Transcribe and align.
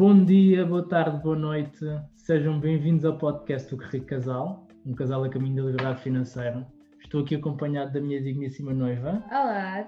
Bom 0.00 0.24
dia, 0.24 0.64
boa 0.64 0.82
tarde, 0.82 1.22
boa 1.22 1.36
noite. 1.36 1.84
Sejam 2.16 2.58
bem-vindos 2.58 3.04
ao 3.04 3.18
podcast 3.18 3.68
do 3.76 3.82
Rico 3.82 4.06
Casal, 4.06 4.66
um 4.86 4.94
casal 4.94 5.22
a 5.24 5.28
caminho 5.28 5.56
da 5.56 5.62
liberdade 5.64 6.00
financeira. 6.00 6.66
Estou 7.04 7.20
aqui 7.20 7.34
acompanhado 7.34 7.92
da 7.92 8.00
minha 8.00 8.18
digníssima 8.18 8.72
noiva. 8.72 9.22
Olá. 9.28 9.86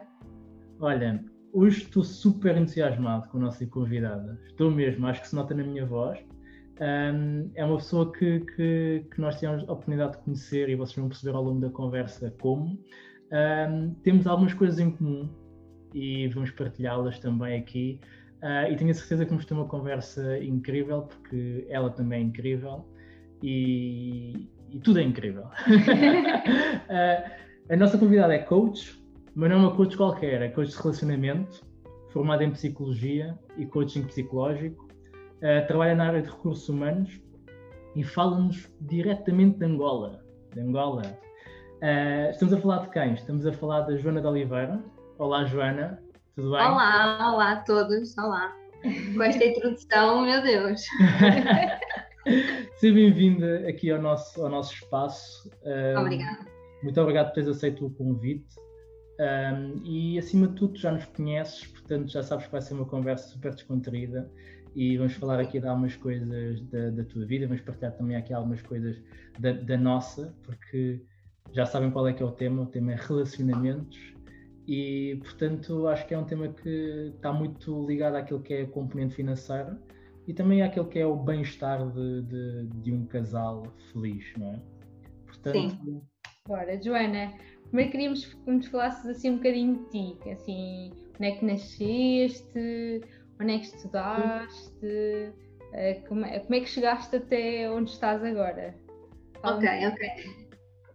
Olha, 0.80 1.25
hoje 1.50 1.85
estou 1.85 2.04
super 2.04 2.59
entusiasmado 2.59 3.27
com 3.30 3.39
a 3.39 3.40
nossa 3.40 3.67
convidada. 3.67 4.39
Estou 4.45 4.71
mesmo, 4.71 5.07
acho 5.07 5.22
que 5.22 5.29
se 5.29 5.35
nota 5.35 5.54
na 5.54 5.64
minha 5.64 5.86
voz. 5.86 6.18
Um, 6.79 7.50
é 7.54 7.64
uma 7.64 7.79
pessoa 7.79 8.13
que, 8.13 8.40
que, 8.40 9.07
que, 9.11 9.18
nós 9.18 9.40
tivemos 9.40 9.67
a 9.67 9.72
oportunidade 9.72 10.13
de 10.13 10.18
conhecer 10.25 10.68
e 10.68 10.76
vocês 10.76 10.96
vão 10.96 11.08
perceber 11.08 11.35
ao 11.35 11.43
longo 11.43 11.61
da 11.63 11.71
conversa 11.71 12.31
como. 12.39 12.79
Um, 13.32 13.94
temos 14.03 14.26
algumas 14.26 14.53
coisas 14.53 14.79
em 14.79 14.90
comum 14.90 15.31
e 15.94 16.29
vamos 16.29 16.50
partilhá-las 16.50 17.18
também 17.18 17.58
aqui. 17.58 17.99
Uh, 18.43 18.73
e 18.73 18.77
tenho 18.77 18.91
a 18.91 18.95
certeza 18.95 19.25
que 19.25 19.31
vamos 19.31 19.45
ter 19.45 19.55
uma 19.55 19.67
conversa 19.67 20.37
incrível, 20.39 21.03
porque 21.03 21.64
ela 21.71 21.91
também 21.91 22.19
é 22.19 22.23
incrível 22.25 22.85
e, 23.41 24.49
e 24.68 24.81
tudo 24.81 24.99
é 24.99 25.03
incrível. 25.03 25.45
uh, 25.45 25.51
a 27.71 27.77
nossa 27.77 27.96
convidada 27.96 28.35
é 28.35 28.39
coach, 28.39 29.01
mas 29.37 29.49
não 29.49 29.57
é 29.57 29.61
uma 29.61 29.77
coach 29.77 29.96
qualquer, 29.96 30.43
é 30.43 30.49
coach 30.49 30.71
de 30.71 30.77
relacionamento, 30.77 31.65
formada 32.11 32.42
em 32.42 32.51
psicologia 32.51 33.39
e 33.56 33.65
coaching 33.65 34.03
psicológico. 34.03 34.89
Uh, 35.37 35.65
trabalha 35.69 35.95
na 35.95 36.09
área 36.09 36.23
de 36.23 36.29
recursos 36.29 36.69
humanos 36.69 37.20
e 37.95 38.03
fala-nos 38.03 38.69
diretamente 38.81 39.61
de 39.61 39.67
Angola. 39.67 40.20
De 40.53 40.61
Angola. 40.61 41.03
estamos 42.33 42.55
a 42.55 42.59
falar 42.59 42.79
de 42.79 42.91
quem? 42.91 43.15
Estamos 43.15 43.47
a 43.47 43.53
falar 43.53 43.83
da 43.83 43.97
Joana 43.97 44.20
de 44.20 44.27
Oliveira. 44.27 44.83
Olá, 45.17 45.45
Joana. 45.45 46.03
Tudo 46.34 46.53
bem? 46.53 46.61
Olá, 46.61 47.34
olá 47.34 47.53
a 47.53 47.56
todos, 47.56 48.17
olá. 48.17 48.56
Com 49.14 49.23
esta 49.23 49.45
introdução, 49.45 50.23
meu 50.23 50.41
Deus. 50.41 50.81
Seja 52.81 52.95
bem-vinda 52.95 53.69
aqui 53.69 53.91
ao 53.91 54.01
nosso, 54.01 54.43
ao 54.43 54.48
nosso 54.48 54.73
espaço. 54.73 55.51
Um, 55.62 56.01
Obrigada. 56.01 56.47
Muito 56.83 56.98
obrigado 56.98 57.27
por 57.27 57.34
teres 57.34 57.51
aceito 57.51 57.84
o 57.84 57.91
convite. 57.91 58.56
Um, 59.21 59.83
e 59.84 60.19
acima 60.19 60.48
de 60.48 60.55
tudo, 60.55 60.79
já 60.79 60.91
nos 60.93 61.05
conheces, 61.05 61.67
portanto 61.67 62.11
já 62.11 62.23
sabes 62.23 62.47
que 62.47 62.53
vai 62.53 62.62
ser 62.62 62.73
uma 62.73 62.87
conversa 62.87 63.28
super 63.28 63.53
descontraída 63.53 64.33
e 64.75 64.97
vamos 64.97 65.12
falar 65.12 65.39
aqui 65.39 65.61
de 65.61 65.69
algumas 65.69 65.97
coisas 65.97 66.62
da, 66.71 66.89
da 66.89 67.05
tua 67.05 67.27
vida, 67.27 67.47
vamos 67.47 67.61
partilhar 67.61 67.93
também 67.93 68.17
aqui 68.17 68.33
algumas 68.33 68.62
coisas 68.62 68.97
da, 69.39 69.53
da 69.53 69.77
nossa, 69.77 70.34
porque 70.45 71.03
já 71.53 71.67
sabem 71.67 71.91
qual 71.91 72.09
é 72.09 72.15
que 72.15 72.23
é 72.23 72.27
o 72.27 72.33
tema, 72.33 72.62
o 72.62 72.67
tema 72.67 72.93
é 72.93 72.97
relacionamentos 72.97 74.15
e, 74.67 75.17
portanto, 75.21 75.89
acho 75.89 76.07
que 76.07 76.15
é 76.15 76.19
um 76.19 76.25
tema 76.25 76.49
que 76.49 77.13
está 77.15 77.33
muito 77.33 77.85
ligado 77.87 78.17
àquilo 78.17 78.41
que 78.41 78.55
é 78.55 78.63
a 78.63 78.67
componente 78.67 79.15
financeira 79.15 79.81
e 80.27 80.33
também 80.33 80.63
àquilo 80.63 80.87
que 80.87 80.99
é 80.99 81.07
o 81.07 81.17
bem-estar 81.17 81.91
de, 81.91 82.23
de, 82.23 82.67
de, 82.83 82.93
um 82.93 83.05
casal 83.07 83.65
feliz, 83.93 84.25
não 84.37 84.53
é? 84.53 84.61
Portanto... 85.27 85.77
Sim. 85.85 86.03
Bora, 86.47 86.81
Joana, 86.83 87.33
primeiro 87.67 87.93
queríamos 87.93 88.25
que 88.25 88.51
nos 88.51 88.67
falasses 88.67 89.07
assim 89.07 89.31
um 89.31 89.37
bocadinho 89.37 89.85
de 89.85 89.91
ti, 89.91 90.31
assim, 90.31 90.93
onde 91.17 91.29
é 91.29 91.37
que 91.37 91.45
nasceste, 91.45 93.01
onde 93.41 93.53
é 93.53 93.59
que 93.59 93.65
estudaste, 93.67 94.87
uh, 94.87 96.09
como, 96.09 96.25
é, 96.25 96.41
como 96.41 96.55
é 96.55 96.61
que 96.61 96.69
chegaste 96.69 97.15
até 97.15 97.71
onde 97.71 97.91
estás 97.91 98.25
agora? 98.25 98.75
Ok, 99.45 99.69
ok. 99.87 100.42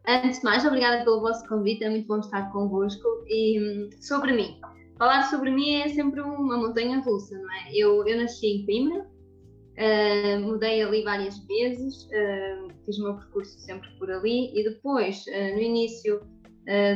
Antes 0.08 0.40
de 0.40 0.46
mais, 0.46 0.66
obrigada 0.66 1.04
pelo 1.04 1.20
vosso 1.20 1.46
convite, 1.50 1.84
é 1.84 1.90
muito 1.90 2.08
bom 2.08 2.20
estar 2.20 2.50
convosco. 2.54 3.06
E 3.28 3.90
sobre 4.00 4.32
mim, 4.32 4.58
falar 4.98 5.24
sobre 5.24 5.52
mim 5.52 5.82
é 5.82 5.90
sempre 5.90 6.22
uma 6.22 6.58
montanha 6.58 7.00
russa, 7.02 7.38
não 7.38 7.52
é? 7.52 7.72
Eu, 7.74 8.08
eu 8.08 8.16
nasci 8.16 8.48
em 8.48 8.66
Coimbra, 8.66 9.02
uh, 9.02 10.40
mudei 10.40 10.82
ali 10.82 11.04
várias 11.04 11.38
vezes, 11.40 12.06
uh, 12.06 12.74
fiz 12.86 12.98
o 13.00 13.04
meu 13.04 13.16
percurso 13.18 13.60
sempre 13.60 13.90
por 14.00 14.10
ali 14.10 14.58
e 14.58 14.64
depois, 14.64 15.26
uh, 15.28 15.56
no 15.56 15.62
início 15.62 16.22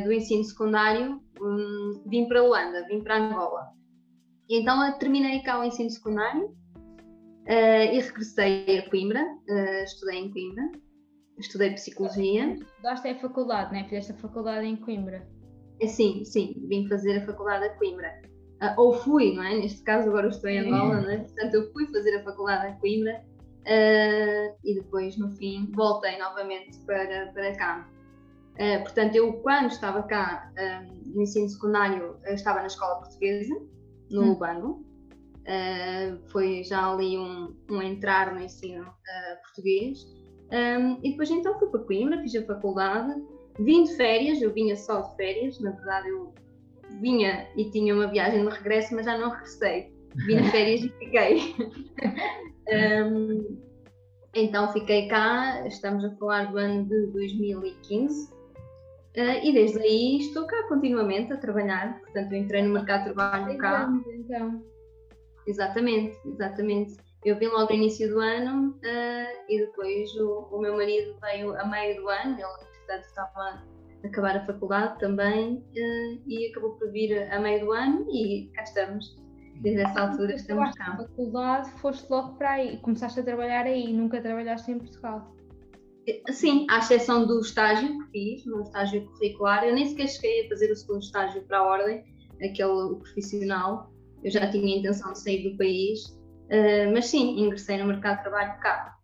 do 0.03 0.11
ensino 0.11 0.43
secundário, 0.43 1.21
um, 1.41 2.03
vim 2.05 2.27
para 2.27 2.43
Luanda, 2.43 2.85
vim 2.87 3.01
para 3.01 3.17
Angola. 3.17 3.69
Então, 4.49 4.97
terminei 4.99 5.39
cá 5.43 5.61
o 5.61 5.63
ensino 5.63 5.89
secundário 5.89 6.53
e 7.47 7.99
regressei 8.01 8.79
a 8.79 8.89
Coimbra, 8.89 9.25
estudei 9.85 10.19
em 10.19 10.29
Coimbra 10.29 10.71
estudei 11.41 11.73
psicologia. 11.73 12.53
Estudaste 12.53 13.07
a 13.07 13.19
faculdade, 13.19 13.71
né? 13.71 13.83
Fizeste 13.85 14.11
a 14.13 14.15
faculdade 14.15 14.65
em 14.65 14.75
Coimbra. 14.75 15.27
É, 15.81 15.87
sim, 15.87 16.23
sim, 16.23 16.55
vim 16.67 16.87
fazer 16.87 17.17
a 17.17 17.25
faculdade 17.25 17.65
a 17.65 17.69
Coimbra. 17.71 18.21
Uh, 18.61 18.79
ou 18.79 18.93
fui, 18.93 19.33
não 19.33 19.43
é? 19.43 19.55
Neste 19.55 19.81
caso, 19.81 20.09
agora 20.09 20.27
estou 20.27 20.49
em 20.49 20.59
Angola, 20.59 21.01
não 21.01 21.09
é? 21.09 21.17
Portanto, 21.17 21.55
eu 21.55 21.71
fui 21.73 21.87
fazer 21.87 22.15
a 22.17 22.23
faculdade 22.23 22.67
a 22.67 22.75
Coimbra 22.75 23.23
uh, 23.61 24.57
e 24.63 24.75
depois, 24.75 25.17
no 25.17 25.31
fim, 25.31 25.71
voltei 25.73 26.17
novamente 26.19 26.77
para, 26.85 27.31
para 27.33 27.55
cá. 27.55 27.89
Uh, 28.53 28.83
portanto, 28.83 29.15
eu, 29.15 29.33
quando 29.41 29.71
estava 29.71 30.03
cá 30.03 30.51
no 31.07 31.23
ensino 31.23 31.49
secundário, 31.49 32.17
estava 32.25 32.59
na 32.59 32.67
escola 32.67 32.99
portuguesa, 32.99 33.55
no 34.11 34.21
hum. 34.21 34.29
Lubango. 34.29 34.85
foi 36.31 36.63
já 36.63 36.93
ali 36.93 37.17
um, 37.17 37.55
um 37.71 37.81
entrar 37.81 38.35
no 38.35 38.41
ensino 38.41 38.85
português. 39.43 40.05
Um, 40.51 40.99
e 41.01 41.11
depois 41.11 41.31
então 41.31 41.57
fui 41.57 41.69
para 41.69 41.79
Coimbra, 41.81 42.21
fiz 42.21 42.35
a 42.35 42.45
faculdade, 42.45 43.21
vim 43.59 43.83
de 43.83 43.95
férias, 43.95 44.41
eu 44.41 44.51
vinha 44.51 44.75
só 44.75 45.01
de 45.01 45.15
férias, 45.15 45.59
na 45.59 45.71
verdade 45.71 46.09
eu 46.09 46.33
vinha 46.99 47.47
e 47.55 47.69
tinha 47.71 47.95
uma 47.95 48.07
viagem 48.07 48.45
de 48.45 48.53
regresso, 48.53 48.93
mas 48.93 49.05
já 49.05 49.17
não 49.17 49.29
regressei. 49.29 49.93
Vim 50.27 50.41
de 50.41 50.51
férias 50.51 50.81
e 50.81 50.89
fiquei. 50.89 51.55
um, 53.07 53.57
então 54.33 54.71
fiquei 54.73 55.07
cá, 55.07 55.65
estamos 55.67 56.03
a 56.03 56.11
falar 56.17 56.51
do 56.51 56.57
ano 56.57 56.85
de 56.85 57.07
2015. 57.07 58.31
Uh, 58.31 58.33
ah, 59.17 59.45
e 59.45 59.53
desde 59.53 59.79
aí 59.79 60.19
estou 60.19 60.45
cá 60.47 60.67
continuamente 60.69 61.33
a 61.33 61.37
trabalhar, 61.37 61.99
portanto 61.99 62.31
eu 62.31 62.37
entrei 62.37 62.61
no 62.61 62.73
mercado 62.73 63.05
de 63.05 63.13
trabalho 63.13 63.57
cá. 63.57 63.89
Então. 64.07 64.63
Exatamente, 65.47 66.17
exatamente. 66.25 66.97
Eu 67.23 67.37
vim 67.37 67.47
logo 67.47 67.69
no 67.69 67.75
início 67.75 68.09
do 68.09 68.19
ano 68.19 68.71
uh, 68.71 69.45
e 69.47 69.59
depois 69.59 70.11
o, 70.15 70.47
o, 70.51 70.59
meu 70.59 70.75
marido 70.75 71.15
veio 71.21 71.55
a 71.55 71.67
meio 71.67 72.01
do 72.01 72.09
ano, 72.09 72.33
ele 72.33 72.43
entretanto 72.43 73.05
estava 73.05 73.39
a 73.39 73.63
acabar 74.03 74.37
a 74.37 74.45
faculdade 74.45 74.97
também 74.99 75.57
uh, 75.57 76.21
e 76.25 76.47
acabou 76.49 76.71
por 76.77 76.91
vir 76.91 77.31
a 77.31 77.39
meio 77.39 77.65
do 77.65 77.71
ano 77.71 78.07
e 78.09 78.49
cá 78.55 78.63
estamos. 78.63 79.21
Desde 79.61 79.83
essa 79.83 80.01
altura 80.01 80.33
estamos 80.33 80.73
cá. 80.73 80.89
Na 80.89 80.97
faculdade 80.97 81.69
foste 81.79 82.09
logo 82.09 82.35
para 82.37 82.53
aí, 82.53 82.77
começaste 82.77 83.19
a 83.19 83.23
trabalhar 83.23 83.67
aí, 83.67 83.93
nunca 83.93 84.19
trabalhaste 84.19 84.71
em 84.71 84.79
Portugal? 84.79 85.35
Sim, 86.31 86.65
à 86.71 86.79
exceção 86.79 87.27
do 87.27 87.39
estágio 87.39 87.99
que 87.99 88.11
fiz, 88.11 88.45
no 88.47 88.63
estágio 88.63 89.05
curricular, 89.05 89.63
eu 89.63 89.75
nem 89.75 89.85
sequer 89.85 90.07
cheguei 90.07 90.45
a 90.47 90.49
fazer 90.49 90.71
o 90.71 90.75
segundo 90.75 91.03
estágio 91.03 91.43
para 91.43 91.59
a 91.59 91.63
ordem, 91.63 92.03
aquele 92.43 92.95
profissional, 92.95 93.93
eu 94.23 94.31
já 94.31 94.49
tinha 94.49 94.75
a 94.75 94.79
intenção 94.79 95.13
de 95.13 95.19
sair 95.19 95.51
do 95.51 95.55
país 95.55 96.19
Uh, 96.51 96.91
mas 96.91 97.07
sim, 97.07 97.39
ingressei 97.39 97.77
no 97.77 97.85
mercado 97.85 98.17
de 98.17 98.23
trabalho 98.23 98.59
cá. 98.59 98.97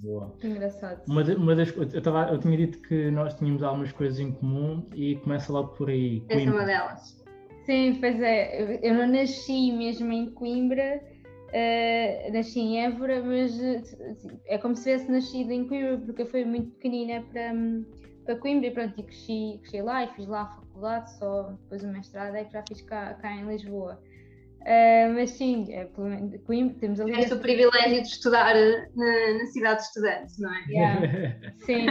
Boa. 0.00 0.32
Engraçado. 0.42 1.02
Uma, 1.08 1.24
de, 1.24 1.34
uma 1.34 1.54
das, 1.56 1.76
eu, 1.76 2.00
tava, 2.00 2.30
eu 2.30 2.38
tinha 2.38 2.56
dito 2.56 2.78
que 2.80 3.10
nós 3.10 3.34
tínhamos 3.34 3.62
algumas 3.62 3.90
coisas 3.92 4.18
em 4.20 4.32
comum 4.32 4.88
e 4.94 5.16
começa 5.16 5.52
logo 5.52 5.68
por 5.74 5.90
aí. 5.90 6.24
Essa 6.28 6.48
é 6.48 6.52
uma 6.52 6.64
delas. 6.64 7.24
Sim, 7.66 7.96
pois 8.00 8.20
é. 8.20 8.78
Eu 8.82 8.94
não 8.94 9.08
nasci 9.08 9.72
mesmo 9.72 10.12
em 10.12 10.30
Coimbra, 10.30 11.02
uh, 11.48 12.32
nasci 12.32 12.60
em 12.60 12.84
Évora, 12.84 13.22
mas 13.22 13.58
assim, 13.60 14.40
é 14.46 14.58
como 14.58 14.76
se 14.76 14.84
tivesse 14.84 15.10
nascido 15.10 15.50
em 15.50 15.66
Coimbra, 15.66 15.98
porque 15.98 16.22
eu 16.22 16.26
fui 16.26 16.44
muito 16.44 16.70
pequenina 16.72 17.22
para, 17.32 17.52
para 18.24 18.36
Coimbra 18.36 18.68
e 18.68 18.70
pronto, 18.70 19.00
e 19.00 19.02
cresci, 19.02 19.58
cresci 19.62 19.82
lá 19.82 20.04
e 20.04 20.08
fiz 20.14 20.26
lá 20.26 20.42
a 20.42 20.46
faculdade, 20.46 21.18
só 21.18 21.42
depois 21.62 21.82
o 21.82 21.88
mestrado 21.88 22.34
é 22.36 22.44
que 22.44 22.52
já 22.52 22.62
fiz 22.68 22.82
cá, 22.82 23.14
cá 23.14 23.32
em 23.32 23.46
Lisboa. 23.46 24.00
Uh, 24.64 25.12
mas 25.12 25.32
sim, 25.32 25.66
é, 25.68 25.84
Coimbra, 26.46 26.78
temos 26.80 26.98
ali. 26.98 27.12
Tens 27.12 27.30
o 27.30 27.38
privilégio 27.38 28.00
de 28.00 28.08
estudar 28.08 28.56
eh, 28.56 28.88
na, 28.96 29.38
na 29.38 29.46
cidade 29.46 29.80
de 29.80 29.86
estudantes, 29.86 30.38
não 30.38 30.54
é? 30.54 30.64
Yeah. 30.68 31.54
sim, 31.58 31.86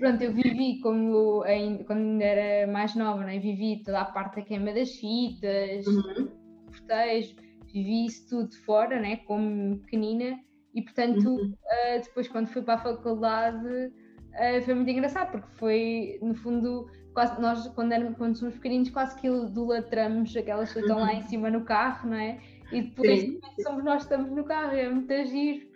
pronto, 0.00 0.22
eu 0.22 0.32
vivi 0.32 0.80
como 0.80 1.42
ainda, 1.44 1.84
quando 1.84 2.00
ainda 2.00 2.24
era 2.24 2.72
mais 2.72 2.96
nova, 2.96 3.20
não 3.20 3.28
é? 3.28 3.38
vivi 3.38 3.84
toda 3.84 4.00
a 4.00 4.04
parte 4.04 4.36
da 4.36 4.42
queima 4.42 4.72
das 4.72 4.90
fitas, 4.96 5.86
uhum. 5.86 6.28
cortejos, 6.66 7.36
vivi 7.72 8.06
isso 8.06 8.28
tudo 8.28 8.52
fora, 8.64 9.00
né? 9.00 9.18
como 9.18 9.78
pequenina, 9.78 10.40
e 10.74 10.82
portanto, 10.82 11.24
uhum. 11.24 11.52
uh, 11.52 12.02
depois 12.02 12.26
quando 12.26 12.48
fui 12.48 12.62
para 12.62 12.74
a 12.74 12.78
faculdade 12.78 13.92
uh, 14.38 14.62
foi 14.62 14.74
muito 14.74 14.90
engraçado, 14.90 15.32
porque 15.32 15.48
foi, 15.56 16.18
no 16.22 16.34
fundo, 16.34 16.88
quase, 17.12 17.40
nós, 17.40 17.68
quando, 17.68 17.92
éramos, 17.92 18.16
quando 18.16 18.36
somos 18.36 18.54
pequeninos, 18.54 18.90
quase 18.90 19.16
que 19.20 19.26
idolatramos 19.26 20.36
aquelas 20.36 20.72
que 20.72 20.80
estão 20.80 20.98
lá 20.98 21.14
em 21.14 21.22
cima 21.22 21.50
no 21.50 21.62
carro, 21.62 22.10
não 22.10 22.16
é? 22.16 22.38
E 22.72 22.82
depois 22.82 23.20
Sim. 23.20 23.40
somos 23.62 23.84
nós 23.84 24.06
que 24.06 24.12
estamos 24.12 24.30
no 24.30 24.44
carro, 24.44 24.76
é 24.76 24.88
muito 24.88 25.12
agir. 25.12 25.68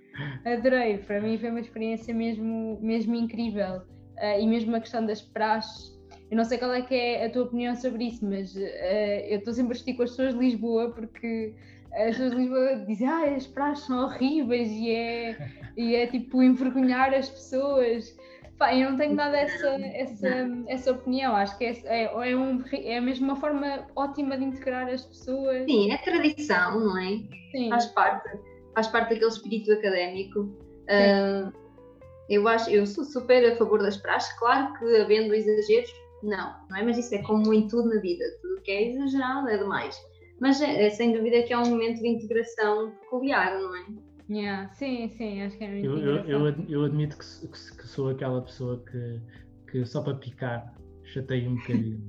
Adorei, 0.44 0.98
para 0.98 1.20
mim 1.20 1.38
foi 1.38 1.50
uma 1.50 1.60
experiência 1.60 2.14
mesmo, 2.14 2.78
mesmo 2.80 3.14
incrível. 3.14 3.82
Uh, 4.18 4.40
e 4.40 4.46
mesmo 4.46 4.76
a 4.76 4.80
questão 4.80 5.04
das 5.04 5.22
praxes, 5.22 5.98
eu 6.30 6.36
não 6.36 6.44
sei 6.44 6.58
qual 6.58 6.72
é 6.72 6.82
que 6.82 6.94
é 6.94 7.26
a 7.26 7.30
tua 7.30 7.44
opinião 7.44 7.74
sobre 7.74 8.04
isso, 8.04 8.24
mas 8.24 8.54
uh, 8.54 8.58
eu 8.58 9.38
estou 9.38 9.52
sempre 9.52 9.72
a 9.72 9.74
discutir 9.74 9.96
com 9.96 10.02
as 10.02 10.10
pessoas 10.10 10.34
de 10.34 10.40
Lisboa 10.40 10.90
porque 10.92 11.54
as 11.92 12.16
pessoas 12.16 12.30
de 12.30 12.36
Lisboa 12.36 12.76
dizem 12.86 13.08
ah, 13.08 13.34
as 13.34 13.46
praias 13.46 13.80
são 13.80 14.04
horríveis 14.04 14.70
e 14.70 14.90
é, 14.90 15.50
e 15.76 15.94
é 15.94 16.06
tipo 16.06 16.42
envergonhar 16.42 17.12
as 17.12 17.28
pessoas. 17.28 18.16
Pá, 18.62 18.72
eu 18.76 18.92
não 18.92 18.96
tenho 18.96 19.14
nada 19.16 19.36
essa, 19.36 19.66
essa, 19.92 20.28
essa 20.68 20.92
opinião, 20.92 21.34
acho 21.34 21.58
que 21.58 21.64
é, 21.64 21.82
é, 21.84 22.30
é, 22.30 22.36
um, 22.36 22.62
é 22.72 23.00
mesmo 23.00 23.24
uma 23.24 23.34
forma 23.34 23.88
ótima 23.96 24.38
de 24.38 24.44
integrar 24.44 24.86
as 24.88 25.04
pessoas. 25.04 25.64
Sim, 25.64 25.90
é 25.90 25.96
tradição, 25.96 26.78
não 26.78 26.96
é? 26.96 27.18
Sim. 27.50 27.70
Faz 27.70 27.86
parte, 27.86 28.38
faz 28.72 28.86
parte 28.86 29.14
daquele 29.14 29.32
espírito 29.32 29.72
académico. 29.72 30.42
Uh, 30.42 31.52
eu 32.28 32.46
acho, 32.46 32.70
eu 32.70 32.86
sou 32.86 33.02
super 33.02 33.52
a 33.52 33.56
favor 33.56 33.82
das 33.82 33.96
praxes, 33.96 34.32
claro 34.38 34.72
que 34.74 34.96
havendo 34.96 35.34
exageros, 35.34 35.92
não, 36.22 36.54
não 36.70 36.76
é? 36.76 36.84
Mas 36.84 36.98
isso 36.98 37.16
é 37.16 37.18
como 37.22 37.52
em 37.52 37.66
tudo 37.66 37.88
na 37.92 38.00
vida, 38.00 38.24
tudo 38.42 38.62
que 38.62 38.70
é 38.70 38.90
exagerado 38.90 39.48
é 39.48 39.58
demais. 39.58 40.00
Mas 40.40 40.62
é, 40.62 40.88
sem 40.88 41.10
dúvida 41.10 41.42
que 41.42 41.52
é 41.52 41.58
um 41.58 41.66
momento 41.66 41.98
de 41.98 42.06
integração 42.06 42.92
peculiar, 43.00 43.58
não 43.58 43.74
é? 43.74 43.86
Yeah. 44.32 44.72
Sim, 44.74 45.08
sim, 45.10 45.42
acho 45.42 45.58
que 45.58 45.64
é 45.64 45.68
muito 45.68 45.86
eu, 45.86 45.98
eu, 45.98 46.26
eu, 46.26 46.64
eu, 46.68 46.84
admito 46.84 47.18
que, 47.18 47.24
que, 47.46 47.76
que, 47.76 47.86
sou 47.86 48.08
aquela 48.08 48.40
pessoa 48.40 48.82
que, 48.90 49.20
que 49.70 49.84
só 49.84 50.02
para 50.02 50.14
picar 50.14 50.72
chatei 51.04 51.46
um 51.46 51.56
bocadinho. 51.56 52.00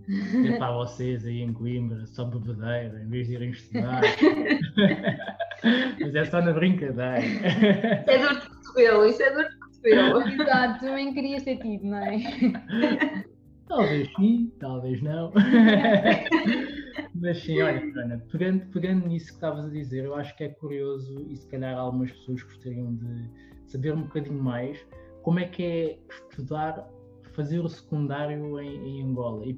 é 0.47 0.57
para 0.57 0.71
vocês 0.71 1.25
aí 1.25 1.41
em 1.41 1.51
Coimbra, 1.51 2.05
só 2.05 2.23
bebedeira, 2.23 3.01
em 3.03 3.09
vez 3.09 3.27
de 3.27 3.33
irem 3.33 3.49
estudar. 3.49 4.01
Mas 5.99 6.15
é 6.15 6.25
só 6.25 6.41
na 6.41 6.53
brincadeira. 6.53 7.19
Isso 7.19 8.09
é 8.09 8.17
dor 8.19 8.39
de 8.39 8.47
cotovelo, 8.47 9.05
isso 9.05 9.21
é 9.21 9.33
dor 9.33 9.49
de 9.49 9.57
cotovelo. 9.57 10.41
Exato, 10.41 10.79
também 10.85 11.13
queria 11.13 11.39
ser 11.41 11.57
tido, 11.57 11.85
não 11.85 11.97
é? 11.97 12.17
Talvez 13.67 14.09
sim, 14.15 14.51
talvez 14.59 15.01
não. 15.01 15.33
Mas 17.15 17.43
sim, 17.43 17.61
olha, 17.61 17.79
Ana, 17.95 18.23
pegando, 18.31 18.65
pegando 18.71 19.07
nisso 19.07 19.27
que 19.27 19.33
estavas 19.33 19.65
a 19.65 19.69
dizer, 19.69 20.05
eu 20.05 20.15
acho 20.15 20.35
que 20.35 20.45
é 20.45 20.49
curioso 20.49 21.27
e 21.29 21.35
se 21.37 21.47
calhar 21.47 21.77
algumas 21.77 22.11
pessoas 22.11 22.41
gostariam 22.41 22.95
de 22.95 23.29
saber 23.67 23.93
um 23.93 24.01
bocadinho 24.01 24.41
mais 24.41 24.83
como 25.21 25.39
é 25.39 25.45
que 25.45 25.63
é 25.63 25.99
estudar, 26.09 26.87
fazer 27.33 27.59
o 27.59 27.69
secundário 27.69 28.59
em, 28.59 28.99
em 28.99 29.03
Angola. 29.03 29.45
E, 29.45 29.55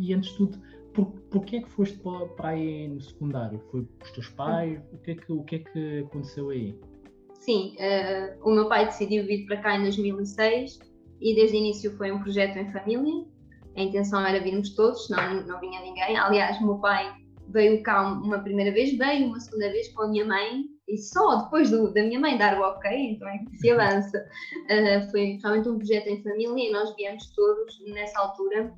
e, 0.00 0.14
antes 0.14 0.30
de 0.30 0.36
tudo, 0.36 0.58
por, 0.94 1.06
porquê 1.30 1.56
é 1.56 1.62
que 1.62 1.70
foste 1.70 1.98
para, 1.98 2.26
para 2.28 2.48
aí 2.50 2.88
no 2.88 3.00
secundário? 3.00 3.60
Foi 3.70 3.86
os 4.02 4.10
teus 4.12 4.28
pais? 4.30 4.80
O 4.92 4.98
que 4.98 5.10
é 5.10 5.14
que, 5.14 5.32
o 5.32 5.42
que, 5.44 5.56
é 5.56 5.58
que 5.58 5.98
aconteceu 6.00 6.50
aí? 6.50 6.78
Sim, 7.34 7.74
uh, 7.76 8.48
o 8.48 8.54
meu 8.54 8.68
pai 8.68 8.86
decidiu 8.86 9.24
vir 9.26 9.46
para 9.46 9.56
cá 9.58 9.76
em 9.76 9.82
2006 9.82 10.78
e 11.20 11.34
desde 11.34 11.56
o 11.56 11.58
início 11.58 11.96
foi 11.96 12.12
um 12.12 12.20
projeto 12.20 12.56
em 12.56 12.70
família 12.70 13.24
a 13.78 13.82
intenção 13.82 14.24
era 14.26 14.40
virmos 14.40 14.74
todos, 14.74 15.06
senão 15.06 15.46
não 15.46 15.60
vinha 15.60 15.80
ninguém. 15.80 16.16
Aliás, 16.16 16.58
o 16.58 16.66
meu 16.66 16.78
pai 16.78 17.14
veio 17.48 17.82
cá 17.82 18.12
uma 18.12 18.40
primeira 18.40 18.72
vez, 18.72 18.96
veio 18.96 19.28
uma 19.28 19.40
segunda 19.40 19.70
vez 19.70 19.88
com 19.92 20.02
a 20.02 20.08
minha 20.08 20.24
mãe 20.24 20.64
e 20.86 20.98
só 20.98 21.42
depois 21.44 21.70
do, 21.70 21.92
da 21.92 22.02
minha 22.02 22.18
mãe 22.18 22.36
dar 22.36 22.58
o 22.58 22.62
ok, 22.62 22.90
então 23.12 23.28
é 23.28 23.38
que 23.38 23.56
se 23.56 23.70
avança. 23.70 24.18
Uh, 24.64 25.08
foi 25.10 25.38
realmente 25.42 25.68
um 25.68 25.78
projeto 25.78 26.08
em 26.08 26.22
família 26.22 26.68
e 26.68 26.72
nós 26.72 26.94
viemos 26.96 27.26
todos 27.34 27.80
nessa 27.86 28.18
altura 28.18 28.74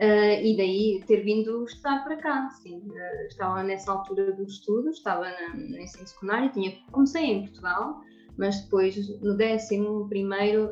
uh, 0.00 0.42
e 0.42 0.56
daí 0.56 1.04
ter 1.06 1.22
vindo 1.22 1.64
estudar 1.64 2.04
para 2.04 2.16
cá. 2.16 2.48
Sim, 2.62 2.82
uh, 2.88 3.26
estava 3.28 3.62
nessa 3.62 3.92
altura 3.92 4.32
do 4.32 4.44
estudo, 4.44 4.90
estava 4.90 5.24
na, 5.24 5.54
no 5.54 5.78
ensino 5.78 6.06
secundário, 6.06 6.52
tinha, 6.52 6.72
comecei 6.92 7.24
em 7.24 7.42
Portugal, 7.42 8.00
mas 8.38 8.60
depois 8.62 8.96
no 9.20 9.36
décimo 9.36 10.08
primeiro 10.08 10.70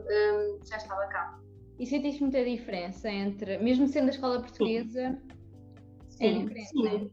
já 0.64 0.76
estava 0.76 1.06
cá. 1.06 1.41
E 1.82 1.86
sentiste 1.86 2.22
muita 2.22 2.44
diferença 2.44 3.10
entre, 3.10 3.58
mesmo 3.58 3.88
sendo 3.88 4.06
a 4.06 4.10
escola 4.10 4.40
portuguesa, 4.40 5.18
sim, 6.10 6.26
é 6.26 6.38
diferente, 6.38 6.68
sim. 6.68 6.82
Né? 6.84 7.10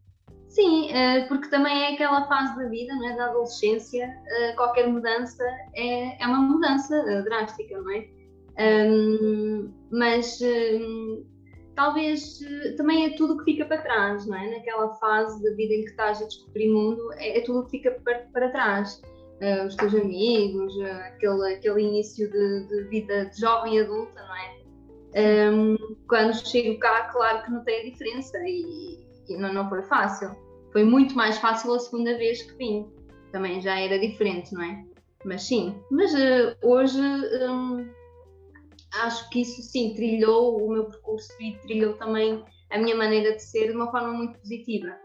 Sim, 0.47 0.91
eh, 0.91 1.25
porque 1.27 1.49
também 1.49 1.85
é 1.85 1.93
aquela 1.95 2.27
fase 2.27 2.55
da 2.55 2.69
vida, 2.69 2.93
não 2.93 3.09
é? 3.09 3.17
da 3.17 3.25
adolescência, 3.31 4.05
eh, 4.27 4.53
qualquer 4.53 4.87
mudança 4.87 5.43
é, 5.73 6.21
é 6.21 6.27
uma 6.27 6.43
mudança 6.43 6.95
eh, 6.95 7.23
drástica, 7.23 7.81
não 7.81 7.91
é? 7.91 8.07
Um, 8.59 9.73
mas 9.91 10.39
um, 10.39 11.25
talvez 11.75 12.39
também 12.77 13.07
é 13.07 13.15
tudo 13.15 13.39
que 13.39 13.45
fica 13.45 13.65
para 13.65 13.81
trás, 13.81 14.27
não 14.27 14.37
é? 14.37 14.51
Naquela 14.51 14.93
fase 14.97 15.41
da 15.41 15.55
vida 15.55 15.73
em 15.73 15.83
que 15.83 15.89
estás 15.89 16.21
a 16.21 16.25
descobrir 16.25 16.69
o 16.69 16.75
mundo, 16.75 17.11
é, 17.13 17.39
é 17.39 17.41
tudo 17.41 17.65
que 17.65 17.71
fica 17.71 17.99
para, 18.03 18.19
para 18.31 18.49
trás. 18.51 19.01
Uh, 19.41 19.65
os 19.65 19.75
teus 19.77 19.95
amigos, 19.95 20.75
uh, 20.75 20.85
aquele, 21.07 21.53
aquele 21.53 21.81
início 21.81 22.29
de, 22.29 22.67
de, 22.67 22.83
vida 22.89 23.27
de 23.27 23.39
jovem 23.39 23.79
adulta, 23.79 24.21
não 24.21 24.35
é? 24.35 24.58
Um, 25.15 25.75
quando 26.07 26.35
chego 26.47 26.79
cá, 26.79 27.09
claro 27.11 27.43
que 27.43 27.51
notei 27.51 27.81
a 27.81 27.83
diferença 27.85 28.37
e, 28.45 28.99
e 29.27 29.37
não, 29.37 29.53
não 29.53 29.69
foi 29.69 29.81
fácil. 29.83 30.35
Foi 30.71 30.83
muito 30.83 31.15
mais 31.15 31.37
fácil 31.37 31.73
a 31.73 31.79
segunda 31.79 32.17
vez 32.17 32.43
que 32.43 32.55
vim. 32.57 32.87
Também 33.31 33.61
já 33.61 33.79
era 33.79 33.99
diferente, 33.99 34.53
não 34.53 34.63
é? 34.63 34.85
Mas 35.25 35.43
sim, 35.43 35.75
mas 35.91 36.13
uh, 36.13 36.55
hoje 36.63 36.99
um, 37.01 37.89
acho 39.03 39.29
que 39.29 39.41
isso 39.41 39.61
sim 39.61 39.93
trilhou 39.93 40.57
o 40.63 40.71
meu 40.71 40.85
percurso 40.85 41.31
e 41.41 41.57
trilhou 41.59 41.93
também 41.93 42.43
a 42.71 42.77
minha 42.77 42.95
maneira 42.95 43.35
de 43.35 43.43
ser 43.43 43.67
de 43.67 43.75
uma 43.75 43.91
forma 43.91 44.13
muito 44.13 44.39
positiva, 44.39 44.95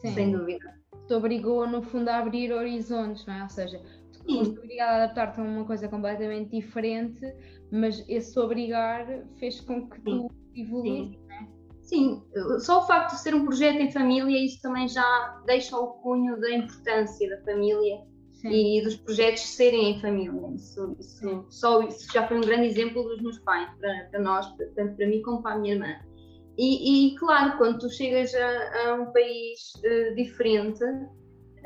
sim. 0.00 0.12
sem 0.14 0.30
dúvida. 0.30 0.74
Te 1.06 1.14
obrigou, 1.14 1.66
no 1.66 1.82
fundo, 1.82 2.08
a 2.08 2.18
abrir 2.18 2.52
horizontes, 2.52 3.26
não 3.26 3.34
é? 3.34 3.42
Ou 3.42 3.48
seja, 3.48 3.80
foste 4.26 4.58
obrigada 4.58 4.92
a 4.92 5.04
adaptar-te 5.04 5.40
a 5.40 5.42
uma 5.42 5.64
coisa 5.64 5.88
completamente 5.88 6.50
diferente, 6.50 7.20
mas 7.70 8.04
esse 8.08 8.38
obrigar 8.38 9.06
fez 9.38 9.60
com 9.60 9.88
que 9.88 10.00
tu 10.00 10.30
evoluísse, 10.54 11.18
não 11.26 11.34
é? 11.34 11.56
Sim, 11.82 12.20
só 12.58 12.80
o 12.80 12.86
facto 12.86 13.12
de 13.14 13.20
ser 13.20 13.34
um 13.34 13.44
projeto 13.44 13.78
em 13.78 13.92
família, 13.92 14.44
isso 14.44 14.60
também 14.60 14.88
já 14.88 15.40
deixa 15.46 15.76
o 15.76 15.86
cunho 16.02 16.38
da 16.40 16.50
importância 16.52 17.30
da 17.30 17.40
família 17.44 18.02
Sim. 18.32 18.50
e 18.50 18.82
dos 18.82 18.96
projetos 18.96 19.42
serem 19.42 19.92
em 19.92 20.00
família. 20.00 20.50
Isso, 20.54 20.96
isso, 20.98 21.46
só 21.48 21.82
isso 21.82 22.12
já 22.12 22.26
foi 22.26 22.38
um 22.38 22.40
grande 22.40 22.66
exemplo 22.66 23.04
dos 23.04 23.22
meus 23.22 23.38
pais, 23.38 23.70
para, 23.78 24.08
para 24.10 24.20
nós, 24.20 24.52
tanto 24.74 24.96
para 24.96 25.06
mim 25.06 25.22
como 25.22 25.40
para 25.42 25.52
a 25.54 25.58
minha 25.58 25.74
irmã. 25.74 25.94
E, 26.58 27.12
e 27.12 27.16
claro, 27.16 27.56
quando 27.58 27.78
tu 27.78 27.88
chegas 27.88 28.34
a, 28.34 28.88
a 28.88 28.94
um 28.94 29.12
país 29.12 29.72
uh, 29.76 30.14
diferente, 30.16 30.82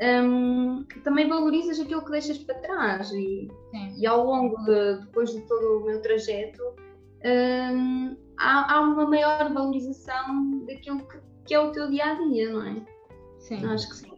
um, 0.01 0.83
também 1.03 1.29
valorizas 1.29 1.79
aquilo 1.79 2.03
que 2.03 2.11
deixas 2.11 2.37
para 2.39 2.55
trás 2.55 3.11
e, 3.11 3.49
e 3.97 4.07
ao 4.07 4.25
longo 4.25 4.57
de, 4.63 5.01
depois 5.01 5.31
de 5.31 5.41
todo 5.41 5.77
o 5.77 5.85
meu 5.85 6.01
trajeto 6.01 6.61
um, 7.23 8.17
há, 8.39 8.73
há, 8.73 8.81
uma 8.81 9.07
maior 9.07 9.53
valorização 9.53 10.65
daquilo 10.65 11.07
que, 11.07 11.19
que, 11.45 11.53
é 11.53 11.59
o 11.59 11.71
teu 11.71 11.89
dia 11.89 12.05
a 12.05 12.15
dia, 12.15 12.51
não 12.51 12.65
é? 12.65 12.85
Sim. 13.37 13.63
Acho 13.65 13.89
que 13.89 13.95
sim. 13.95 14.11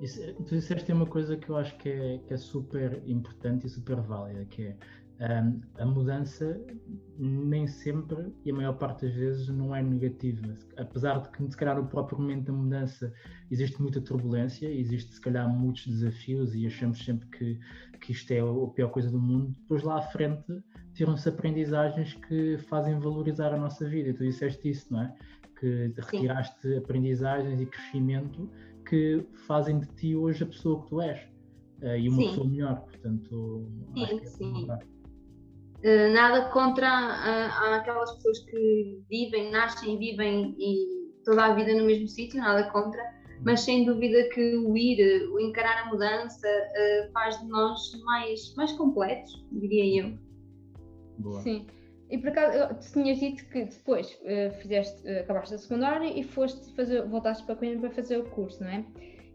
Isso, 0.00 0.20
tu 0.34 0.54
disseste 0.54 0.92
uma 0.92 1.06
coisa 1.06 1.36
que 1.38 1.48
eu 1.48 1.56
acho 1.56 1.74
que 1.78 1.88
é, 1.88 2.18
que 2.18 2.34
é 2.34 2.36
super 2.36 3.02
importante 3.06 3.66
e 3.66 3.70
super 3.70 3.98
válida, 4.02 4.44
que 4.44 4.66
é 4.66 4.76
a 5.18 5.86
mudança 5.86 6.60
nem 7.18 7.66
sempre 7.66 8.32
e 8.44 8.50
a 8.50 8.54
maior 8.54 8.74
parte 8.74 9.06
das 9.06 9.14
vezes 9.14 9.48
não 9.48 9.74
é 9.74 9.82
negativa. 9.82 10.54
Apesar 10.76 11.20
de 11.22 11.30
que, 11.30 11.50
se 11.50 11.56
calhar, 11.56 11.76
no 11.76 11.86
próprio 11.86 12.18
momento 12.18 12.46
da 12.46 12.52
mudança 12.52 13.12
existe 13.50 13.80
muita 13.80 14.00
turbulência, 14.00 14.68
existe, 14.68 15.14
se 15.14 15.20
calhar, 15.20 15.48
muitos 15.48 15.86
desafios 15.86 16.54
e 16.54 16.66
achamos 16.66 17.02
sempre 17.02 17.26
que, 17.28 17.58
que 18.00 18.12
isto 18.12 18.30
é 18.30 18.40
a 18.40 18.66
pior 18.74 18.90
coisa 18.90 19.10
do 19.10 19.18
mundo. 19.18 19.54
Depois, 19.62 19.82
lá 19.82 19.98
à 19.98 20.02
frente, 20.02 20.62
tiram-se 20.92 21.28
aprendizagens 21.28 22.12
que 22.28 22.58
fazem 22.58 22.98
valorizar 22.98 23.54
a 23.54 23.56
nossa 23.56 23.88
vida. 23.88 24.10
E 24.10 24.12
tu 24.12 24.22
disseste 24.22 24.68
isso, 24.68 24.92
não 24.92 25.00
é? 25.00 25.14
Que 25.58 25.94
retiraste 25.96 26.60
Sim. 26.60 26.76
aprendizagens 26.76 27.58
e 27.58 27.64
crescimento 27.64 28.50
que 28.86 29.26
fazem 29.46 29.80
de 29.80 29.86
ti 29.94 30.14
hoje 30.14 30.44
a 30.44 30.46
pessoa 30.46 30.82
que 30.82 30.88
tu 30.90 31.00
és. 31.00 31.18
Uh, 31.82 31.96
e 31.96 32.08
uma 32.08 32.22
sim. 32.22 32.28
pessoa 32.28 32.48
melhor, 32.48 32.80
portanto, 32.80 33.68
sim, 33.92 34.02
acho 34.02 34.16
que 34.16 34.22
é 34.22 34.28
sim. 34.30 34.66
Eh, 34.70 34.78
nada 36.12 36.48
contra 36.50 36.88
uh, 36.88 37.74
aquelas 37.74 38.12
pessoas 38.16 38.38
que 38.40 39.02
vivem, 39.08 39.50
nascem 39.50 39.94
e 39.94 39.98
vivem 39.98 40.54
e 40.58 41.06
toda 41.24 41.44
a 41.44 41.54
vida 41.54 41.74
no 41.74 41.84
mesmo 41.84 42.08
sítio, 42.08 42.40
nada 42.40 42.70
contra, 42.70 43.02
mas 43.44 43.60
sem 43.60 43.84
dúvida 43.84 44.28
que 44.30 44.56
o 44.56 44.76
ir, 44.76 45.28
o 45.30 45.40
encarar 45.40 45.84
a 45.84 45.90
mudança 45.90 46.46
uh, 46.48 47.12
faz 47.12 47.38
de 47.40 47.46
nós 47.48 47.80
mais, 48.04 48.54
mais 48.56 48.72
completos, 48.72 49.44
diria 49.52 50.02
eu. 50.02 50.18
Boa. 51.18 51.40
Sim. 51.42 51.66
E 52.08 52.18
por 52.18 52.28
acaso, 52.28 52.74
tu 52.74 52.92
tinhas 52.92 53.18
dito 53.18 53.44
que 53.48 53.64
depois 53.64 54.08
uh, 54.22 54.52
fizeste, 54.60 55.02
uh, 55.06 55.20
acabaste 55.20 55.54
a 55.54 55.58
secundária 55.58 56.08
e 56.08 56.22
foste 56.22 56.72
fazer, 56.74 57.02
voltaste 57.08 57.44
para 57.44 57.56
Coimbra 57.56 57.80
para 57.80 57.90
fazer 57.90 58.18
o 58.18 58.24
curso, 58.30 58.62
não 58.62 58.70
é? 58.70 58.84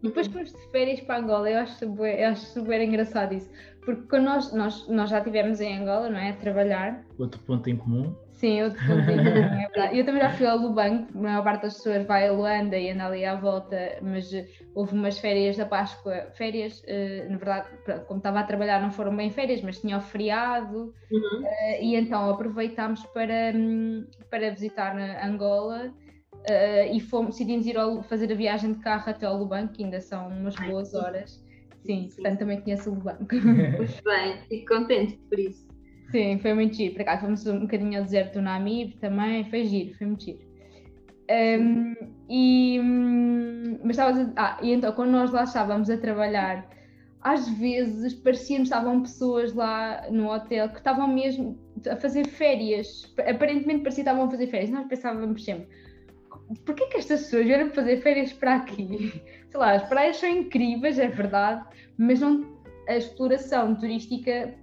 E 0.01 0.07
depois 0.07 0.27
fomos 0.27 0.51
de 0.51 0.71
férias 0.71 0.99
para 1.01 1.19
Angola, 1.19 1.49
eu 1.49 1.59
acho 1.59 1.77
super, 1.77 2.19
eu 2.19 2.29
acho 2.29 2.45
super 2.47 2.81
engraçado 2.81 3.33
isso, 3.33 3.49
porque 3.85 4.01
quando 4.09 4.25
nós, 4.25 4.51
nós, 4.53 4.87
nós 4.87 5.09
já 5.09 5.19
estivemos 5.19 5.61
em 5.61 5.77
Angola, 5.77 6.09
não 6.09 6.17
é? 6.17 6.31
A 6.31 6.33
trabalhar. 6.33 7.03
Outro 7.19 7.39
ponto 7.41 7.69
em 7.69 7.77
comum. 7.77 8.15
Sim, 8.31 8.63
outro 8.63 8.79
ponto 8.87 9.07
em 9.11 9.17
comum, 9.17 9.59
é 9.61 9.67
verdade. 9.71 9.99
Eu 9.99 10.03
também 10.03 10.21
já 10.23 10.31
fui 10.31 10.47
ao 10.47 10.57
Lubango, 10.57 11.07
a 11.13 11.21
maior 11.21 11.43
parte 11.43 11.61
das 11.61 11.75
pessoas 11.75 12.07
vai 12.07 12.27
a 12.27 12.31
Luanda 12.31 12.75
e 12.75 12.89
anda 12.89 13.05
ali 13.05 13.23
à 13.23 13.35
volta, 13.35 13.99
mas 14.01 14.33
eh, 14.33 14.47
houve 14.73 14.95
umas 14.95 15.19
férias 15.19 15.57
da 15.57 15.65
Páscoa, 15.67 16.27
férias, 16.33 16.79
uh, 16.81 17.29
na 17.29 17.37
verdade, 17.37 17.67
como 18.07 18.17
estava 18.17 18.39
a 18.39 18.43
trabalhar, 18.43 18.81
não 18.81 18.91
foram 18.91 19.15
bem 19.15 19.29
férias, 19.29 19.61
mas 19.61 19.79
tinha 19.79 19.97
o 19.97 20.01
feriado, 20.01 20.91
uhum. 21.11 21.43
uh, 21.43 21.81
e 21.83 21.95
então 21.95 22.27
aproveitámos 22.31 23.05
para, 23.13 23.53
um, 23.55 24.07
para 24.31 24.49
visitar 24.49 24.97
Angola 25.23 25.93
Uh, 26.41 26.95
e 26.95 26.99
fomos, 26.99 27.31
decidimos 27.31 27.65
ir 27.67 27.77
ao, 27.77 28.01
fazer 28.03 28.31
a 28.31 28.35
viagem 28.35 28.73
de 28.73 28.79
carro 28.79 29.09
até 29.09 29.25
ao 29.25 29.37
Lubanco, 29.37 29.73
que 29.73 29.83
ainda 29.83 30.01
são 30.01 30.27
umas 30.27 30.55
Ai, 30.57 30.69
boas 30.69 30.89
sim. 30.89 30.97
horas. 30.97 31.43
Sim, 31.85 32.09
sim, 32.09 32.15
portanto 32.15 32.39
também 32.39 32.61
conheço 32.61 32.91
o 32.91 32.95
Lubanco. 32.95 33.25
Muito 33.35 34.03
bem, 34.03 34.37
fico 34.47 34.73
contente 34.73 35.17
por 35.29 35.39
isso. 35.39 35.67
Sim, 36.11 36.39
foi 36.39 36.53
muito 36.53 36.75
giro. 36.75 36.93
Por 36.93 37.01
acaso 37.03 37.21
fomos 37.21 37.47
um 37.47 37.61
bocadinho 37.61 37.97
ao 37.97 38.03
deserto 38.03 38.33
do 38.33 38.41
Namib 38.41 38.97
também, 38.99 39.49
foi 39.49 39.63
giro, 39.63 39.97
foi 39.97 40.07
muito 40.07 40.25
giro. 40.25 40.39
Um, 41.31 41.95
e, 42.29 42.79
hum, 42.81 43.79
mas 43.83 43.91
estava 43.91 44.33
a, 44.35 44.57
ah, 44.57 44.59
e 44.61 44.73
então 44.73 44.91
quando 44.91 45.11
nós 45.11 45.31
lá 45.31 45.45
estávamos 45.45 45.89
a 45.89 45.95
trabalhar, 45.95 46.69
às 47.21 47.47
vezes 47.57 48.13
parecia-nos 48.13 48.67
estavam 48.67 49.01
pessoas 49.01 49.53
lá 49.53 50.07
no 50.11 50.29
hotel 50.29 50.67
que 50.69 50.79
estavam 50.79 51.07
mesmo 51.07 51.57
a 51.89 51.95
fazer 51.95 52.27
férias. 52.27 53.13
Aparentemente 53.19 53.83
parecia 53.83 54.03
que 54.03 54.09
estavam 54.09 54.25
a 54.25 54.29
fazer 54.29 54.47
férias. 54.47 54.69
Nós 54.69 54.87
pensávamos 54.87 55.45
sempre, 55.45 55.67
porquê 56.65 56.85
que 56.87 56.97
estas 56.97 57.23
pessoas 57.23 57.45
vieram 57.45 57.69
fazer 57.71 58.01
férias 58.01 58.33
para 58.33 58.55
aqui? 58.55 59.21
Sei 59.49 59.59
lá, 59.59 59.73
as 59.73 59.87
praias 59.87 60.17
são 60.17 60.29
incríveis, 60.29 60.97
é 60.97 61.07
verdade, 61.07 61.65
mas 61.97 62.19
não, 62.19 62.45
a 62.87 62.95
exploração 62.95 63.75
turística, 63.75 64.53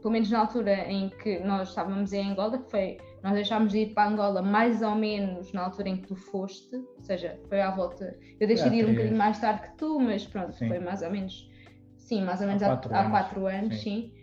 pelo 0.00 0.12
menos 0.12 0.30
na 0.30 0.40
altura 0.40 0.90
em 0.90 1.08
que 1.08 1.40
nós 1.40 1.70
estávamos 1.70 2.12
em 2.12 2.30
Angola, 2.30 2.58
que 2.58 2.70
foi, 2.70 2.98
nós 3.22 3.32
deixámos 3.34 3.72
de 3.72 3.78
ir 3.80 3.94
para 3.94 4.08
Angola 4.08 4.42
mais 4.42 4.82
ou 4.82 4.94
menos 4.94 5.52
na 5.52 5.64
altura 5.64 5.88
em 5.88 5.96
que 5.96 6.08
tu 6.08 6.16
foste, 6.16 6.76
ou 6.76 7.02
seja, 7.02 7.38
foi 7.48 7.60
à 7.60 7.70
volta, 7.70 8.16
eu 8.38 8.46
deixei 8.46 8.70
de 8.70 8.76
ir 8.76 8.86
um 8.86 8.92
bocadinho 8.92 9.18
mais 9.18 9.38
tarde 9.40 9.62
que 9.62 9.76
tu, 9.76 9.98
mas 9.98 10.24
pronto, 10.26 10.54
sim. 10.54 10.68
foi 10.68 10.78
mais 10.78 11.02
ou 11.02 11.10
menos, 11.10 11.50
sim, 11.96 12.22
mais 12.22 12.40
ou 12.40 12.46
menos 12.46 12.62
há 12.62 12.68
quatro, 12.68 12.94
há, 12.94 13.00
anos, 13.00 13.06
há 13.06 13.10
quatro 13.10 13.46
anos, 13.46 13.80
sim. 13.80 14.12
sim. 14.12 14.16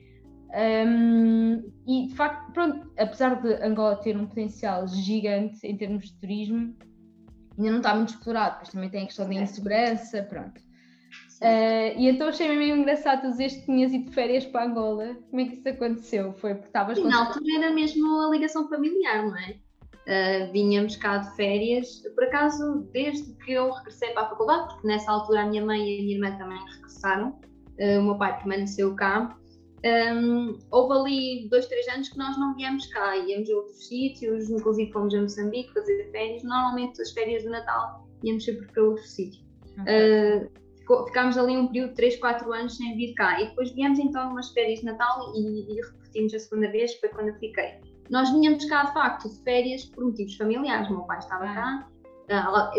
Um, 0.56 1.63
e 1.88 2.08
de 2.08 2.15
facto, 2.15 2.51
pronto, 2.53 2.92
apesar 2.98 3.42
de 3.42 3.53
Angola 3.63 3.96
ter 3.96 4.15
um 4.15 4.27
potencial 4.27 4.88
gigante 4.88 5.65
em 5.65 5.75
termos 5.75 6.06
de 6.06 6.13
turismo, 6.20 6.75
ainda 7.57 7.72
não 7.72 7.77
está 7.77 7.95
muito 7.95 8.13
explorado, 8.13 8.51
depois 8.53 8.69
também 8.69 8.89
tem 8.89 9.03
a 9.03 9.05
questão 9.05 9.27
da 9.27 9.33
insegurança, 9.33 10.24
pronto. 10.24 10.62
Uh, 11.41 12.00
e 12.00 12.07
então 12.07 12.29
achei 12.29 12.48
mesmo 12.48 12.81
engraçado 12.81 13.22
tu 13.22 13.31
dizeres 13.31 13.55
que 13.55 13.65
tinhas 13.65 13.91
ido 13.91 14.05
de 14.05 14.12
férias 14.12 14.45
para 14.45 14.65
Angola. 14.65 15.17
Como 15.29 15.41
é 15.41 15.45
que 15.45 15.55
isso 15.55 15.67
aconteceu? 15.67 16.33
Foi 16.33 16.53
porque 16.53 16.67
estavas 16.67 16.98
com. 16.98 17.07
Na 17.07 17.27
altura 17.27 17.45
era 17.57 17.74
mesmo 17.74 18.22
a 18.22 18.29
ligação 18.29 18.69
familiar, 18.69 19.25
não 19.25 19.38
é? 19.38 19.57
Uh, 20.05 20.51
vinhamos 20.51 20.95
cá 20.95 21.17
de 21.17 21.36
férias, 21.36 22.01
por 22.15 22.25
acaso, 22.25 22.88
desde 22.93 23.33
que 23.36 23.53
eu 23.53 23.72
regressei 23.72 24.10
para 24.12 24.24
a 24.24 24.29
faculdade, 24.29 24.67
porque 24.74 24.88
nessa 24.88 25.12
altura 25.12 25.41
a 25.41 25.45
minha 25.45 25.65
mãe 25.65 25.79
e 25.79 26.00
a 26.00 26.01
minha 26.03 26.15
irmã 26.15 26.38
também 26.38 26.60
regressaram, 26.75 27.29
uh, 27.29 28.00
o 28.00 28.03
meu 28.03 28.17
pai 28.17 28.38
permaneceu 28.38 28.95
cá, 28.95 29.38
um, 29.86 30.58
houve 30.72 30.94
ali 30.94 31.50
dois, 31.50 31.66
três 31.66 31.88
anos 31.90 32.10
que 32.10 32.18
nós 32.18 32.38
não 32.38 32.56
viemos 32.56 32.88
cá, 32.88 33.18
íamos 33.18 33.50
a 33.50 33.56
outros 33.56 33.86
sítios, 33.86 34.50
inclusive 34.50 34.92
fomos 34.92 35.13
a 35.13 35.22
Moçambique 35.22 35.74
fazer 35.74 36.10
férias. 36.12 36.44
Normalmente 36.44 37.02
as 37.02 37.12
férias 37.12 37.44
de 37.44 37.50
Natal 37.50 38.08
íamos 38.24 38.46
sempre 38.46 38.66
para 38.68 38.84
outro 38.84 39.04
sítio. 39.04 39.44
Okay. 39.82 40.38
Uh, 40.38 41.06
ficámos 41.06 41.38
ali 41.38 41.58
um 41.58 41.68
período 41.68 41.90
de 41.90 41.96
3, 41.96 42.18
4 42.18 42.54
anos 42.54 42.78
sem 42.78 42.96
vir 42.96 43.13
cá 43.16 43.42
e 43.42 43.48
depois 43.48 43.72
viemos 43.72 44.00
então 44.00 44.32
umas 44.32 44.50
férias 44.52 44.80
de 44.80 44.86
Natal 44.86 45.34
e, 45.36 45.72
e 45.72 45.82
repetimos 45.82 46.34
a 46.34 46.40
segunda 46.40 46.72
vez, 46.72 46.94
foi 46.96 47.10
quando 47.10 47.30
eu 47.30 47.36
fiquei. 47.36 47.75
Nós 48.10 48.30
vinhamos 48.32 48.63
cá 48.66 48.86
de 48.86 48.94
facto 48.94 49.30
de 49.30 49.44
férias 49.44 49.86
por 49.86 50.06
motivos 50.06 50.36
familiares, 50.36 50.90
o 50.90 50.94
meu 50.94 51.04
pai 51.04 51.20
estava 51.20 51.46
ah. 51.46 51.54
cá, 51.54 51.90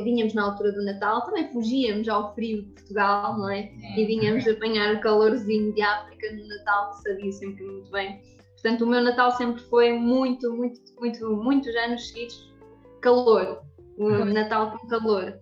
vinhamos 0.03 0.35
na 0.35 0.45
altura 0.45 0.73
do 0.73 0.85
Natal, 0.85 1.23
também 1.23 1.51
fugíamos 1.53 2.09
ao 2.09 2.35
frio 2.35 2.63
de 2.63 2.71
Portugal, 2.71 3.39
não 3.39 3.51
é? 3.51 3.71
E 3.97 4.05
vinhamos 4.05 4.47
apanhar 4.47 4.95
o 4.95 5.01
calorzinho 5.01 5.73
de 5.73 5.83
África 5.83 6.33
no 6.33 6.47
Natal, 6.47 6.91
que 6.91 7.03
sabia 7.03 7.33
sempre 7.33 7.65
muito 7.65 7.91
bem. 7.91 8.21
Portanto, 8.55 8.85
o 8.85 8.87
meu 8.87 9.03
Natal 9.03 9.31
sempre 9.33 9.63
foi 9.63 9.93
muito, 9.93 10.51
muito, 10.55 10.81
muito, 10.99 11.37
muitos 11.37 11.77
anos 11.77 12.09
seguidos 12.09 12.53
calor. 13.01 13.63
O 13.99 14.25
Natal 14.25 14.73
com 14.73 14.89
calor. 14.89 15.39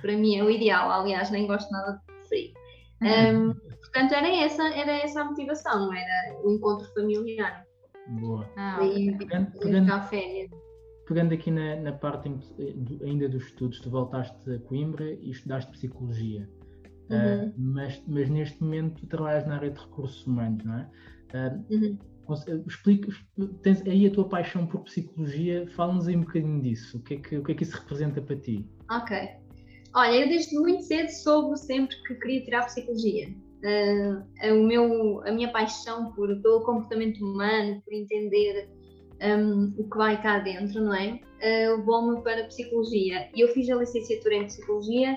Para 0.00 0.16
mim 0.16 0.36
é 0.36 0.42
o 0.42 0.50
ideal, 0.50 0.90
aliás, 0.90 1.30
nem 1.30 1.46
gosto 1.46 1.70
nada 1.70 2.00
de 2.08 2.28
frio. 2.28 2.52
Um, 3.02 3.52
portanto, 3.52 4.14
era 4.14 4.28
essa, 4.28 4.62
era 4.68 4.92
essa 4.92 5.20
a 5.20 5.24
motivação, 5.24 5.92
era 5.92 6.38
o 6.42 6.52
encontro 6.52 6.86
familiar. 6.94 7.66
Boa. 8.08 8.48
Ah, 8.56 8.78
e, 8.82 9.16
pegando, 9.16 9.52
pegando, 9.58 9.90
pegando 11.06 11.34
aqui 11.34 11.50
na, 11.50 11.76
na 11.76 11.92
parte 11.92 12.32
ainda 13.02 13.28
dos 13.28 13.44
estudos, 13.44 13.80
tu 13.80 13.90
voltaste 13.90 14.50
a 14.50 14.58
Coimbra 14.60 15.12
e 15.12 15.30
estudaste 15.30 15.70
Psicologia. 15.72 16.48
Uhum. 17.10 17.48
Uh, 17.48 17.52
mas, 17.56 18.02
mas 18.06 18.30
neste 18.30 18.62
momento 18.62 19.00
tu 19.00 19.06
trabalhas 19.06 19.46
na 19.46 19.56
área 19.56 19.70
de 19.70 19.80
recursos 19.80 20.26
humanos, 20.26 20.64
não 20.64 20.78
é? 20.78 20.90
Uh, 21.34 21.74
uhum. 21.74 21.98
Explica, 22.66 23.12
tens 23.62 23.82
aí 23.82 24.06
a 24.06 24.10
tua 24.10 24.28
paixão 24.28 24.66
por 24.66 24.82
psicologia, 24.84 25.68
fala-nos 25.74 26.08
aí 26.08 26.16
um 26.16 26.20
bocadinho 26.20 26.62
disso. 26.62 26.96
O 26.96 27.02
que, 27.02 27.14
é 27.14 27.16
que, 27.18 27.36
o 27.36 27.42
que 27.42 27.52
é 27.52 27.54
que 27.54 27.62
isso 27.64 27.76
representa 27.76 28.22
para 28.22 28.36
ti? 28.36 28.66
Ok. 28.90 29.16
Olha, 29.94 30.20
eu 30.20 30.28
desde 30.28 30.56
muito 30.56 30.82
cedo 30.84 31.08
soube 31.08 31.58
sempre 31.58 31.94
que 32.06 32.14
queria 32.14 32.44
tirar 32.44 32.64
psicologia. 32.66 33.28
Uh, 33.62 34.54
o 34.54 34.66
meu, 34.66 35.22
a 35.26 35.32
minha 35.32 35.52
paixão 35.52 36.12
por, 36.12 36.34
pelo 36.40 36.64
comportamento 36.64 37.22
humano, 37.22 37.82
por 37.84 37.92
entender 37.92 38.70
um, 39.22 39.74
o 39.78 39.88
que 39.88 39.96
vai 39.96 40.20
cá 40.20 40.38
dentro, 40.38 40.80
não 40.82 40.94
é? 40.94 41.20
Uh, 41.40 41.76
Levou-me 41.76 42.22
para 42.22 42.44
Psicologia. 42.44 43.28
E 43.34 43.40
eu 43.40 43.48
fiz 43.48 43.68
a 43.70 43.76
licenciatura 43.76 44.34
em 44.34 44.46
Psicologia, 44.46 45.16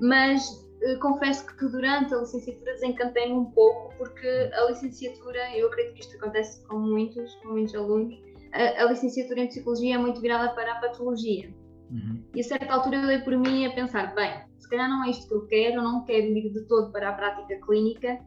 mas 0.00 0.48
uh, 0.50 0.98
confesso 1.00 1.46
que 1.46 1.66
durante 1.68 2.14
a 2.14 2.18
licenciatura 2.18 2.72
desencantei-me 2.74 3.34
um 3.34 3.46
pouco, 3.46 3.94
porque 3.96 4.28
a 4.52 4.66
licenciatura, 4.66 5.56
eu 5.56 5.68
acredito 5.68 5.94
que 5.94 6.00
isto 6.00 6.16
acontece 6.16 6.66
com 6.66 6.78
muitos, 6.78 7.34
com 7.36 7.48
muitos 7.50 7.74
alunos, 7.74 8.14
a, 8.52 8.82
a 8.82 8.90
licenciatura 8.90 9.40
em 9.40 9.48
Psicologia 9.48 9.94
é 9.94 9.98
muito 9.98 10.20
virada 10.20 10.54
para 10.54 10.72
a 10.72 10.80
patologia. 10.80 11.52
Uhum. 11.90 12.22
E 12.34 12.40
a 12.40 12.44
certa 12.44 12.72
altura 12.72 12.96
eu 12.96 13.06
dei 13.06 13.18
por 13.18 13.36
mim 13.36 13.64
a 13.64 13.72
pensar, 13.72 14.14
bem, 14.14 14.32
se 14.58 14.68
calhar 14.68 14.88
não 14.88 15.04
é 15.04 15.10
isto 15.10 15.28
que 15.28 15.34
eu 15.34 15.46
quero, 15.46 15.82
não 15.82 16.04
quero 16.04 16.26
ir 16.26 16.52
de 16.52 16.66
todo 16.66 16.90
para 16.90 17.10
a 17.10 17.12
prática 17.12 17.60
clínica, 17.64 18.18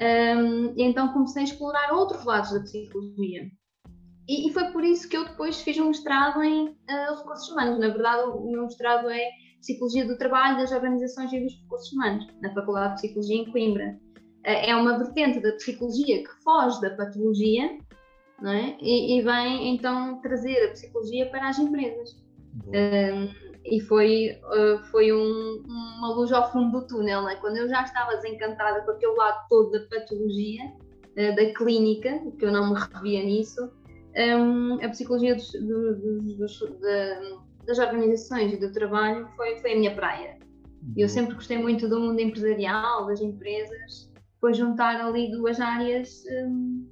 um, 0.00 0.74
e 0.76 0.82
então 0.82 1.12
comecei 1.12 1.42
a 1.42 1.44
explorar 1.44 1.92
outros 1.92 2.24
lados 2.24 2.52
da 2.52 2.60
psicologia. 2.60 3.48
E, 4.28 4.48
e, 4.48 4.52
foi 4.52 4.64
por 4.72 4.82
isso 4.82 5.08
que 5.08 5.16
eu 5.16 5.24
depois 5.24 5.60
fiz 5.60 5.78
um 5.78 5.88
mestrado 5.88 6.42
em 6.42 6.68
uh, 6.68 7.16
recursos 7.16 7.48
humanos. 7.48 7.78
Na 7.78 7.88
verdade, 7.88 8.28
o 8.28 8.50
meu 8.50 8.62
mestrado 8.62 9.08
é 9.08 9.30
Psicologia 9.60 10.06
do 10.06 10.18
Trabalho 10.18 10.58
das 10.58 10.72
Organizações 10.72 11.32
e 11.32 11.40
dos 11.40 11.54
Recursos 11.62 11.92
Humanos, 11.92 12.26
na 12.42 12.52
Faculdade 12.52 12.94
de 12.94 13.02
Psicologia 13.02 13.36
em 13.36 13.52
Coimbra. 13.52 13.98
Uh, 14.16 14.66
é 14.66 14.74
uma 14.74 14.98
vertente 14.98 15.40
da 15.40 15.52
psicologia 15.52 16.24
que 16.24 16.42
foge 16.42 16.80
da 16.80 16.90
patologia 16.90 17.78
não 18.40 18.50
é? 18.50 18.76
e, 18.80 19.18
e 19.18 19.22
vem 19.22 19.74
então 19.74 20.20
trazer 20.20 20.66
a 20.66 20.70
psicologia 20.72 21.30
para 21.30 21.48
as 21.48 21.58
empresas. 21.58 22.10
Uh, 22.66 23.46
e 23.64 23.80
foi, 23.80 24.40
foi 24.92 25.12
um, 25.12 25.64
uma 25.66 26.14
luz 26.14 26.30
ao 26.30 26.52
fundo 26.52 26.80
do 26.80 26.86
túnel, 26.86 27.22
não 27.22 27.28
é? 27.28 27.34
quando 27.34 27.56
eu 27.56 27.68
já 27.68 27.82
estava 27.82 28.14
desencantada 28.14 28.82
com 28.82 28.92
aquele 28.92 29.12
lado 29.14 29.44
todo 29.48 29.72
da 29.72 29.80
patologia, 29.88 30.62
da 31.16 31.52
clínica, 31.54 32.20
que 32.38 32.44
eu 32.44 32.52
não 32.52 32.72
me 32.72 32.78
revia 32.78 33.24
nisso, 33.24 33.68
um, 34.16 34.74
a 34.82 34.88
psicologia 34.88 35.34
dos, 35.34 35.52
dos, 35.52 36.38
dos, 36.38 36.58
das 37.66 37.78
organizações 37.78 38.52
e 38.52 38.56
do 38.56 38.72
trabalho 38.72 39.28
foi, 39.36 39.58
foi 39.60 39.72
a 39.72 39.76
minha 39.76 39.94
praia. 39.94 40.38
Eu 40.96 41.08
sempre 41.08 41.34
gostei 41.34 41.58
muito 41.58 41.88
do 41.88 42.00
mundo 42.00 42.20
empresarial, 42.20 43.06
das 43.06 43.20
empresas, 43.20 44.10
depois 44.34 44.56
juntar 44.56 45.00
ali 45.00 45.30
duas 45.30 45.60
áreas 45.60 46.22
um, 46.46 46.86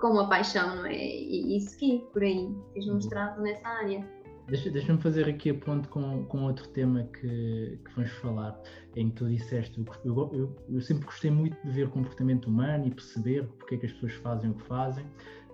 com 0.00 0.08
uma 0.08 0.28
paixão, 0.28 0.76
não 0.76 0.86
é? 0.86 0.96
E, 0.96 1.56
e 1.56 1.60
segui 1.60 2.04
por 2.12 2.22
aí, 2.22 2.48
fiz 2.72 2.88
um 2.88 2.94
mestrado 2.94 3.40
nessa 3.40 3.66
área. 3.66 4.13
Deixa-me 4.46 4.72
deixa 4.72 4.98
fazer 4.98 5.26
aqui 5.26 5.50
a 5.50 5.54
ponto 5.54 5.88
com, 5.88 6.24
com 6.26 6.42
outro 6.42 6.68
tema 6.68 7.04
que, 7.04 7.78
que 7.82 7.94
vamos 7.96 8.10
falar, 8.12 8.60
em 8.94 9.08
que 9.08 9.16
tu 9.16 9.28
disseste, 9.28 9.82
eu, 10.04 10.30
eu, 10.34 10.56
eu 10.68 10.80
sempre 10.82 11.06
gostei 11.06 11.30
muito 11.30 11.56
de 11.64 11.72
ver 11.72 11.88
comportamento 11.88 12.46
humano 12.46 12.86
e 12.86 12.90
perceber 12.90 13.46
porque 13.58 13.76
é 13.76 13.78
que 13.78 13.86
as 13.86 13.92
pessoas 13.92 14.12
fazem 14.14 14.50
o 14.50 14.54
que 14.54 14.62
fazem, 14.64 15.04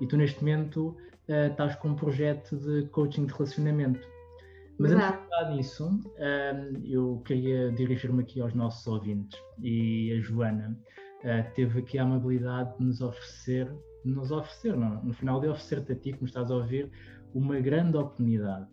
e 0.01 0.07
tu 0.07 0.17
neste 0.17 0.41
momento 0.41 0.97
uh, 1.29 1.51
estás 1.51 1.77
com 1.77 1.91
um 1.91 1.95
projeto 1.95 2.57
de 2.57 2.89
coaching 2.89 3.27
de 3.27 3.33
relacionamento. 3.33 4.07
Mas 4.77 4.91
Exato. 4.91 5.07
antes 5.07 5.23
de 5.23 5.29
falar 5.29 5.55
nisso, 5.55 5.87
uh, 5.87 6.85
eu 6.85 7.23
queria 7.25 7.71
dirigir-me 7.71 8.23
aqui 8.23 8.41
aos 8.41 8.55
nossos 8.55 8.85
ouvintes 8.89 9.39
e 9.63 10.13
a 10.13 10.21
Joana 10.21 10.77
uh, 11.21 11.55
teve 11.55 11.79
aqui 11.79 11.97
a 11.97 12.03
amabilidade 12.03 12.77
de 12.77 12.85
nos 12.85 13.01
oferecer, 13.01 13.73
de 14.05 14.11
nos 14.11 14.33
oferecer, 14.33 14.77
não, 14.77 15.01
no 15.05 15.13
final 15.13 15.41
de 15.41 15.49
oferecer-te 15.49 15.93
a 15.93 15.95
ti 15.95 16.13
que 16.13 16.23
me 16.23 16.29
estás 16.29 16.51
a 16.51 16.57
ouvir, 16.57 16.91
uma 17.35 17.59
grande 17.61 17.97
oportunidade. 17.97 18.67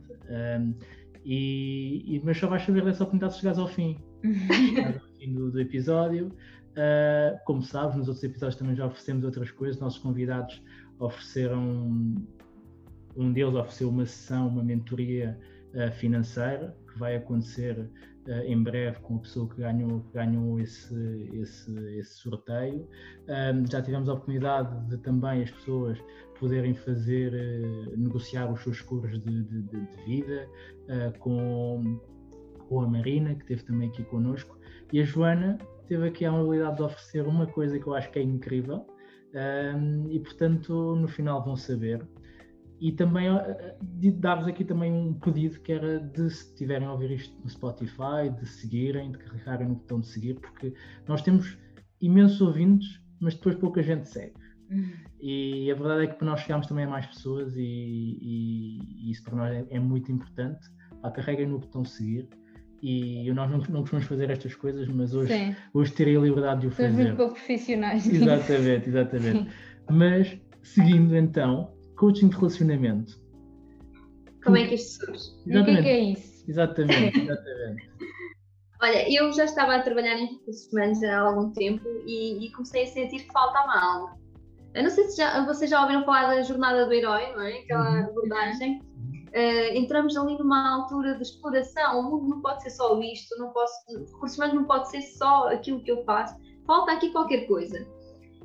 E, 1.30 2.16
e, 2.16 2.22
mas 2.24 2.38
só 2.38 2.48
vais 2.48 2.64
saber 2.64 2.86
dessa 2.86 3.04
oportunidade 3.04 3.34
se 3.34 3.40
chegares 3.40 3.60
ao 3.60 3.68
fim, 3.68 3.98
ao 4.24 5.18
fim 5.20 5.34
do, 5.34 5.52
do 5.52 5.60
episódio. 5.60 6.32
Uh, 6.78 7.38
como 7.44 7.62
sabes, 7.62 7.98
nos 7.98 8.08
outros 8.08 8.24
episódios 8.24 8.56
também 8.56 8.76
já 8.76 8.86
oferecemos 8.86 9.26
outras 9.26 9.52
coisas. 9.52 9.78
Nossos 9.82 10.00
convidados 10.00 10.64
ofereceram, 11.00 12.16
um 13.18 13.34
deles 13.34 13.56
ofereceu 13.56 13.90
uma 13.90 14.06
sessão, 14.06 14.48
uma 14.48 14.64
mentoria 14.64 15.38
uh, 15.74 15.92
financeira 15.94 16.78
que 16.90 16.98
vai 16.98 17.18
acontecer 17.18 17.78
uh, 17.78 18.32
em 18.46 18.64
breve 18.64 19.00
com 19.00 19.16
a 19.16 19.20
pessoa 19.20 19.50
que 19.50 19.58
ganhou, 19.58 20.06
ganhou 20.14 20.60
esse, 20.62 21.30
esse, 21.34 21.78
esse 21.98 22.14
sorteio. 22.20 22.88
já 23.70 23.82
tivemos 23.82 24.08
a 24.08 24.14
oportunidade 24.14 24.88
de 24.88 24.98
também 25.00 25.44
as 25.44 25.52
pessoas 25.52 26.00
poderem 26.40 26.74
fazer, 26.74 27.32
negociar 27.98 28.52
os 28.52 28.62
seus 28.62 28.78
seguros 28.78 29.12
de, 29.24 29.44
de, 29.44 29.62
de 29.64 30.04
vida 30.06 30.48
com, 31.20 32.00
com 32.68 32.82
a 32.82 32.88
Marina, 32.88 33.36
que 33.36 33.42
esteve 33.42 33.64
também 33.64 33.90
aqui 33.90 34.04
connosco, 34.04 34.58
e 34.92 35.02
a 35.02 35.04
Joana 35.04 35.58
teve 35.88 36.08
aqui 36.08 36.26
a 36.26 36.30
amabilidade 36.30 36.78
de 36.78 36.84
oferecer 36.84 37.28
uma 37.28 37.48
coisa 37.48 37.80
que 37.80 37.88
eu 37.88 37.94
acho 37.94 38.12
que 38.12 38.20
é 38.20 38.22
incrível 38.22 38.86
um, 39.34 40.10
e, 40.10 40.20
portanto, 40.20 40.96
no 40.96 41.08
final 41.08 41.44
vão 41.44 41.56
saber. 41.56 42.06
E 42.80 42.92
também 42.92 43.28
de 43.82 44.12
dar-vos 44.12 44.48
aqui 44.48 44.64
também 44.64 44.94
um 44.94 45.14
pedido 45.14 45.60
que 45.62 45.72
era 45.72 46.00
de, 46.00 46.30
se 46.30 46.56
tiverem 46.56 46.88
a 46.88 46.92
ouvir 46.92 47.12
isto 47.12 47.36
no 47.42 47.50
Spotify, 47.50 48.30
de 48.40 48.46
seguirem, 48.48 49.12
de 49.12 49.18
carregarem 49.18 49.68
no 49.68 49.76
botão 49.76 50.00
de 50.00 50.08
seguir, 50.08 50.36
porque 50.36 50.74
nós 51.08 51.22
temos 51.22 51.58
imensos 52.00 52.40
ouvintes, 52.40 53.02
mas 53.20 53.34
depois 53.34 53.56
pouca 53.56 53.82
gente 53.82 54.08
segue. 54.08 54.36
Uhum. 54.70 54.92
E 55.22 55.72
a 55.72 55.76
verdade 55.76 56.04
é 56.04 56.08
que 56.08 56.16
para 56.16 56.28
nós 56.28 56.42
chegarmos 56.42 56.68
também 56.68 56.86
a 56.86 56.90
mais 56.90 57.06
pessoas 57.06 57.56
e, 57.56 57.62
e, 57.62 58.80
e 59.08 59.12
isso 59.12 59.24
para 59.24 59.36
nós 59.36 59.52
é, 59.52 59.66
é 59.70 59.80
muito 59.80 60.12
importante. 60.12 60.60
Pá, 61.02 61.12
carreguem 61.12 61.48
no 61.48 61.60
botão 61.60 61.86
seguir 61.86 62.28
e 62.82 63.32
nós 63.34 63.50
não, 63.50 63.58
não 63.58 63.82
costumamos 63.82 64.08
fazer 64.08 64.30
estas 64.30 64.54
coisas, 64.56 64.88
mas 64.88 65.14
hoje, 65.14 65.56
hoje 65.74 65.92
terei 65.94 66.16
a 66.16 66.20
liberdade 66.20 66.62
de 66.62 66.68
o 66.68 66.72
fazer. 66.72 66.92
muito 66.92 67.16
pouco 67.16 67.34
profissionais. 67.34 68.06
Exatamente, 68.08 68.90
exatamente. 68.90 69.44
Sim. 69.44 69.56
Mas, 69.90 70.38
seguindo 70.64 71.16
então, 71.16 71.74
coaching 71.96 72.30
de 72.30 72.36
relacionamento. 72.36 73.20
Como 74.44 74.58
é 74.58 74.68
que 74.68 74.76
isto 74.76 75.06
surge? 75.06 75.24
Exatamente. 75.46 75.60
O 75.62 75.66
que 75.66 75.72
é, 75.72 75.82
que 75.82 75.90
é 75.90 76.00
isso? 76.00 76.50
Exatamente, 76.50 77.20
exatamente. 77.20 77.90
Olha, 78.80 79.12
eu 79.12 79.34
já 79.34 79.46
estava 79.46 79.76
a 79.76 79.82
trabalhar 79.82 80.18
em 80.18 80.28
recursos 80.28 80.72
humanos 80.72 81.04
há 81.04 81.20
algum 81.20 81.52
tempo 81.52 81.84
e, 82.06 82.46
e 82.46 82.52
comecei 82.52 82.84
a 82.84 82.88
sentir 82.88 83.24
que 83.24 83.34
faltava 83.34 83.74
algo. 83.74 84.20
Eu 84.78 84.84
não 84.84 84.90
sei 84.90 85.06
se 85.06 85.18
já, 85.18 85.46
vocês 85.46 85.70
já 85.70 85.82
ouviram 85.82 86.06
falar 86.06 86.28
da 86.28 86.42
jornada 86.42 86.86
do 86.86 86.94
herói, 86.94 87.32
não 87.34 87.42
é? 87.42 87.60
Aquela 87.60 87.90
uhum. 87.90 88.04
abordagem 88.06 88.82
Uh, 89.28 89.76
entramos 89.76 90.16
ali 90.16 90.38
numa 90.38 90.76
altura 90.76 91.16
de 91.16 91.22
exploração. 91.22 92.00
O 92.00 92.04
mundo 92.04 92.28
não 92.28 92.42
pode 92.42 92.64
ser 92.64 92.72
só 92.72 93.00
isto, 93.02 93.38
não 93.38 93.52
posso, 93.52 93.76
recursos 93.88 94.38
humanos 94.38 94.56
não 94.56 94.66
pode 94.66 94.90
ser 94.90 95.02
só 95.02 95.50
aquilo 95.50 95.84
que 95.84 95.92
eu 95.92 96.04
faço. 96.06 96.36
Falta 96.66 96.94
aqui 96.94 97.12
qualquer 97.12 97.46
coisa. 97.46 97.86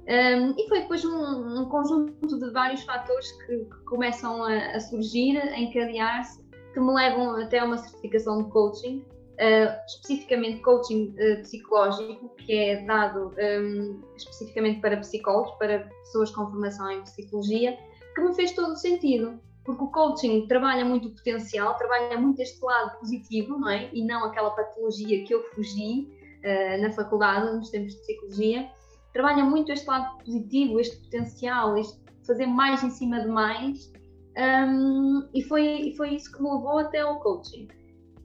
Um, 0.03 0.13
ehm, 0.13 0.55
e 0.59 0.69
foi 0.69 0.81
depois 0.81 1.05
um, 1.05 1.61
um, 1.61 1.69
conjunto 1.69 2.39
de 2.39 2.51
vários 2.51 2.83
fatores 2.83 3.31
que, 3.47 3.59
que 3.59 3.85
começam 3.87 4.45
a, 4.45 4.77
a 4.77 4.81
surgir, 4.81 5.39
a 5.39 5.59
encadear-se, 5.59 6.43
que 6.75 6.81
me 6.81 6.93
levam 6.93 7.37
até 7.41 7.63
uma 7.63 7.79
certificação 7.79 8.43
de 8.43 8.51
coaching, 8.51 9.05
uh, 9.43 9.87
especificamente 9.87 10.61
coaching 10.61 11.15
uh, 11.19 11.43
psicológico, 11.43 12.35
que 12.37 12.53
é 12.53 12.85
dado 12.85 13.29
um, 13.29 13.39
ehm, 13.39 14.01
especificamente 14.17 14.81
para 14.81 14.97
psicólogos, 14.99 15.53
para 15.59 15.81
pessoas 16.05 16.31
com 16.31 16.49
formação 16.49 16.91
em 16.91 17.03
psicologia, 17.03 17.77
que 18.15 18.21
me 18.21 18.35
fez 18.35 18.53
todo 18.53 18.73
o 18.73 18.77
sentido 18.77 19.41
porque 19.65 19.85
o 19.85 19.89
coaching 19.89 20.47
trabalha 20.49 20.85
muito 20.85 21.09
o 21.09 21.11
potencial, 21.13 21.77
trabalha 21.77 22.19
muito 22.19 22.41
este 22.41 22.63
lado 22.65 22.99
positivo, 22.99 23.59
não 23.59 23.69
é? 23.69 23.89
E 23.93 24.05
não 24.05 24.25
aquela 24.25 24.51
patologia 24.51 25.25
que 25.25 25.33
eu 25.33 25.43
fugi 25.55 26.09
uh, 26.45 26.83
na 26.83 26.91
faculdade, 26.91 27.57
nos 27.57 27.71
tempos 27.71 27.95
de 27.95 28.01
psicologia. 28.01 28.69
Trabalha 29.13 29.45
muito 29.45 29.71
este 29.71 29.87
lado 29.87 30.19
positivo, 30.19 30.81
este 30.81 30.97
potencial, 30.97 31.77
este 31.77 31.97
fazer 32.27 32.47
mais 32.47 32.83
em 32.83 32.91
cima 32.91 33.21
de 33.21 33.29
mais. 33.29 33.93
Um, 34.37 35.29
e, 35.35 35.43
foi, 35.43 35.63
e 35.63 35.97
foi 35.97 36.15
isso 36.15 36.33
que 36.33 36.43
me 36.43 36.51
levou 36.51 36.79
até 36.79 37.01
ao 37.01 37.21
coaching. 37.21 37.69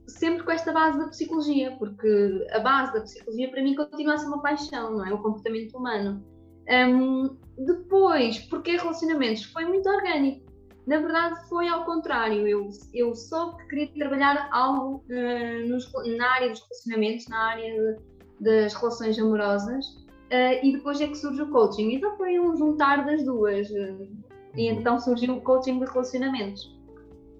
Sempre 0.08 0.42
com 0.42 0.50
esta 0.50 0.72
base 0.72 0.98
da 0.98 1.08
psicologia, 1.08 1.76
porque 1.78 2.46
a 2.50 2.60
base 2.60 2.94
da 2.94 3.02
psicologia 3.02 3.50
para 3.50 3.62
mim 3.62 3.74
continua 3.74 4.14
a 4.14 4.18
ser 4.18 4.26
uma 4.26 4.42
paixão, 4.42 4.96
não 4.96 5.06
é? 5.06 5.12
O 5.12 5.22
comportamento 5.22 5.76
humano. 5.76 6.24
Um, 6.70 7.36
depois, 7.58 8.38
porque 8.48 8.76
relacionamentos? 8.76 9.44
Foi 9.44 9.64
muito 9.64 9.88
orgânico 9.88 10.48
na 10.88 11.00
verdade, 11.00 11.46
foi 11.50 11.68
ao 11.68 11.84
contrário. 11.84 12.48
Eu, 12.48 12.70
eu 12.94 13.12
que 13.12 13.68
queria 13.68 13.88
trabalhar 13.88 14.48
algo 14.50 15.04
uh, 15.10 15.68
nos, 15.68 15.92
na 16.16 16.30
área 16.32 16.48
dos 16.48 16.62
relacionamentos, 16.62 17.28
na 17.28 17.38
área 17.38 17.70
de, 17.74 17.96
das 18.40 18.72
relações 18.72 19.18
amorosas, 19.18 19.84
uh, 19.86 20.64
e 20.64 20.72
depois 20.72 20.98
é 20.98 21.06
que 21.06 21.14
surge 21.14 21.42
o 21.42 21.50
coaching. 21.50 21.92
Então 21.92 22.16
foi 22.16 22.40
um 22.40 22.56
juntar 22.56 23.04
das 23.04 23.22
duas. 23.22 23.68
Uh, 23.68 24.08
e 24.56 24.70
uhum. 24.70 24.78
então 24.78 24.98
surgiu 24.98 25.36
o 25.36 25.42
coaching 25.42 25.78
de 25.78 25.84
relacionamentos. 25.84 26.74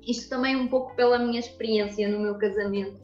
Isto 0.07 0.31
também 0.31 0.57
um 0.57 0.69
pouco 0.69 0.95
pela 0.97 1.19
minha 1.19 1.41
experiência 1.41 2.09
no 2.09 2.21
meu 2.21 2.37
casamento, 2.37 3.01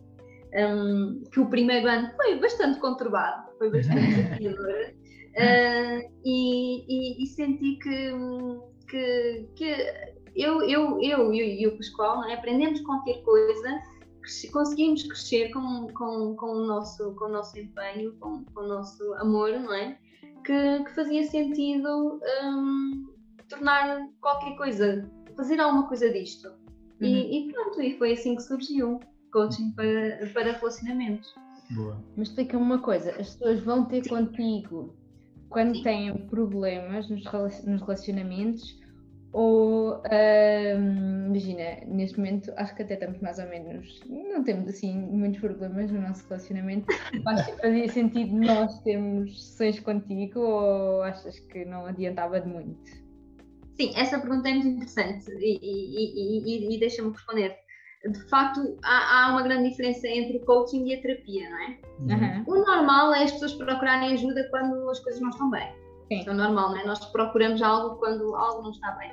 um, 0.55 1.23
que 1.31 1.41
o 1.41 1.49
primeiro 1.49 1.89
ano 1.89 2.11
foi 2.17 2.39
bastante 2.39 2.79
conturbado, 2.79 3.51
foi 3.59 3.71
bastante 3.71 4.07
desafiador. 4.41 4.95
e, 6.25 6.85
e, 6.89 7.25
e, 7.25 7.27
senti 7.27 7.77
que, 7.77 8.13
que, 8.89 9.49
que 9.57 10.15
eu, 10.37 10.63
eu, 10.63 11.01
eu, 11.01 11.33
eu 11.33 11.35
e 11.35 11.67
o 11.67 11.77
Pascoal 11.77 12.25
é? 12.25 12.35
aprendemos 12.35 12.81
qualquer 12.83 13.23
coisa, 13.23 13.83
conseguimos 14.53 15.03
crescer 15.05 15.51
com, 15.51 15.89
com, 15.93 16.35
com, 16.37 16.47
o, 16.47 16.67
nosso, 16.67 17.15
com 17.15 17.27
o 17.27 17.29
nosso 17.29 17.59
empenho, 17.59 18.15
com, 18.19 18.45
com 18.45 18.61
o 18.61 18.67
nosso 18.67 19.15
amor, 19.15 19.51
não 19.51 19.75
é? 19.75 19.99
Que, 20.45 20.85
que 20.85 20.95
fazia 20.95 21.25
sentido 21.25 22.21
um, 22.45 23.15
tornar 23.49 24.09
qualquer 24.21 24.57
coisa, 24.57 25.11
fazer 25.37 25.61
alguma 25.61 25.89
coisa 25.89 26.11
disto. 26.11 26.51
Uhum. 27.05 27.15
E, 27.15 27.49
e, 27.49 27.53
pronto, 27.53 27.83
e 27.83 27.99
foi 27.99 28.13
assim 28.13 28.37
que 28.37 28.43
surgiu 28.43 29.01
coaching 29.33 29.73
para, 29.73 30.27
para 30.33 30.53
relacionamentos. 30.53 31.35
Boa. 31.71 32.03
Mas 32.17 32.29
explica-me 32.29 32.63
uma 32.63 32.79
coisa: 32.79 33.11
as 33.11 33.35
pessoas 33.35 33.61
vão 33.61 33.85
ter 33.85 34.09
contigo 34.09 34.95
quando 35.49 35.77
Sim. 35.77 35.83
têm 35.83 36.27
problemas 36.29 37.09
nos 37.09 37.25
relacionamentos 37.25 38.83
ou, 39.35 40.01
imagina, 41.27 41.85
neste 41.89 42.17
momento 42.17 42.53
acho 42.57 42.73
que 42.77 42.85
até 42.85 42.95
estamos 42.95 43.21
mais 43.21 43.41
ou 43.41 43.49
menos, 43.49 44.01
não 44.09 44.45
temos 44.45 44.69
assim 44.69 44.97
muitos 44.97 45.41
problemas 45.41 45.91
no 45.91 46.01
nosso 46.01 46.25
relacionamento. 46.29 46.87
Acho 47.27 47.47
que 47.47 47.61
fazia 47.61 47.89
sentido 47.89 48.33
nós 48.33 48.79
termos 48.83 49.45
sessões 49.45 49.81
contigo 49.81 50.39
ou 50.39 51.03
achas 51.03 51.41
que 51.41 51.65
não 51.65 51.85
adiantava 51.85 52.41
de 52.41 52.47
muito? 52.47 53.04
Sim, 53.77 53.93
essa 53.97 54.19
pergunta 54.19 54.49
é 54.49 54.55
muito 54.55 54.69
interessante 54.69 55.31
e, 55.33 55.59
e, 55.61 56.73
e, 56.73 56.77
e 56.77 56.79
deixa-me 56.79 57.11
responder. 57.11 57.57
De 58.05 58.29
facto, 58.29 58.79
há, 58.85 59.27
há, 59.27 59.33
uma 59.33 59.43
grande 59.43 59.71
diferença 59.71 60.07
entre 60.07 60.37
o 60.37 60.41
coaching 60.45 60.87
e 60.87 60.95
a 60.95 61.01
terapia, 61.01 61.49
não 61.49 61.59
é? 61.59 61.79
Uhum. 62.01 62.45
O 62.47 62.67
normal 62.67 63.15
é 63.15 63.25
as 63.25 63.33
pessoas 63.33 63.55
procurarem 63.55 64.13
ajuda 64.13 64.47
quando 64.51 64.91
as 64.91 65.01
coisas 65.01 65.21
não 65.21 65.31
estão 65.31 65.51
bem. 65.51 65.73
Sim. 66.09 66.21
Isso 66.21 66.31
é 66.31 66.35
normal, 66.35 66.71
não 66.71 66.79
é? 66.79 66.87
Nós 66.87 67.05
procuramos 67.07 67.63
algo 67.63 67.97
quando 67.97 68.35
algo 68.37 68.63
não 68.63 68.71
está 68.71 68.91
bem. 68.93 69.11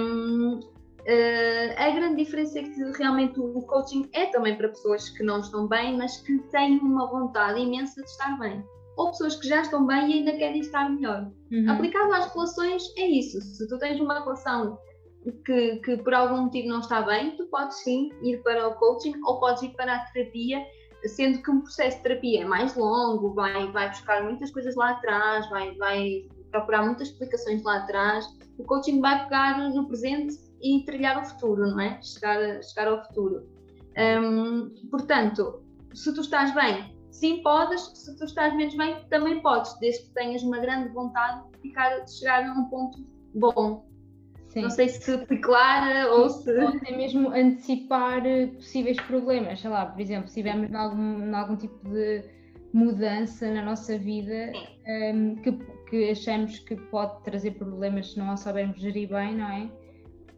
Um, 0.00 0.60
uh, 0.60 1.74
a 1.76 1.90
grande 1.90 2.22
diferença 2.22 2.60
é 2.60 2.62
que 2.62 2.80
realmente 2.96 3.40
o 3.40 3.60
coaching 3.62 4.08
é 4.12 4.26
também 4.26 4.56
para 4.56 4.68
pessoas 4.68 5.08
que 5.08 5.24
não 5.24 5.40
estão 5.40 5.66
bem, 5.66 5.96
mas 5.96 6.18
que 6.18 6.38
têm 6.50 6.78
uma 6.78 7.08
vontade 7.08 7.60
imensa 7.60 8.00
de 8.00 8.08
estar 8.08 8.38
bem. 8.38 8.64
Ou 8.96 9.10
pessoas 9.10 9.36
que 9.36 9.46
já 9.46 9.60
estão 9.60 9.86
bem 9.86 10.10
e 10.10 10.14
ainda 10.14 10.32
querem 10.32 10.60
estar 10.60 10.88
melhor. 10.88 11.30
Uhum. 11.52 11.70
Aplicado 11.70 12.12
às 12.14 12.32
relações, 12.32 12.82
é 12.96 13.06
isso. 13.06 13.40
Se 13.40 13.68
tu 13.68 13.78
tens 13.78 14.00
uma 14.00 14.20
relação 14.20 14.78
que, 15.44 15.76
que 15.76 15.96
por 15.98 16.14
algum 16.14 16.44
motivo 16.44 16.68
não 16.68 16.80
está 16.80 17.02
bem, 17.02 17.36
tu 17.36 17.46
podes 17.46 17.76
sim 17.78 18.10
ir 18.22 18.42
para 18.42 18.68
o 18.68 18.74
coaching 18.76 19.14
ou 19.24 19.38
podes 19.38 19.62
ir 19.62 19.70
para 19.70 19.94
a 19.94 19.98
terapia 20.06 20.64
sendo 21.08 21.42
que 21.42 21.50
um 21.50 21.60
processo 21.60 21.98
de 21.98 22.02
terapia 22.02 22.42
é 22.42 22.44
mais 22.44 22.74
longo, 22.74 23.32
vai, 23.34 23.70
vai 23.70 23.88
buscar 23.88 24.24
muitas 24.24 24.50
coisas 24.50 24.74
lá 24.74 24.90
atrás, 24.90 25.48
vai, 25.50 25.74
vai 25.76 26.28
procurar 26.50 26.84
muitas 26.84 27.08
explicações 27.08 27.62
lá 27.62 27.78
atrás. 27.78 28.26
O 28.58 28.64
coaching 28.64 29.00
vai 29.00 29.24
pegar 29.24 29.58
no 29.58 29.86
presente 29.86 30.36
e 30.62 30.84
trilhar 30.84 31.22
o 31.22 31.24
futuro, 31.24 31.68
não 31.68 31.80
é? 31.80 32.00
Chegar, 32.02 32.62
chegar 32.62 32.88
ao 32.88 33.04
futuro. 33.04 33.46
Um, 33.96 34.70
portanto, 34.90 35.62
se 35.94 36.12
tu 36.14 36.20
estás 36.20 36.54
bem, 36.54 36.95
sim 37.18 37.42
podes, 37.42 37.80
se 37.94 38.16
tu 38.16 38.24
estás 38.24 38.54
menos 38.54 38.76
bem, 38.76 38.96
também 39.08 39.40
podes, 39.40 39.78
desde 39.78 40.04
que 40.04 40.14
tenhas 40.14 40.42
uma 40.42 40.58
grande 40.58 40.90
vontade 40.90 41.42
de, 41.52 41.58
ficar, 41.60 42.00
de 42.00 42.12
chegar 42.12 42.46
a 42.46 42.52
um 42.52 42.64
ponto 42.66 42.98
bom. 43.34 43.86
Sim. 44.48 44.62
Não 44.62 44.70
sei 44.70 44.88
se 44.88 45.26
fui 45.26 45.38
clara 45.38 46.12
ou 46.12 46.30
se. 46.30 46.50
Ou 46.50 46.68
até 46.68 46.96
mesmo 46.96 47.28
antecipar 47.30 48.22
possíveis 48.54 48.98
problemas, 49.02 49.60
sei 49.60 49.70
lá, 49.70 49.86
por 49.86 50.00
exemplo, 50.00 50.28
se 50.28 50.40
estivermos 50.40 50.70
em 50.70 50.74
algum, 50.74 51.24
em 51.24 51.34
algum 51.34 51.56
tipo 51.56 51.88
de 51.88 52.22
mudança 52.72 53.50
na 53.50 53.62
nossa 53.62 53.98
vida 53.98 54.52
um, 55.14 55.36
que, 55.36 55.52
que 55.88 56.10
achamos 56.10 56.58
que 56.60 56.76
pode 56.76 57.22
trazer 57.24 57.52
problemas 57.52 58.12
se 58.12 58.18
não 58.18 58.30
a 58.30 58.36
soubermos 58.36 58.78
gerir 58.78 59.08
bem, 59.08 59.34
não 59.36 59.48
é? 59.48 59.70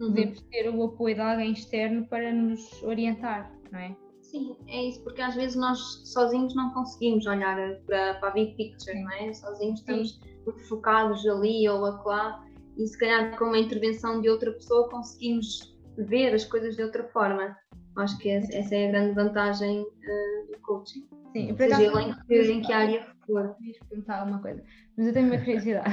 Uhum. 0.00 0.08
Podemos 0.08 0.40
ter 0.42 0.68
o 0.68 0.84
apoio 0.84 1.14
de 1.16 1.20
alguém 1.20 1.52
externo 1.52 2.06
para 2.06 2.32
nos 2.32 2.82
orientar. 2.84 3.52
não 3.72 3.80
é? 3.80 3.96
Sim, 4.30 4.54
é 4.66 4.84
isso, 4.88 5.02
porque 5.02 5.22
às 5.22 5.34
vezes 5.34 5.56
nós 5.56 5.78
sozinhos 6.04 6.54
não 6.54 6.70
conseguimos 6.74 7.26
olhar 7.26 7.56
para, 7.86 8.14
para 8.14 8.28
a 8.28 8.32
big 8.32 8.54
picture, 8.56 9.00
não 9.00 9.10
é? 9.12 9.32
Sozinhos 9.32 9.80
estamos 9.80 10.20
focados 10.68 11.26
ali 11.26 11.66
ou 11.66 11.84
acolá 11.86 12.44
e 12.76 12.86
se 12.86 12.98
calhar 12.98 13.36
com 13.38 13.46
uma 13.46 13.58
intervenção 13.58 14.20
de 14.20 14.28
outra 14.28 14.52
pessoa 14.52 14.88
conseguimos 14.90 15.74
ver 15.96 16.34
as 16.34 16.44
coisas 16.44 16.76
de 16.76 16.82
outra 16.82 17.04
forma. 17.04 17.56
Acho 17.96 18.18
que 18.18 18.28
essa 18.28 18.74
é 18.74 18.88
a 18.88 18.90
grande 18.90 19.14
vantagem 19.14 19.80
uh, 19.80 20.52
do 20.52 20.58
coaching. 20.60 21.08
Sim, 21.32 21.54
para 21.54 21.76
seja 21.76 21.82
ele 21.82 22.02
em 22.02 22.14
que, 22.14 22.52
em 22.52 22.62
que 22.62 22.72
área 22.72 23.06
for. 23.26 23.56
Deixa 23.60 23.84
perguntar 23.86 24.24
uma 24.24 24.40
coisa, 24.40 24.62
mas 24.96 25.06
eu 25.06 25.12
tenho 25.12 25.26
uma 25.26 25.38
curiosidade. 25.38 25.90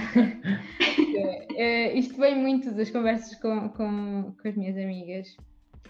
é, 1.55 1.93
isto 1.97 2.17
vem 2.17 2.37
muito 2.37 2.71
das 2.71 2.91
conversas 2.91 3.33
com, 3.39 3.69
com, 3.69 4.35
com 4.39 4.47
as 4.47 4.55
minhas 4.55 4.77
amigas. 4.77 5.35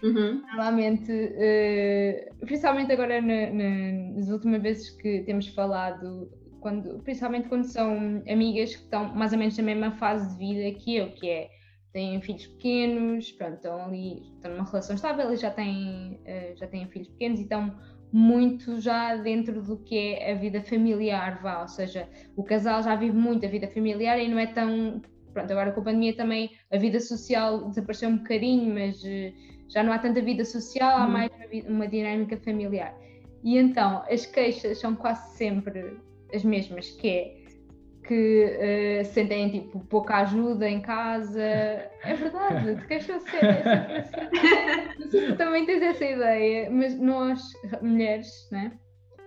Uhum. 0.02 0.42
Normalmente, 0.42 1.10
uh, 1.10 2.46
principalmente 2.46 2.92
agora 2.92 3.20
na, 3.20 3.50
na, 3.50 4.14
nas 4.16 4.28
últimas 4.28 4.62
vezes 4.62 4.90
que 4.90 5.22
temos 5.22 5.48
falado, 5.48 6.30
quando, 6.60 7.02
principalmente 7.02 7.48
quando 7.48 7.64
são 7.64 8.22
amigas 8.30 8.76
que 8.76 8.82
estão 8.82 9.14
mais 9.14 9.32
ou 9.32 9.38
menos 9.38 9.56
na 9.56 9.64
mesma 9.64 9.92
fase 9.92 10.36
de 10.36 10.38
vida 10.38 10.78
que 10.78 10.96
eu, 10.96 11.12
que 11.12 11.28
é 11.28 11.50
têm 11.92 12.20
filhos 12.20 12.46
pequenos, 12.46 13.32
pronto, 13.32 13.54
estão 13.54 13.86
ali, 13.86 14.22
estão 14.34 14.50
numa 14.50 14.64
relação 14.64 14.96
estável 14.96 15.32
e 15.32 15.36
já 15.36 15.50
têm, 15.50 16.20
uh, 16.26 16.56
já 16.56 16.66
têm 16.66 16.86
filhos 16.88 17.08
pequenos 17.08 17.40
e 17.40 17.44
estão 17.44 17.74
muito 18.12 18.80
já 18.80 19.16
dentro 19.16 19.62
do 19.62 19.78
que 19.78 19.96
é 19.96 20.32
a 20.32 20.34
vida 20.34 20.62
familiar, 20.62 21.40
vá, 21.42 21.62
ou 21.62 21.68
seja, 21.68 22.08
o 22.36 22.44
casal 22.44 22.82
já 22.82 22.94
vive 22.94 23.16
muito 23.16 23.46
a 23.46 23.48
vida 23.48 23.66
familiar 23.68 24.18
e 24.18 24.28
não 24.28 24.38
é 24.38 24.46
tão, 24.46 25.00
pronto, 25.32 25.50
agora 25.50 25.72
com 25.72 25.80
a 25.80 25.84
pandemia 25.84 26.14
também 26.14 26.50
a 26.70 26.76
vida 26.76 27.00
social 27.00 27.68
desapareceu 27.68 28.10
um 28.10 28.18
bocadinho, 28.18 28.74
mas 28.74 29.02
uh, 29.02 29.55
já 29.68 29.82
não 29.82 29.92
há 29.92 29.98
tanta 29.98 30.20
vida 30.20 30.44
social, 30.44 30.98
há 30.98 31.04
uhum. 31.04 31.12
mais 31.12 31.30
uma, 31.32 31.74
uma 31.74 31.88
dinâmica 31.88 32.36
familiar. 32.38 32.94
E 33.42 33.58
então 33.58 34.04
as 34.10 34.26
queixas 34.26 34.78
são 34.78 34.94
quase 34.94 35.36
sempre 35.36 35.98
as 36.34 36.42
mesmas, 36.44 36.90
que 36.90 37.08
é 37.08 37.46
que 38.06 39.00
uh, 39.00 39.04
sentem 39.04 39.50
tipo 39.50 39.80
pouca 39.86 40.18
ajuda 40.18 40.68
em 40.68 40.80
casa. 40.80 41.42
É 41.42 42.14
verdade, 42.16 42.76
te 42.76 42.86
queixas 42.86 43.22
ser. 43.24 43.44
É 43.44 43.98
assim. 43.98 45.00
Não 45.00 45.10
sei 45.10 45.20
se 45.20 45.26
tu 45.26 45.36
também 45.36 45.66
tens 45.66 45.82
essa 45.82 46.04
ideia, 46.04 46.70
mas 46.70 46.98
nós, 46.98 47.40
mulheres, 47.82 48.48
né? 48.52 48.72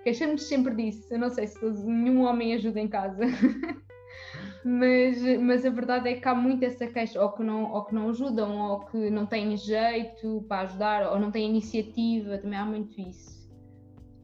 queixamos 0.03 0.43
sempre 0.43 0.73
disso. 0.75 1.13
Eu 1.13 1.19
não 1.19 1.29
sei 1.29 1.47
se 1.47 1.63
nenhum 1.85 2.23
homem 2.23 2.53
ajuda 2.53 2.79
em 2.79 2.87
casa. 2.87 3.25
mas, 4.63 5.21
mas 5.39 5.65
a 5.65 5.69
verdade 5.69 6.09
é 6.09 6.15
que 6.15 6.27
há 6.27 6.35
muito 6.35 6.63
essa 6.63 6.85
queixa, 6.87 7.21
ou 7.21 7.31
que, 7.31 7.43
não, 7.43 7.71
ou 7.71 7.85
que 7.85 7.95
não 7.95 8.09
ajudam, 8.09 8.57
ou 8.57 8.79
que 8.81 9.09
não 9.09 9.25
têm 9.25 9.55
jeito 9.55 10.45
para 10.47 10.61
ajudar, 10.63 11.11
ou 11.11 11.19
não 11.19 11.31
têm 11.31 11.49
iniciativa, 11.49 12.37
também 12.37 12.59
há 12.59 12.65
muito 12.65 12.99
isso. 12.99 13.39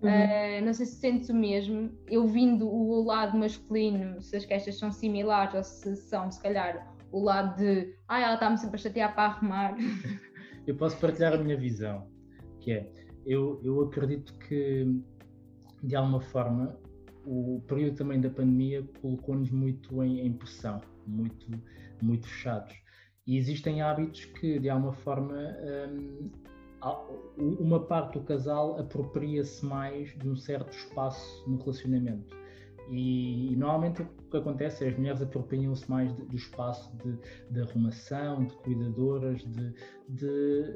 Uhum. 0.02 0.10
Uh, 0.10 0.66
não 0.66 0.74
sei 0.74 0.86
se 0.86 0.96
sentes 0.96 1.30
o 1.30 1.34
mesmo. 1.34 1.90
Eu 2.08 2.28
vindo 2.28 2.68
o 2.68 3.04
lado 3.04 3.38
masculino, 3.38 4.22
se 4.22 4.36
as 4.36 4.46
queixas 4.46 4.78
são 4.78 4.92
similares 4.92 5.56
ou 5.56 5.64
se 5.64 5.96
são, 5.96 6.30
se 6.30 6.42
calhar, 6.42 6.94
o 7.12 7.24
lado 7.24 7.58
de 7.58 7.96
ah, 8.08 8.20
ela 8.20 8.34
está-me 8.34 8.58
sempre 8.58 8.76
a 8.76 8.80
chatear 8.80 9.16
para 9.16 9.24
arrumar. 9.24 9.76
eu 10.68 10.76
posso 10.76 10.98
partilhar 10.98 11.34
a 11.34 11.38
minha 11.38 11.58
visão, 11.58 12.08
que 12.60 12.74
é 12.74 12.92
eu, 13.26 13.60
eu 13.64 13.82
acredito 13.82 14.38
que 14.38 14.86
de 15.82 15.96
alguma 15.96 16.20
forma 16.20 16.78
o 17.26 17.62
período 17.68 17.98
também 17.98 18.22
da 18.22 18.30
pandemia 18.30 18.84
colocou-nos 19.02 19.52
muito 19.52 20.04
em, 20.04 20.22
em 20.26 20.34
pressão, 20.34 20.82
muito, 21.06 21.48
muito 22.02 22.28
fechados. 22.28 22.74
E 23.26 23.38
existem 23.38 23.82
hábitos 23.82 24.26
que 24.26 24.60
de 24.60 24.70
alguma 24.70 24.94
forma 24.94 25.36
um, 27.38 27.54
uma 27.60 27.80
parte 27.80 28.20
do 28.20 28.26
casal 28.26 28.80
apropria-se 28.80 29.66
mais 29.66 30.16
de 30.18 30.30
um 30.30 30.36
certo 30.36 30.72
espaço 30.72 31.50
no 31.50 31.58
relacionamento. 31.58 32.36
E, 32.90 33.52
e, 33.52 33.56
normalmente 33.56 34.04
o 34.04 34.30
que 34.30 34.38
acontece 34.38 34.86
é 34.86 34.90
as 34.90 34.98
mulheres 34.98 35.22
apropriam-se 35.22 35.90
mais 35.90 36.14
do 36.14 36.36
espaço 36.36 36.96
de, 36.98 37.18
de, 37.50 37.62
arrumação, 37.62 38.46
de 38.46 38.54
cuidadoras, 38.58 39.42
de, 39.44 39.74
de, 40.10 40.74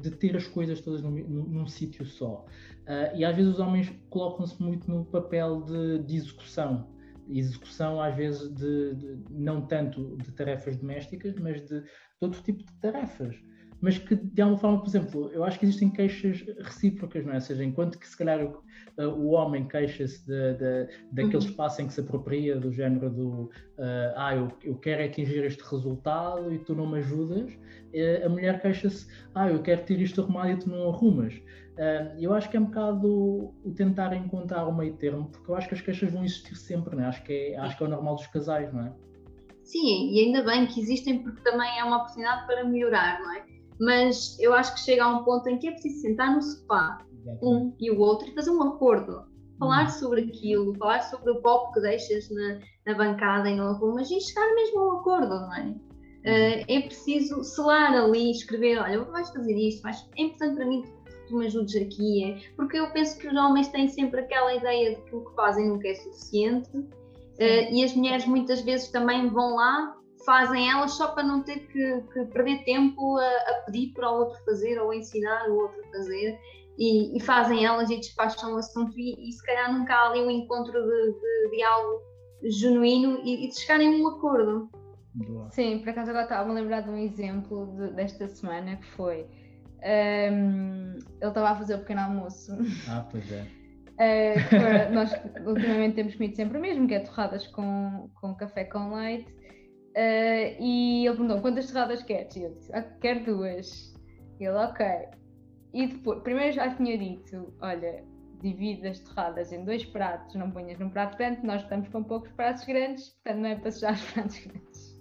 de, 0.00 0.10
ter 0.10 0.36
as 0.36 0.46
coisas 0.46 0.80
todas 0.80 1.02
num, 1.02 1.10
num, 1.10 1.44
num 1.44 1.66
sítio 1.66 2.04
só. 2.04 2.46
Uh, 2.82 3.16
e 3.16 3.24
às 3.24 3.36
vezes 3.36 3.52
os 3.52 3.60
homens 3.60 3.92
colocam-se 4.10 4.60
muito 4.62 4.90
no 4.90 5.04
papel 5.04 5.62
de, 5.62 5.98
de 6.00 6.16
execução. 6.16 6.88
Execução, 7.28 8.00
às 8.00 8.14
vezes, 8.16 8.52
de, 8.52 9.18
não 9.30 9.66
tanto 9.66 10.16
de 10.16 10.32
tarefas 10.32 10.76
domésticas, 10.76 11.34
mas 11.36 11.60
de, 11.62 11.80
de 11.80 11.86
outro 12.20 12.42
tipo 12.42 12.64
de 12.64 12.72
tarefas 12.80 13.36
mas 13.82 13.98
que 13.98 14.14
de 14.14 14.40
alguma 14.40 14.60
forma, 14.60 14.78
por 14.78 14.86
exemplo, 14.86 15.30
eu 15.32 15.42
acho 15.42 15.58
que 15.58 15.66
existem 15.66 15.90
queixas 15.90 16.44
recíprocas, 16.60 17.26
não 17.26 17.32
é? 17.32 17.34
Ou 17.34 17.40
seja, 17.40 17.64
enquanto 17.64 17.98
que 17.98 18.08
se 18.08 18.16
calhar 18.16 18.40
o, 18.40 18.62
eh, 18.96 19.06
o 19.06 19.30
homem 19.30 19.66
queixa-se 19.66 20.24
de, 20.24 20.54
de, 20.54 20.88
daquele 21.10 21.34
uhum. 21.34 21.50
espaço 21.50 21.82
em 21.82 21.88
que 21.88 21.92
se 21.92 22.00
apropria, 22.00 22.56
do 22.56 22.70
género 22.70 23.10
do 23.10 23.28
uh, 23.32 23.50
ah, 24.14 24.36
eu, 24.36 24.52
eu 24.62 24.76
quero 24.76 25.04
atingir 25.04 25.44
este 25.44 25.62
resultado 25.64 26.54
e 26.54 26.60
tu 26.60 26.76
não 26.76 26.86
me 26.86 26.98
ajudas, 26.98 27.52
uh, 27.52 28.26
a 28.26 28.28
mulher 28.28 28.62
queixa-se, 28.62 29.08
ah, 29.34 29.50
eu 29.50 29.60
quero 29.60 29.82
ter 29.82 30.00
isto 30.00 30.20
arrumado 30.20 30.52
e 30.52 30.56
tu 30.58 30.70
não 30.70 30.88
arrumas. 30.88 31.34
Uh, 31.34 32.14
eu 32.20 32.32
acho 32.34 32.48
que 32.48 32.56
é 32.56 32.60
um 32.60 32.66
bocado 32.66 33.52
o 33.64 33.74
tentar 33.74 34.14
encontrar 34.14 34.64
o 34.68 34.72
meio 34.72 34.94
termo, 34.94 35.28
porque 35.28 35.50
eu 35.50 35.56
acho 35.56 35.68
que 35.68 35.74
as 35.74 35.80
queixas 35.80 36.12
vão 36.12 36.24
existir 36.24 36.54
sempre, 36.54 36.94
não 36.94 37.02
é? 37.02 37.06
Acho 37.08 37.24
que 37.24 37.32
é, 37.32 37.56
acho 37.56 37.76
que 37.76 37.82
é 37.82 37.86
o 37.86 37.90
normal 37.90 38.14
dos 38.14 38.28
casais, 38.28 38.72
não 38.72 38.86
é? 38.86 38.92
Sim, 39.64 40.10
e 40.12 40.20
ainda 40.20 40.44
bem 40.44 40.66
que 40.66 40.80
existem 40.80 41.22
porque 41.22 41.40
também 41.42 41.78
é 41.78 41.82
uma 41.82 41.96
oportunidade 41.96 42.46
para 42.46 42.62
melhorar, 42.64 43.20
não 43.20 43.32
é? 43.32 43.51
Mas 43.82 44.38
eu 44.38 44.54
acho 44.54 44.74
que 44.74 44.80
chega 44.80 45.02
a 45.02 45.08
um 45.08 45.24
ponto 45.24 45.48
em 45.48 45.58
que 45.58 45.66
é 45.66 45.72
preciso 45.72 46.02
sentar 46.02 46.32
no 46.32 46.40
sofá, 46.40 47.04
um 47.42 47.74
e 47.80 47.90
o 47.90 47.98
outro, 47.98 48.28
e 48.28 48.32
fazer 48.32 48.50
um 48.50 48.62
acordo. 48.62 49.24
Falar 49.58 49.86
uhum. 49.86 49.90
sobre 49.90 50.20
aquilo, 50.22 50.74
falar 50.76 51.02
sobre 51.02 51.32
o 51.32 51.42
copo 51.42 51.72
que 51.72 51.80
deixas 51.80 52.30
na, 52.30 52.60
na 52.86 52.94
bancada 52.94 53.50
e 53.50 53.56
não 53.56 53.70
arrumas 53.70 54.08
e 54.08 54.20
chegar 54.20 54.54
mesmo 54.54 54.78
a 54.78 54.86
um 54.86 54.98
acordo, 55.00 55.28
não 55.28 55.54
é? 55.54 55.66
Uh, 55.66 56.64
é 56.68 56.80
preciso 56.82 57.42
selar 57.42 57.92
ali, 57.92 58.30
escrever: 58.30 58.78
olha, 58.78 59.02
vais 59.02 59.30
fazer 59.30 59.56
isto, 59.56 59.82
mas 59.82 60.08
é 60.16 60.22
importante 60.22 60.54
para 60.54 60.66
mim 60.66 60.82
que 60.82 61.26
tu 61.26 61.36
me 61.36 61.46
ajudes 61.46 61.74
aqui. 61.74 62.24
É? 62.24 62.54
Porque 62.54 62.78
eu 62.78 62.88
penso 62.92 63.18
que 63.18 63.26
os 63.26 63.34
homens 63.34 63.66
têm 63.68 63.88
sempre 63.88 64.20
aquela 64.20 64.54
ideia 64.54 64.94
de 64.94 65.02
que 65.02 65.16
o 65.16 65.24
que 65.24 65.34
fazem 65.34 65.68
nunca 65.68 65.88
é 65.88 65.94
suficiente 65.94 66.70
uh, 66.76 67.72
e 67.72 67.82
as 67.82 67.92
mulheres 67.94 68.26
muitas 68.26 68.60
vezes 68.60 68.88
também 68.92 69.28
vão 69.28 69.56
lá 69.56 69.96
fazem 70.24 70.70
elas 70.70 70.92
só 70.92 71.08
para 71.08 71.22
não 71.22 71.42
ter 71.42 71.66
que, 71.66 72.00
que 72.12 72.24
perder 72.26 72.64
tempo 72.64 73.16
a, 73.18 73.26
a, 73.26 73.62
pedir 73.66 73.92
para 73.92 74.10
o 74.10 74.20
outro 74.20 74.44
fazer 74.44 74.78
ou 74.80 74.90
a 74.90 74.96
ensinar 74.96 75.48
o 75.48 75.56
outro 75.56 75.80
a 75.80 75.90
fazer 75.90 76.38
e, 76.78 77.16
e 77.16 77.20
fazem 77.20 77.64
elas 77.64 77.90
e 77.90 77.96
despacham 77.96 78.54
o 78.54 78.56
assunto 78.56 78.98
e, 78.98 79.28
e, 79.28 79.32
se 79.32 79.44
calhar 79.44 79.72
nunca 79.72 79.94
há 79.94 80.10
ali 80.10 80.20
um 80.20 80.30
encontro 80.30 80.72
de, 80.72 81.12
de 81.12 81.56
diálogo 81.56 82.00
genuíno 82.44 83.20
e, 83.24 83.44
e, 83.44 83.48
de 83.48 83.60
chegarem 83.60 83.88
a 83.88 83.90
um 83.98 84.08
acordo. 84.08 84.70
Boa. 85.14 85.50
Sim, 85.50 85.80
por 85.80 85.90
acaso 85.90 86.10
agora 86.10 86.24
estava 86.24 86.50
a 86.50 86.52
lembrar 86.52 86.80
de 86.80 86.90
um 86.90 86.96
exemplo 86.96 87.66
de, 87.76 87.92
desta 87.92 88.28
semana 88.28 88.76
que 88.76 88.86
foi 88.92 89.26
um, 89.84 90.94
ele 91.20 91.28
estava 91.28 91.50
a 91.50 91.56
fazer 91.56 91.74
o 91.74 91.78
pequeno 91.78 92.00
almoço. 92.00 92.52
Ah, 92.88 93.06
pois 93.10 93.30
é. 93.30 93.46
Uh, 93.92 94.92
nós 94.92 95.12
ultimamente 95.46 95.96
temos 95.96 96.14
comido 96.14 96.34
sempre 96.34 96.58
o 96.58 96.60
mesmo, 96.60 96.88
que 96.88 96.94
é 96.94 97.00
torradas 97.00 97.46
com, 97.48 98.10
com 98.20 98.34
café 98.34 98.64
com 98.64 98.94
leite 98.94 99.32
Uh, 99.92 100.56
e 100.58 101.06
ele 101.06 101.16
perguntou 101.16 101.40
quantas 101.42 101.66
torradas 101.70 102.02
queres? 102.02 102.34
E 102.36 102.44
eu 102.44 102.54
disse, 102.54 102.72
ah, 102.74 102.82
quero 103.00 103.24
duas. 103.24 103.94
E 104.40 104.44
ele, 104.44 104.56
ok. 104.56 104.86
E 105.74 105.86
depois, 105.86 106.22
primeiro 106.22 106.52
já 106.52 106.74
tinha 106.74 106.96
dito, 106.96 107.54
olha, 107.60 108.04
divide 108.40 108.88
as 108.88 109.00
torradas 109.00 109.52
em 109.52 109.64
dois 109.64 109.84
pratos, 109.84 110.34
não 110.34 110.50
ponhas 110.50 110.78
num 110.78 110.90
prato 110.90 111.16
grande, 111.16 111.44
nós 111.46 111.62
estamos 111.62 111.88
com 111.88 112.02
poucos 112.02 112.30
pratos 112.32 112.64
grandes, 112.64 113.10
portanto 113.10 113.42
não 113.42 113.48
é 113.50 113.56
para 113.56 113.70
sujar 113.70 113.94
os 113.94 114.04
pratos 114.12 114.38
grandes. 114.38 115.00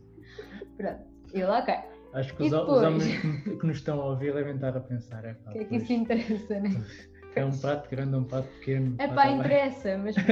Pronto. 0.78 1.12
Ele, 1.34 1.46
ok. 1.46 1.74
Acho 2.14 2.36
que 2.36 2.44
os, 2.44 2.52
depois... 2.52 2.78
os 2.78 2.84
homens 2.84 3.22
que 3.60 3.66
nos 3.66 3.78
estão 3.78 4.02
a 4.02 4.06
ouvir 4.10 4.34
devem 4.34 4.56
estar 4.56 4.76
a 4.76 4.82
pensar. 4.82 5.24
É, 5.24 5.34
pá, 5.34 5.52
que 5.52 5.60
é 5.60 5.66
que 5.66 5.76
isso 5.78 5.94
interessa, 5.94 6.60
né? 6.60 6.70
É 7.36 7.46
um 7.46 7.58
prato 7.58 7.90
grande 7.90 8.16
ou 8.16 8.22
um 8.22 8.24
prato 8.26 8.48
pequeno. 8.60 8.96
É 9.00 9.08
pá, 9.08 9.30
interessa, 9.30 9.98
mas 9.98 10.16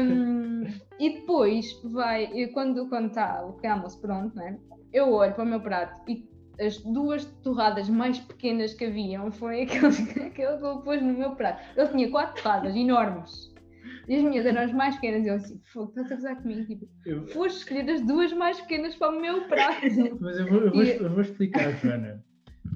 um, 0.00 0.64
E 0.98 1.20
depois 1.20 1.66
vai, 1.84 2.30
eu, 2.34 2.52
quando 2.52 2.86
está 3.06 3.44
o 3.44 3.52
pequeno 3.52 3.74
almoço 3.74 4.00
pronto, 4.00 4.34
né, 4.34 4.58
eu 4.92 5.12
olho 5.12 5.32
para 5.34 5.44
o 5.44 5.46
meu 5.46 5.60
prato 5.60 6.00
e 6.08 6.28
as 6.60 6.78
duas 6.78 7.24
torradas 7.42 7.88
mais 7.88 8.18
pequenas 8.18 8.74
que 8.74 8.84
haviam 8.84 9.30
foi 9.32 9.62
aquele, 9.62 9.86
aquele 9.86 10.30
que 10.30 10.42
ele 10.42 10.58
pôs 10.84 11.02
no 11.02 11.12
meu 11.12 11.34
prato. 11.34 11.62
Ele 11.76 11.88
tinha 11.88 12.10
quatro 12.10 12.42
torradas 12.42 12.74
enormes. 12.74 13.52
E 14.08 14.16
as 14.16 14.22
minhas 14.22 14.46
eram 14.46 14.62
as 14.62 14.72
mais 14.72 14.94
pequenas. 14.96 15.24
E 15.24 15.28
eu 15.28 15.34
assim, 15.34 15.60
fogo, 15.72 15.88
estás 15.88 16.10
a 16.10 16.14
gozar 16.14 16.42
comigo? 16.42 16.64
Tipo, 16.66 16.88
eu... 17.06 17.26
foste 17.28 17.58
escolher 17.58 17.90
as 17.90 18.00
duas 18.02 18.32
mais 18.32 18.60
pequenas 18.60 18.94
para 18.94 19.16
o 19.16 19.20
meu 19.20 19.42
prato. 19.48 19.80
Mas 20.20 20.38
eu 20.38 20.46
vou, 20.46 20.60
eu 20.60 20.72
vou, 20.72 20.82
eu 20.82 21.10
vou 21.10 21.20
explicar, 21.20 21.72
Joana. 21.72 22.22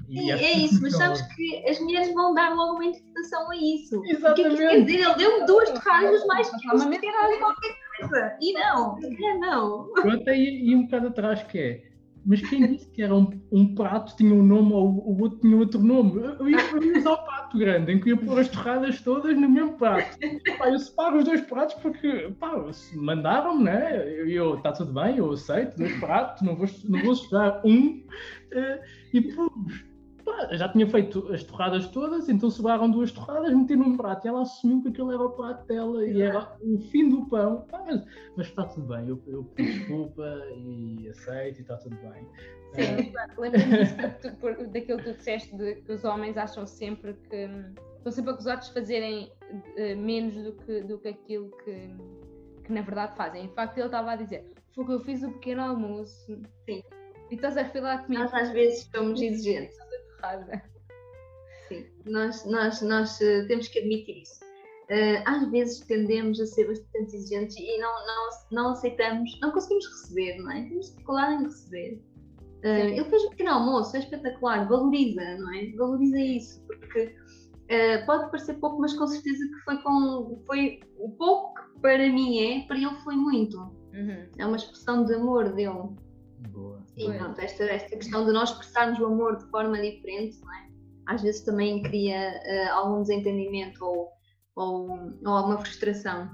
Sim, 0.09 0.31
é 0.31 0.53
isso, 0.57 0.81
mas 0.81 0.95
sabes 0.95 1.21
que 1.35 1.69
as 1.69 1.79
mulheres 1.79 2.13
vão 2.13 2.33
dar 2.33 2.55
logo 2.55 2.73
uma 2.73 2.85
interpretação 2.85 3.51
a 3.51 3.55
isso. 3.55 4.03
Exatamente. 4.05 4.53
O 4.53 4.57
que 4.57 4.63
é 4.63 4.69
que 4.69 4.75
quer 4.75 4.83
dizer? 4.85 4.99
Ele 5.05 5.15
deu 5.15 5.45
duas 5.45 5.69
torradas 5.69 6.25
mais 6.25 6.49
pequenas 6.49 6.85
para 6.85 7.37
qualquer 7.37 7.75
coisa. 7.99 8.37
E 8.41 8.53
não, 8.53 8.97
é 8.99 9.37
não. 9.37 9.91
Pronto, 9.93 10.29
aí 10.29 10.63
e 10.63 10.75
um 10.75 10.83
bocado 10.83 11.07
atrás 11.07 11.43
que 11.43 11.59
é 11.59 11.89
mas 12.25 12.47
quem 12.47 12.67
disse 12.67 12.89
que 12.91 13.01
era 13.01 13.15
um, 13.15 13.41
um 13.51 13.73
prato 13.73 14.15
tinha 14.15 14.33
um 14.33 14.43
nome 14.43 14.73
ou 14.73 14.87
o 14.87 15.21
outro 15.21 15.39
tinha 15.39 15.57
outro 15.57 15.81
nome? 15.81 16.21
Eu 16.39 16.49
ia, 16.49 16.59
eu 16.71 16.83
ia 16.83 16.99
usar 16.99 17.13
o 17.13 17.25
prato 17.25 17.57
grande, 17.57 17.91
em 17.91 17.99
que 17.99 18.09
ia 18.09 18.17
pôr 18.17 18.39
as 18.39 18.47
torradas 18.49 19.01
todas 19.01 19.35
no 19.35 19.49
mesmo 19.49 19.73
prato. 19.77 20.17
Pá, 20.57 20.69
eu 20.69 20.79
separo 20.79 21.17
os 21.17 21.25
dois 21.25 21.41
pratos 21.41 21.75
porque, 21.75 22.31
pá, 22.39 22.53
mandaram-me, 22.93 23.63
né? 23.63 24.07
Eu, 24.27 24.55
está 24.55 24.71
tudo 24.71 24.93
bem, 24.93 25.17
eu 25.17 25.31
aceito, 25.31 25.77
dois 25.77 25.97
pratos, 25.99 26.41
não 26.41 26.55
vou, 26.55 26.67
não 26.87 27.01
vou 27.03 27.15
sujar 27.15 27.61
um. 27.65 28.03
Uh, 28.53 28.79
e 29.13 29.21
pus 29.21 29.88
já 30.51 30.69
tinha 30.69 30.87
feito 30.87 31.31
as 31.31 31.43
torradas 31.43 31.87
todas, 31.87 32.29
então 32.29 32.49
sobraram 32.49 32.89
duas 32.89 33.11
torradas, 33.11 33.53
meti 33.53 33.75
num 33.75 33.97
prato 33.97 34.25
e 34.25 34.29
ela 34.29 34.41
assumiu 34.41 34.81
que 34.81 34.89
aquilo 34.89 35.11
era 35.11 35.23
o 35.23 35.29
prato 35.31 35.65
dela 35.67 36.05
e 36.05 36.21
era 36.21 36.55
o 36.61 36.79
fim 36.79 37.09
do 37.09 37.25
pão. 37.27 37.65
Ah, 37.71 37.83
mas, 37.85 38.05
mas, 38.35 38.47
está 38.47 38.65
tudo 38.65 38.87
bem, 38.87 39.07
eu, 39.07 39.21
eu 39.27 39.43
peço 39.55 39.71
desculpa 39.71 40.43
e 40.55 41.09
aceito 41.09 41.59
e 41.59 41.61
está 41.61 41.77
tudo 41.77 41.95
bem. 41.97 42.27
Sim, 42.73 43.11
uh... 43.11 43.41
lembro-me 43.41 44.67
daquilo 44.67 44.99
que 44.99 45.03
tu 45.03 45.17
disseste 45.17 45.55
de 45.55 45.75
que 45.75 45.91
os 45.91 46.03
homens 46.03 46.37
acham 46.37 46.65
sempre 46.65 47.13
que 47.29 47.49
estão 47.97 48.11
sempre 48.11 48.31
acusados 48.31 48.67
de 48.67 48.73
fazerem 48.73 49.31
uh, 49.51 49.97
menos 49.97 50.35
do 50.35 50.53
que, 50.53 50.81
do 50.81 50.99
que 50.99 51.07
aquilo 51.09 51.51
que, 51.63 51.95
que 52.63 52.71
na 52.71 52.81
verdade 52.81 53.15
fazem. 53.15 53.45
Em 53.45 53.49
facto, 53.49 53.77
ele 53.77 53.87
estava 53.87 54.11
a 54.11 54.15
dizer: 54.15 54.45
Foi 54.73 54.85
que 54.85 54.91
eu 54.93 54.99
fiz 55.01 55.23
o 55.23 55.31
pequeno 55.31 55.61
almoço. 55.61 56.41
Sim. 56.65 56.83
E 57.31 57.35
estás 57.35 57.57
a 57.57 57.63
refilar 57.63 58.03
comigo. 58.05 58.23
Nós 58.23 58.33
às 58.33 58.51
vezes 58.51 58.89
somos 58.93 59.21
exigentes 59.21 59.77
Sim, 61.67 61.85
nós, 62.05 62.45
nós, 62.45 62.81
nós 62.81 63.19
uh, 63.19 63.47
temos 63.47 63.67
que 63.67 63.79
admitir 63.79 64.23
isso. 64.23 64.39
Uh, 64.89 65.21
às 65.25 65.49
vezes 65.51 65.79
tendemos 65.81 66.39
a 66.39 66.45
ser 66.47 66.67
bastante 66.67 67.15
exigentes 67.15 67.55
e 67.57 67.77
não, 67.77 67.93
não, 68.07 68.29
não 68.51 68.71
aceitamos, 68.71 69.39
não 69.39 69.51
conseguimos 69.51 69.85
receber, 69.85 70.37
não 70.37 70.51
é? 70.51 70.63
Temos 70.63 70.89
dificuldade 70.89 71.33
em 71.35 71.43
receber. 71.43 72.03
Uh, 72.63 72.89
ele 72.89 73.05
fez 73.05 73.23
um 73.23 73.29
pequeno 73.29 73.51
almoço, 73.51 73.95
é 73.95 73.99
espetacular, 73.99 74.67
valoriza, 74.67 75.21
não 75.37 75.53
é? 75.53 75.71
Valoriza 75.77 76.19
isso, 76.19 76.65
porque 76.65 77.03
uh, 77.05 78.05
pode 78.07 78.31
parecer 78.31 78.55
pouco, 78.55 78.81
mas 78.81 78.93
com 78.93 79.05
certeza 79.05 79.45
que 79.47 79.63
foi 79.63 79.81
com 79.83 80.41
foi 80.47 80.79
o 80.97 81.09
pouco 81.11 81.53
que 81.53 81.79
para 81.81 82.09
mim 82.09 82.39
é, 82.39 82.65
para 82.65 82.77
ele 82.77 82.95
foi 83.03 83.15
muito. 83.15 83.57
Uhum. 83.93 84.27
É 84.37 84.45
uma 84.45 84.57
expressão 84.57 85.05
de 85.05 85.13
amor 85.13 85.53
dele. 85.53 85.89
Boa. 86.47 86.81
Sim, 86.95 87.13
pronto, 87.17 87.39
esta, 87.41 87.63
esta 87.65 87.97
questão 87.97 88.25
de 88.25 88.31
nós 88.31 88.51
expressarmos 88.51 88.99
o 88.99 89.05
amor 89.05 89.37
de 89.37 89.45
forma 89.49 89.79
diferente, 89.81 90.39
não 90.41 90.53
é? 90.53 90.69
às 91.09 91.23
vezes 91.23 91.41
também 91.41 91.81
cria 91.81 92.39
uh, 92.45 92.73
algum 92.73 93.01
desentendimento 93.01 93.83
ou, 93.83 94.09
ou, 94.55 94.89
ou 95.25 95.27
alguma 95.27 95.57
frustração. 95.57 96.29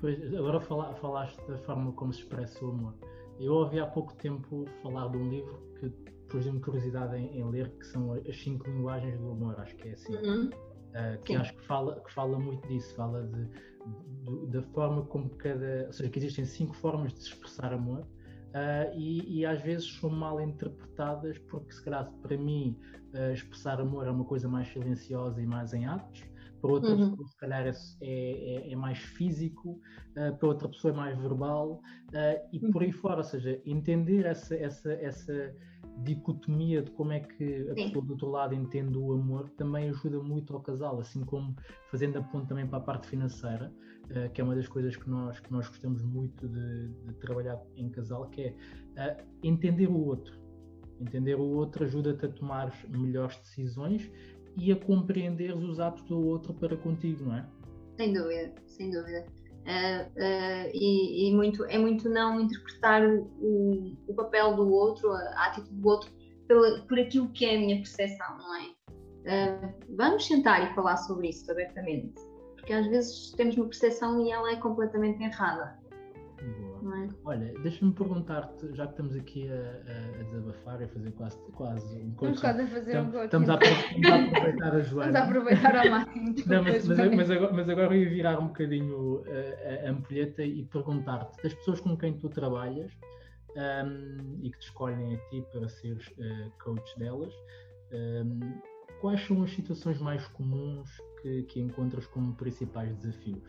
Pois, 0.00 0.34
agora 0.34 0.60
fala, 0.60 0.94
falaste 0.96 1.38
da 1.46 1.58
forma 1.58 1.92
como 1.92 2.12
se 2.12 2.20
expressa 2.20 2.64
o 2.64 2.70
amor. 2.70 2.94
Eu 3.38 3.52
ouvi 3.52 3.78
há 3.78 3.86
pouco 3.86 4.14
tempo 4.14 4.64
falar 4.82 5.08
de 5.08 5.18
um 5.18 5.28
livro 5.28 5.62
que 5.78 5.88
depois 5.88 6.44
dei-me 6.44 6.60
curiosidade 6.60 7.16
em, 7.16 7.38
em, 7.38 7.50
ler, 7.50 7.70
que 7.78 7.86
são 7.86 8.14
as 8.14 8.36
cinco 8.42 8.70
linguagens 8.70 9.18
do 9.20 9.32
amor, 9.32 9.60
acho 9.60 9.76
que 9.76 9.88
é 9.88 9.92
assim. 9.92 10.16
Uhum. 10.16 10.46
Uh, 10.48 11.22
que 11.24 11.32
Sim. 11.32 11.40
acho 11.40 11.54
que 11.54 11.66
fala, 11.66 12.00
que 12.00 12.12
fala 12.12 12.38
muito 12.38 12.66
disso, 12.68 12.94
fala 12.94 13.22
de, 13.24 13.48
de, 14.22 14.46
da 14.46 14.62
forma 14.62 15.04
como 15.06 15.28
cada. 15.36 15.84
Ou 15.88 15.92
seja, 15.92 16.08
que 16.08 16.18
existem 16.18 16.46
cinco 16.46 16.74
formas 16.74 17.12
de 17.12 17.20
se 17.20 17.28
expressar 17.28 17.72
amor 17.72 18.06
Uh, 18.54 18.96
e, 18.96 19.40
e, 19.40 19.46
às 19.46 19.60
vezes 19.60 19.98
são 19.98 20.08
mal 20.08 20.40
interpretadas 20.40 21.36
porque 21.50 21.72
se 21.72 21.82
calhar 21.82 22.08
para 22.22 22.36
mim 22.36 22.78
uh, 23.12 23.32
expressar 23.32 23.80
amor 23.80 24.06
é 24.06 24.10
uma 24.12 24.24
coisa 24.24 24.48
mais 24.48 24.68
silenciosa 24.68 25.42
e 25.42 25.46
mais 25.46 25.74
em 25.74 25.86
atos 25.86 26.22
para 26.64 26.72
outra 26.72 26.90
uhum. 26.90 27.10
pessoa 27.10 27.28
se 27.28 27.36
calhar 27.36 27.66
é, 27.66 27.72
é, 28.00 28.70
é, 28.70 28.72
é 28.72 28.76
mais 28.76 28.96
físico 28.98 29.78
uh, 30.16 30.34
para 30.38 30.48
outra 30.48 30.66
pessoa 30.66 30.94
é 30.94 30.96
mais 30.96 31.18
verbal 31.18 31.82
e 32.52 32.60
por 32.70 32.82
aí 32.82 32.88
uhum. 32.88 32.94
fora, 32.94 33.18
ou 33.18 33.24
seja, 33.24 33.60
entender 33.66 34.24
essa, 34.24 34.54
essa, 34.54 34.92
essa 34.92 35.54
dicotomia 36.04 36.80
de 36.80 36.90
como 36.92 37.12
é 37.12 37.20
que 37.20 37.68
a 37.70 37.74
pessoa 37.74 38.04
do 38.04 38.12
outro 38.12 38.30
lado 38.30 38.54
entende 38.54 38.96
o 38.96 39.12
amor 39.12 39.50
também 39.50 39.90
ajuda 39.90 40.22
muito 40.22 40.54
ao 40.54 40.60
casal, 40.60 41.00
assim 41.00 41.24
como 41.24 41.54
fazendo 41.90 42.18
a 42.18 42.22
ponto 42.22 42.46
também 42.46 42.66
para 42.66 42.78
a 42.78 42.82
parte 42.82 43.08
financeira 43.08 43.70
uh, 44.04 44.30
que 44.32 44.40
é 44.40 44.44
uma 44.44 44.54
das 44.54 44.68
coisas 44.68 44.96
que 44.96 45.10
nós, 45.10 45.40
que 45.40 45.52
nós 45.52 45.68
gostamos 45.68 46.02
muito 46.02 46.48
de, 46.48 46.88
de 46.88 47.14
trabalhar 47.14 47.60
em 47.76 47.90
casal, 47.90 48.28
que 48.30 48.54
é 48.96 49.20
uh, 49.20 49.26
entender 49.42 49.88
o 49.88 50.06
outro. 50.06 50.42
Entender 51.00 51.34
o 51.34 51.42
outro 51.42 51.84
ajuda-te 51.84 52.24
a 52.24 52.28
tomar 52.28 52.72
melhores 52.88 53.36
decisões 53.38 54.08
e 54.56 54.72
a 54.72 54.76
compreender 54.76 55.54
os 55.54 55.80
atos 55.80 56.02
do 56.04 56.26
outro 56.26 56.52
para 56.54 56.76
contigo, 56.76 57.24
não 57.24 57.36
é? 57.36 57.46
Sem 57.96 58.12
dúvida, 58.12 58.54
sem 58.66 58.90
dúvida. 58.90 59.24
Uh, 59.64 60.10
uh, 60.10 60.70
e, 60.74 61.28
e, 61.28 61.34
muito, 61.34 61.64
é 61.64 61.78
muito 61.78 62.08
não 62.08 62.40
interpretar 62.40 63.02
o, 63.06 63.96
o, 64.06 64.14
papel 64.14 64.56
do 64.56 64.70
outro, 64.70 65.10
a 65.10 65.46
atitude 65.46 65.74
do 65.74 65.88
outro, 65.88 66.10
pela, 66.46 66.80
por 66.80 66.98
aquilo 66.98 67.28
que 67.30 67.46
é 67.46 67.56
a 67.56 67.58
minha 67.58 67.76
percepção, 67.76 68.36
não 68.36 68.56
é? 68.56 68.64
Uh, 69.24 69.74
vamos 69.96 70.26
sentar 70.26 70.70
e 70.70 70.74
falar 70.74 70.98
sobre 70.98 71.28
isso 71.28 71.50
abertamente 71.50 72.12
porque 72.64 72.72
às 72.72 72.86
vezes 72.86 73.30
temos 73.32 73.56
uma 73.58 73.66
percepção 73.66 74.18
e 74.24 74.30
ela 74.30 74.50
é 74.50 74.56
completamente 74.56 75.22
errada. 75.22 75.78
É? 76.92 77.08
Olha, 77.24 77.54
deixa-me 77.62 77.92
perguntar-te, 77.92 78.74
já 78.74 78.86
que 78.86 78.92
estamos 78.92 79.16
aqui 79.16 79.48
a, 79.50 80.20
a, 80.20 80.22
desabafar 80.24 80.80
e 80.82 80.84
a 80.84 80.88
fazer 80.88 81.12
quase, 81.12 81.38
quase 81.52 81.98
um 81.98 82.12
coaching. 82.12 82.34
Estamos 82.34 82.60
a 82.60 82.66
fazer 82.66 83.00
um 83.00 83.10
coaching. 83.10 83.24
Estamos 83.24 83.48
a, 83.48 83.54
estamos 83.54 84.06
a 84.06 84.14
aproveitar 84.14 84.74
a 84.74 84.80
Joana. 84.80 85.08
Estamos 85.14 85.16
a 85.16 85.24
aproveitar 85.24 85.76
ao 85.76 85.90
máximo. 85.90 86.34
Não, 86.46 86.62
mas, 86.62 86.88
mas, 86.88 87.14
mas, 87.14 87.30
agora, 87.30 87.52
mas 87.54 87.68
agora 87.68 87.94
eu 87.94 88.02
ia 88.02 88.10
virar 88.10 88.38
um 88.38 88.48
bocadinho 88.48 89.24
a, 89.26 89.88
a 89.88 89.90
ampulheta 89.90 90.42
e 90.42 90.64
perguntar-te, 90.64 91.42
das 91.42 91.54
pessoas 91.54 91.80
com 91.80 91.96
quem 91.96 92.18
tu 92.18 92.28
trabalhas 92.28 92.92
um, 93.56 94.38
e 94.42 94.50
que 94.50 94.58
te 94.58 94.64
escolhem 94.64 95.14
a 95.14 95.18
ti 95.30 95.44
para 95.52 95.68
seres 95.68 96.06
uh, 96.08 96.52
coach 96.62 96.98
delas, 96.98 97.32
um, 97.92 98.60
quais 99.00 99.20
são 99.26 99.42
as 99.42 99.50
situações 99.52 100.00
mais 100.00 100.26
comuns 100.28 100.90
que, 101.22 101.42
que 101.44 101.60
encontras 101.60 102.06
como 102.08 102.34
principais 102.34 102.94
desafios? 102.96 103.42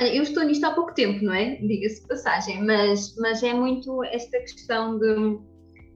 Eu 0.00 0.22
estou 0.22 0.44
nisto 0.44 0.64
há 0.64 0.72
pouco 0.72 0.94
tempo, 0.94 1.22
não 1.22 1.34
é? 1.34 1.56
Diga-se 1.56 2.06
passagem, 2.08 2.64
mas, 2.64 3.14
mas 3.16 3.42
é 3.42 3.52
muito 3.52 4.02
esta 4.04 4.38
questão 4.40 4.98
de. 4.98 5.38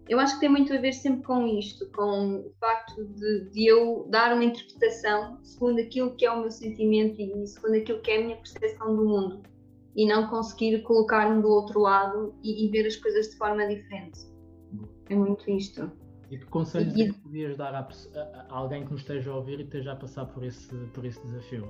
Eu 0.06 0.20
acho 0.20 0.34
que 0.34 0.40
tem 0.40 0.50
muito 0.50 0.70
a 0.74 0.78
ver 0.78 0.92
sempre 0.92 1.22
com 1.22 1.46
isto, 1.46 1.90
com 1.92 2.40
o 2.40 2.52
facto 2.60 3.02
de, 3.02 3.50
de 3.50 3.66
eu 3.66 4.06
dar 4.10 4.34
uma 4.34 4.44
interpretação 4.44 5.38
segundo 5.42 5.80
aquilo 5.80 6.14
que 6.16 6.26
é 6.26 6.30
o 6.30 6.40
meu 6.42 6.50
sentimento 6.50 7.18
e 7.18 7.46
segundo 7.46 7.76
aquilo 7.76 8.00
que 8.02 8.10
é 8.10 8.18
a 8.18 8.22
minha 8.22 8.36
percepção 8.36 8.94
do 8.94 9.06
mundo 9.06 9.42
e 9.96 10.06
não 10.06 10.28
conseguir 10.28 10.82
colocar-me 10.82 11.40
do 11.40 11.48
outro 11.48 11.80
lado 11.80 12.34
e, 12.42 12.66
e, 12.66 12.70
ver 12.70 12.86
as 12.86 12.96
coisas 12.96 13.28
de 13.28 13.36
forma 13.36 13.66
diferente. 13.66 14.20
É 15.08 15.14
muito 15.14 15.48
isto. 15.50 15.90
E 16.30 16.36
que 16.36 16.46
conselhos 16.46 16.94
e... 16.96 17.02
é 17.02 17.06
que 17.06 17.18
podias 17.20 17.56
dar 17.56 17.74
a, 17.74 17.80
a, 17.80 18.46
alguém 18.50 18.84
que 18.84 18.92
nos 18.92 19.00
esteja 19.02 19.30
a 19.30 19.36
ouvir 19.36 19.60
e 19.60 19.62
esteja 19.62 19.92
a 19.92 19.96
passar 19.96 20.26
por 20.26 20.44
esse, 20.44 20.74
por 20.92 21.04
esse 21.04 21.20
desafio? 21.26 21.66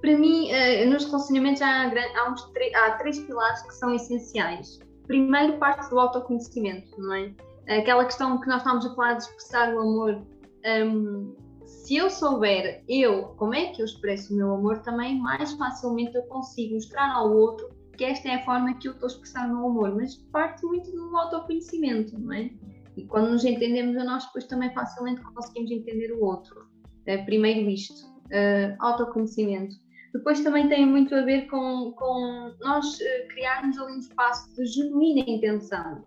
Para 0.00 0.16
mim, 0.16 0.50
uh, 0.50 0.90
nos 0.90 1.04
relacionamentos 1.06 1.62
há, 1.62 1.88
há, 1.88 2.30
uns, 2.30 2.50
há 2.74 2.90
três 2.92 3.18
pilares 3.20 3.62
que 3.62 3.74
são 3.74 3.94
essenciais. 3.94 4.78
Primeiro, 5.06 5.58
parte 5.58 5.88
do 5.90 5.98
autoconhecimento, 5.98 6.90
não 6.98 7.14
é? 7.14 7.34
Aquela 7.68 8.04
questão 8.04 8.40
que 8.40 8.46
nós 8.46 8.58
estamos 8.58 8.86
a 8.86 8.94
falar 8.94 9.14
de 9.14 9.24
expressar 9.24 9.74
o 9.74 9.80
amor. 9.80 10.26
Um, 10.64 11.34
se 11.64 11.96
eu 11.96 12.08
souber 12.10 12.84
eu 12.88 13.28
como 13.36 13.54
é 13.54 13.66
que 13.66 13.82
eu 13.82 13.86
expresso 13.86 14.32
o 14.32 14.36
meu 14.36 14.54
amor, 14.54 14.78
também 14.80 15.20
mais 15.20 15.52
facilmente 15.52 16.14
eu 16.14 16.22
consigo 16.24 16.74
mostrar 16.74 17.12
ao 17.12 17.32
outro 17.32 17.68
que 17.96 18.04
esta 18.04 18.28
é 18.28 18.34
a 18.36 18.44
forma 18.44 18.74
que 18.74 18.88
eu 18.88 18.92
estou 18.92 19.06
a 19.06 19.10
expressar 19.10 19.46
o 19.48 19.56
meu 19.56 19.66
amor. 19.66 19.94
Mas 19.96 20.16
parte 20.32 20.64
muito 20.64 20.90
do 20.92 21.16
autoconhecimento, 21.16 22.18
não 22.18 22.32
é? 22.32 22.50
E 22.96 23.04
quando 23.06 23.30
nos 23.30 23.44
entendemos 23.44 23.96
a 23.96 24.04
nós, 24.04 24.24
depois 24.26 24.46
também 24.46 24.72
facilmente 24.72 25.20
conseguimos 25.22 25.70
entender 25.70 26.12
o 26.12 26.24
outro. 26.24 26.66
Uh, 27.08 27.24
primeiro 27.24 27.68
isto, 27.68 28.06
uh, 28.26 28.76
autoconhecimento. 28.80 29.76
Depois 30.16 30.40
também 30.40 30.66
tem 30.68 30.86
muito 30.86 31.14
a 31.14 31.22
ver 31.22 31.42
com, 31.42 31.92
com 31.92 32.54
nós 32.60 32.98
uh, 32.98 33.28
criarmos 33.28 33.78
ali 33.78 33.92
um 33.92 33.98
espaço 33.98 34.54
de 34.54 34.64
genuína 34.64 35.20
intenção. 35.28 36.04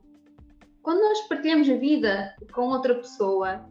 Quando 0.82 1.00
nós 1.00 1.22
partilhamos 1.28 1.70
a 1.70 1.76
vida 1.76 2.36
com 2.52 2.70
outra 2.70 2.96
pessoa, 2.96 3.70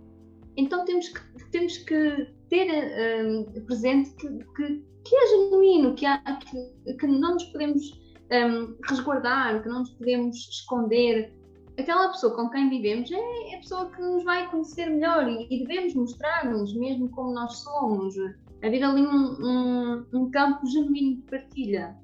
então 0.56 0.84
temos 0.84 1.08
que, 1.08 1.50
temos 1.50 1.78
que 1.78 2.32
ter 2.48 2.68
uh, 2.68 3.60
presente 3.62 4.14
que, 4.14 4.28
que, 4.28 4.84
que, 5.04 5.16
é 5.16 5.26
genuíno, 5.26 5.94
que, 5.94 6.06
há, 6.06 6.18
que, 6.18 6.94
que 6.94 7.06
não 7.06 7.34
nos 7.34 7.44
podemos 7.44 8.00
um, 8.30 8.76
resguardar, 8.88 9.60
que 9.62 9.68
não 9.68 9.80
nos 9.80 9.90
podemos 9.90 10.36
esconder, 10.36 11.34
aquela 11.76 12.08
pessoa 12.10 12.36
com 12.36 12.48
quem 12.50 12.70
vivemos 12.70 13.10
é 13.10 13.54
a 13.54 13.58
pessoa 13.58 13.90
que 13.90 14.00
nos 14.00 14.22
vai 14.22 14.48
conhecer 14.50 14.86
melhor 14.86 15.28
e, 15.28 15.48
e 15.50 15.64
devemos 15.64 15.94
mostrar-nos 15.94 16.74
mesmo 16.74 17.10
como 17.10 17.32
nós 17.32 17.58
somos. 17.58 18.14
Haver 18.62 18.82
ali 18.82 19.06
um, 19.06 19.36
um, 19.40 20.06
um 20.12 20.30
campo 20.30 20.66
genuíno 20.66 21.16
de 21.16 21.22
partilha. 21.22 21.96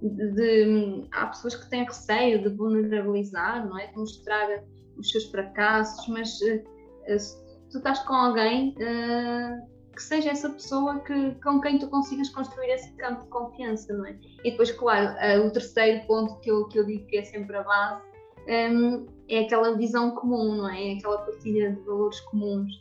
De, 0.00 0.32
de, 0.32 1.08
há 1.10 1.26
pessoas 1.26 1.56
que 1.56 1.68
têm 1.70 1.84
receio 1.84 2.42
de 2.42 2.48
vulnerabilizar, 2.50 3.68
não 3.68 3.78
é? 3.78 3.88
De 3.88 3.96
mostrar 3.96 4.62
os 4.96 5.10
seus 5.10 5.24
fracassos, 5.30 6.06
mas 6.08 6.40
uh, 6.40 7.18
se 7.18 7.36
tu 7.70 7.78
estás 7.78 7.98
com 8.00 8.14
alguém, 8.14 8.76
uh, 8.76 9.66
que 9.92 10.02
seja 10.02 10.30
essa 10.30 10.50
pessoa 10.50 11.00
que, 11.00 11.32
com 11.42 11.60
quem 11.60 11.78
tu 11.78 11.88
consigas 11.88 12.28
construir 12.28 12.70
esse 12.70 12.92
campo 12.92 13.24
de 13.24 13.28
confiança, 13.30 13.92
não 13.92 14.06
é? 14.06 14.16
E 14.44 14.52
depois, 14.52 14.70
claro, 14.70 15.16
o 15.44 15.50
terceiro 15.50 16.06
ponto 16.06 16.38
que 16.38 16.50
eu, 16.50 16.68
que 16.68 16.78
eu 16.78 16.86
digo 16.86 17.04
que 17.06 17.16
é 17.16 17.24
sempre 17.24 17.56
a 17.56 17.64
base 17.64 18.08
um, 18.48 19.06
é 19.28 19.40
aquela 19.40 19.76
visão 19.76 20.12
comum, 20.12 20.56
não 20.56 20.68
é? 20.68 20.92
É 20.92 20.98
aquela 20.98 21.18
partilha 21.18 21.72
de 21.72 21.80
valores 21.82 22.18
comuns. 22.20 22.72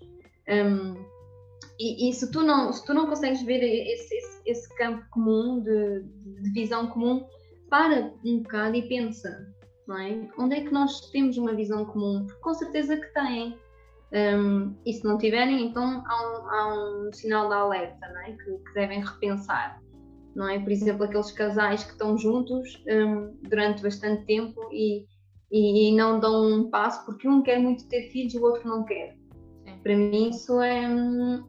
Um, 0.47 0.95
e, 1.80 2.10
e, 2.10 2.13
se, 2.13 2.32
tu 2.32 2.42
não, 2.42 2.74
se 2.74 2.84
tu 2.86 2.94
não 2.94 3.06
consegues 3.06 3.42
ver 3.44 3.62
esse, 3.62 4.16
esse, 4.16 4.42
esse 4.46 4.76
campo 4.76 5.06
comum, 5.12 5.62
de, 5.62 6.02
de, 6.42 6.52
visão 6.52 6.88
comum, 6.88 7.26
para 7.70 8.13
um 8.26 8.40
bocado 8.42 8.76
e 8.76 8.88
pensa, 8.88 9.54
não 9.88 9.98
é? 9.98 10.28
Onde 10.38 10.56
é 10.56 10.62
que 10.62 10.72
nós 10.72 11.00
temos 11.12 11.38
uma 11.38 11.54
visão 11.54 11.86
comum? 11.86 12.26
Porque 12.26 12.42
com 12.42 12.54
certeza 12.54 12.98
que 12.98 13.13
têm. 13.13 13.58
Um, 14.12 14.74
e 14.86 14.94
se 14.94 15.04
não 15.04 15.18
tiverem, 15.18 15.68
então 15.68 16.02
há 16.08 16.22
um, 16.22 16.50
há 16.50 17.08
um 17.08 17.13
sinal 17.13 17.50
de 17.50 17.56
alerta 17.56 18.08
não 18.08 18.22
é? 18.22 18.32
que, 18.32 18.58
que, 18.58 18.74
devem 18.74 19.04
repensar. 19.04 19.82
Não 20.34 20.48
é? 20.48 20.60
Por 20.60 20.72
exemplo, 20.72 21.04
aqueles 21.04 21.32
casais 21.32 21.84
que 21.84 21.92
estão 21.92 22.18
juntos 22.18 22.82
um, 22.88 23.38
durante 23.44 23.84
bastante 23.84 24.26
tempo 24.26 24.62
e, 24.72 25.06
e, 25.52 25.96
não 25.96 26.20
dão 26.20 26.54
um 26.54 26.70
passo 26.70 27.06
porque 27.06 27.28
um 27.28 27.44
quer 27.44 27.60
muito 27.60 27.88
ter 27.90 28.10
filhos 28.10 28.34
e 28.34 28.38
o 28.38 28.44
outro 28.44 28.68
não 28.68 28.86
quer. 28.86 29.18
Para 29.88 29.95
mim, 29.95 30.32
isso 30.32 30.60
é, 30.60 30.84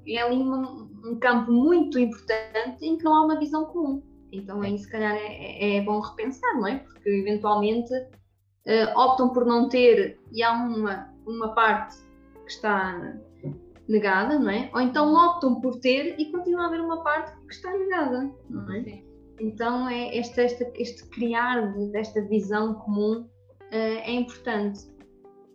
é 0.06 0.22
ali 0.22 0.36
um, 0.36 0.88
um, 1.04 1.18
campo 1.18 1.50
muito 1.50 1.98
importante 1.98 2.86
em 2.86 2.96
que 2.96 3.02
não 3.02 3.16
há 3.16 3.24
uma 3.24 3.36
visão 3.36 3.64
comum. 3.64 4.00
Então, 4.30 4.62
aí 4.62 4.78
se 4.78 4.88
calhar 4.88 5.16
é, 5.16 5.78
é 5.78 5.82
bom 5.82 5.98
repensar, 5.98 6.54
não 6.54 6.68
é? 6.68 6.78
Porque 6.78 7.08
eventualmente 7.08 7.92
uh, 7.92 8.96
optam 8.96 9.30
por 9.30 9.44
não 9.44 9.68
ter 9.68 10.20
e 10.30 10.40
há 10.40 10.52
uma, 10.52 11.12
uma 11.26 11.52
parte 11.52 11.96
que 12.44 12.52
está 12.52 13.18
negada, 13.88 14.38
não 14.38 14.50
é? 14.50 14.70
Ou 14.72 14.82
então 14.82 15.12
optam 15.14 15.60
por 15.60 15.80
ter 15.80 16.14
e 16.16 16.30
continua 16.30 16.62
a 16.62 16.66
haver 16.68 16.80
uma 16.80 17.02
parte 17.02 17.36
que 17.44 17.52
está 17.52 17.76
negada, 17.76 18.32
não 18.48 18.72
é? 18.72 18.84
Sim. 18.84 19.04
Então 19.40 19.88
é 19.88 20.16
este, 20.16 20.42
este, 20.42 20.72
este 20.76 21.08
criar 21.08 21.72
desta 21.90 22.22
visão 22.22 22.74
comum 22.74 23.22
uh, 23.22 23.28
é 23.72 24.12
importante. 24.12 24.86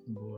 Boa. 0.05 0.32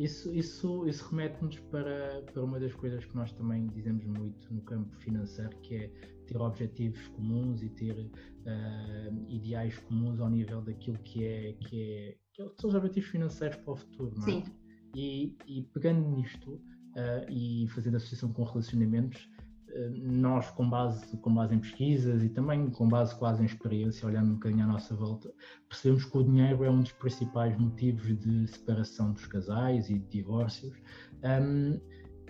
Isso, 0.00 0.32
isso, 0.34 0.88
isso 0.88 1.06
remete-nos 1.10 1.58
para, 1.70 2.22
para 2.32 2.42
uma 2.42 2.58
das 2.58 2.72
coisas 2.72 3.04
que 3.04 3.14
nós 3.14 3.30
também 3.32 3.66
dizemos 3.66 4.02
muito 4.06 4.54
no 4.54 4.62
campo 4.62 4.96
financeiro, 4.96 5.54
que 5.58 5.74
é 5.74 5.88
ter 6.26 6.38
objetivos 6.38 7.06
comuns 7.08 7.62
e 7.62 7.68
ter 7.68 7.92
uh, 7.92 9.28
ideais 9.28 9.76
comuns 9.80 10.18
ao 10.18 10.30
nível 10.30 10.62
daquilo 10.62 10.98
que 11.00 11.22
é, 11.22 11.52
que 11.52 11.82
é, 11.82 12.16
que 12.32 12.42
são 12.58 12.70
os 12.70 12.74
objetivos 12.74 13.10
financeiros 13.10 13.58
para 13.58 13.74
o 13.74 13.76
futuro, 13.76 14.14
não 14.16 14.22
é? 14.22 14.30
Sim. 14.30 14.44
E, 14.96 15.36
e 15.46 15.62
pegando 15.64 16.08
nisto 16.16 16.54
uh, 16.54 17.30
e 17.30 17.68
fazendo 17.68 17.98
associação 17.98 18.32
com 18.32 18.42
relacionamentos, 18.44 19.28
nós, 20.02 20.50
com 20.50 20.68
base, 20.68 21.16
com 21.18 21.34
base 21.34 21.54
em 21.54 21.58
pesquisas 21.58 22.22
e 22.22 22.28
também 22.28 22.70
com 22.70 22.88
base 22.88 23.14
quase 23.16 23.42
em 23.42 23.46
experiência, 23.46 24.06
olhando 24.06 24.30
um 24.30 24.34
bocadinho 24.34 24.64
à 24.64 24.66
nossa 24.66 24.94
volta, 24.94 25.32
percebemos 25.68 26.04
que 26.04 26.18
o 26.18 26.22
dinheiro 26.22 26.64
é 26.64 26.70
um 26.70 26.80
dos 26.80 26.92
principais 26.92 27.56
motivos 27.58 28.18
de 28.18 28.46
separação 28.48 29.12
dos 29.12 29.26
casais 29.26 29.88
e 29.90 29.98
de 29.98 30.06
divórcios. 30.08 30.76
Um, 31.22 31.80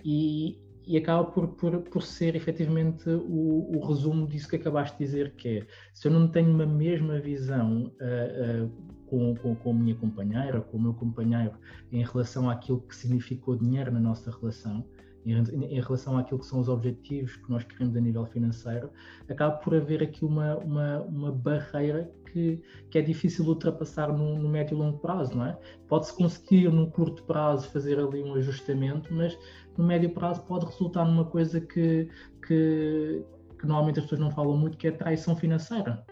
e, 0.03 0.59
e 0.85 0.97
acaba 0.97 1.25
por, 1.25 1.47
por, 1.49 1.79
por 1.81 2.01
ser 2.01 2.35
efetivamente 2.35 3.09
o, 3.09 3.77
o, 3.77 3.87
resumo 3.87 4.27
disso 4.27 4.47
que 4.49 4.55
acabaste 4.55 4.97
de 4.97 5.05
dizer, 5.05 5.35
que 5.35 5.59
é 5.59 5.67
se 5.93 6.07
eu 6.07 6.11
não 6.11 6.27
tenho 6.27 6.51
uma 6.51 6.65
mesma 6.65 7.19
visão 7.19 7.93
uh, 8.01 8.65
uh, 8.65 8.71
com, 9.05 9.35
com, 9.35 9.55
com 9.55 9.71
a 9.71 9.73
minha 9.73 9.95
companheira, 9.95 10.61
com 10.61 10.77
o 10.77 10.81
meu 10.81 10.93
companheiro, 10.93 11.53
em 11.91 12.03
relação 12.03 12.49
àquilo 12.49 12.81
que 12.81 12.95
significou 12.95 13.55
dinheiro 13.55 13.91
na 13.91 13.99
nossa 13.99 14.31
relação, 14.31 14.85
em, 15.25 15.33
em, 15.33 15.81
relação 15.81 16.17
àquilo 16.17 16.39
que 16.39 16.45
são 16.45 16.59
os 16.59 16.67
objetivos 16.67 17.35
que 17.35 17.49
nós 17.49 17.63
queremos 17.63 17.95
a 17.95 17.99
nível 17.99 18.25
financeiro, 18.25 18.89
acaba 19.29 19.55
por 19.57 19.75
haver 19.75 20.01
aqui 20.01 20.25
uma, 20.25 20.57
uma, 20.57 21.01
uma 21.01 21.31
barreira 21.31 22.11
que, 22.31 22.61
que 22.89 22.97
é 22.97 23.01
difícil 23.01 23.43
de 23.43 23.49
ultrapassar 23.49 24.11
no, 24.11 24.39
no 24.39 24.49
médio 24.49 24.75
e 24.75 24.79
longo 24.79 24.97
prazo, 24.99 25.37
não 25.37 25.45
é? 25.45 25.57
Pode-se 25.87 26.15
conseguir 26.15 26.69
no 26.71 26.89
curto 26.89 27.23
prazo 27.23 27.69
fazer 27.69 27.99
ali 27.99 28.23
um 28.23 28.33
ajustamento, 28.35 29.13
mas 29.13 29.37
no 29.77 29.83
médio 29.83 30.09
prazo 30.11 30.43
pode 30.43 30.65
resultar 30.65 31.05
numa 31.05 31.25
coisa 31.25 31.59
que, 31.61 32.07
que, 32.47 33.23
que 33.59 33.65
normalmente 33.67 33.99
as 33.99 34.05
pessoas 34.05 34.21
não 34.21 34.31
falam 34.31 34.57
muito, 34.57 34.77
que 34.77 34.87
é 34.87 34.91
traição 34.91 35.35
financeira, 35.35 36.03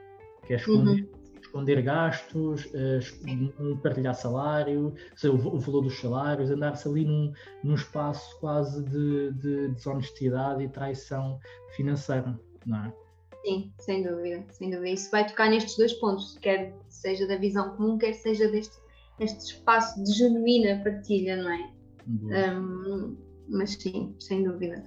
que 0.45 0.53
é 0.53 0.55
esconder 0.57 1.03
uhum 1.03 1.18
esconder 1.49 1.81
gastos, 1.81 2.65
uh, 2.65 3.77
partilhar 3.81 4.13
salário, 4.13 4.93
seja, 5.15 5.33
o, 5.33 5.55
o, 5.55 5.59
valor 5.59 5.81
dos 5.81 5.99
salários, 5.99 6.51
andar-se 6.51 6.87
ali 6.87 7.03
num, 7.03 7.33
num 7.63 7.73
espaço 7.73 8.39
quase 8.39 8.83
de, 8.83 9.31
de, 9.33 9.69
desonestidade 9.69 10.63
e 10.63 10.69
traição 10.69 11.39
financeira, 11.75 12.39
não 12.65 12.85
é? 12.85 12.93
Sim, 13.43 13.71
sem 13.79 14.03
dúvida, 14.03 14.45
sem 14.51 14.69
dúvida. 14.69 14.89
Isso 14.89 15.09
vai 15.11 15.25
tocar 15.25 15.49
nestes 15.49 15.75
dois 15.77 15.93
pontos, 15.93 16.37
quer 16.37 16.75
seja 16.87 17.27
da 17.27 17.37
visão 17.37 17.75
comum, 17.75 17.97
quer 17.97 18.13
seja 18.13 18.47
deste, 18.49 18.77
deste 19.17 19.53
espaço 19.53 20.03
de 20.03 20.11
genuína 20.13 20.83
partilha, 20.83 21.37
não 21.37 21.51
é? 21.51 21.71
Um, 22.07 23.17
mas 23.47 23.71
sim, 23.71 24.15
sem 24.19 24.43
dúvida. 24.43 24.83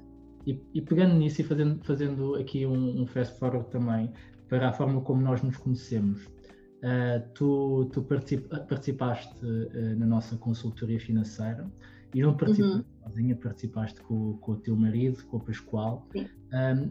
E, 0.47 0.61
e, 0.75 0.81
pegando 0.81 1.15
nisso 1.15 1.41
e 1.41 1.45
fazendo, 1.45 1.85
fazendo 1.85 2.35
aqui 2.35 2.67
um, 2.67 3.03
um 3.03 3.07
fast 3.07 3.39
forward 3.39 3.71
também 3.71 4.13
para 4.49 4.69
a 4.69 4.73
forma 4.73 5.01
como 5.01 5.23
nós 5.23 5.41
nos 5.41 5.57
conhecemos, 5.57 6.29
Uh, 6.83 7.23
tu, 7.33 7.89
tu 7.93 8.03
participaste 8.03 9.33
uh, 9.47 9.97
na 9.97 10.05
nossa 10.05 10.37
consultoria 10.37 10.99
financeira 10.99 11.71
e 12.15 12.21
não 12.21 12.37
participaste 12.37 12.79
uhum. 12.79 13.09
sozinha, 13.09 13.37
participaste 13.37 14.01
com, 14.03 14.37
com 14.39 14.53
o 14.53 14.57
teu 14.57 14.77
marido, 14.77 15.25
com 15.27 15.37
o 15.37 15.41
Pascoal, 15.41 16.07
um, 16.15 16.27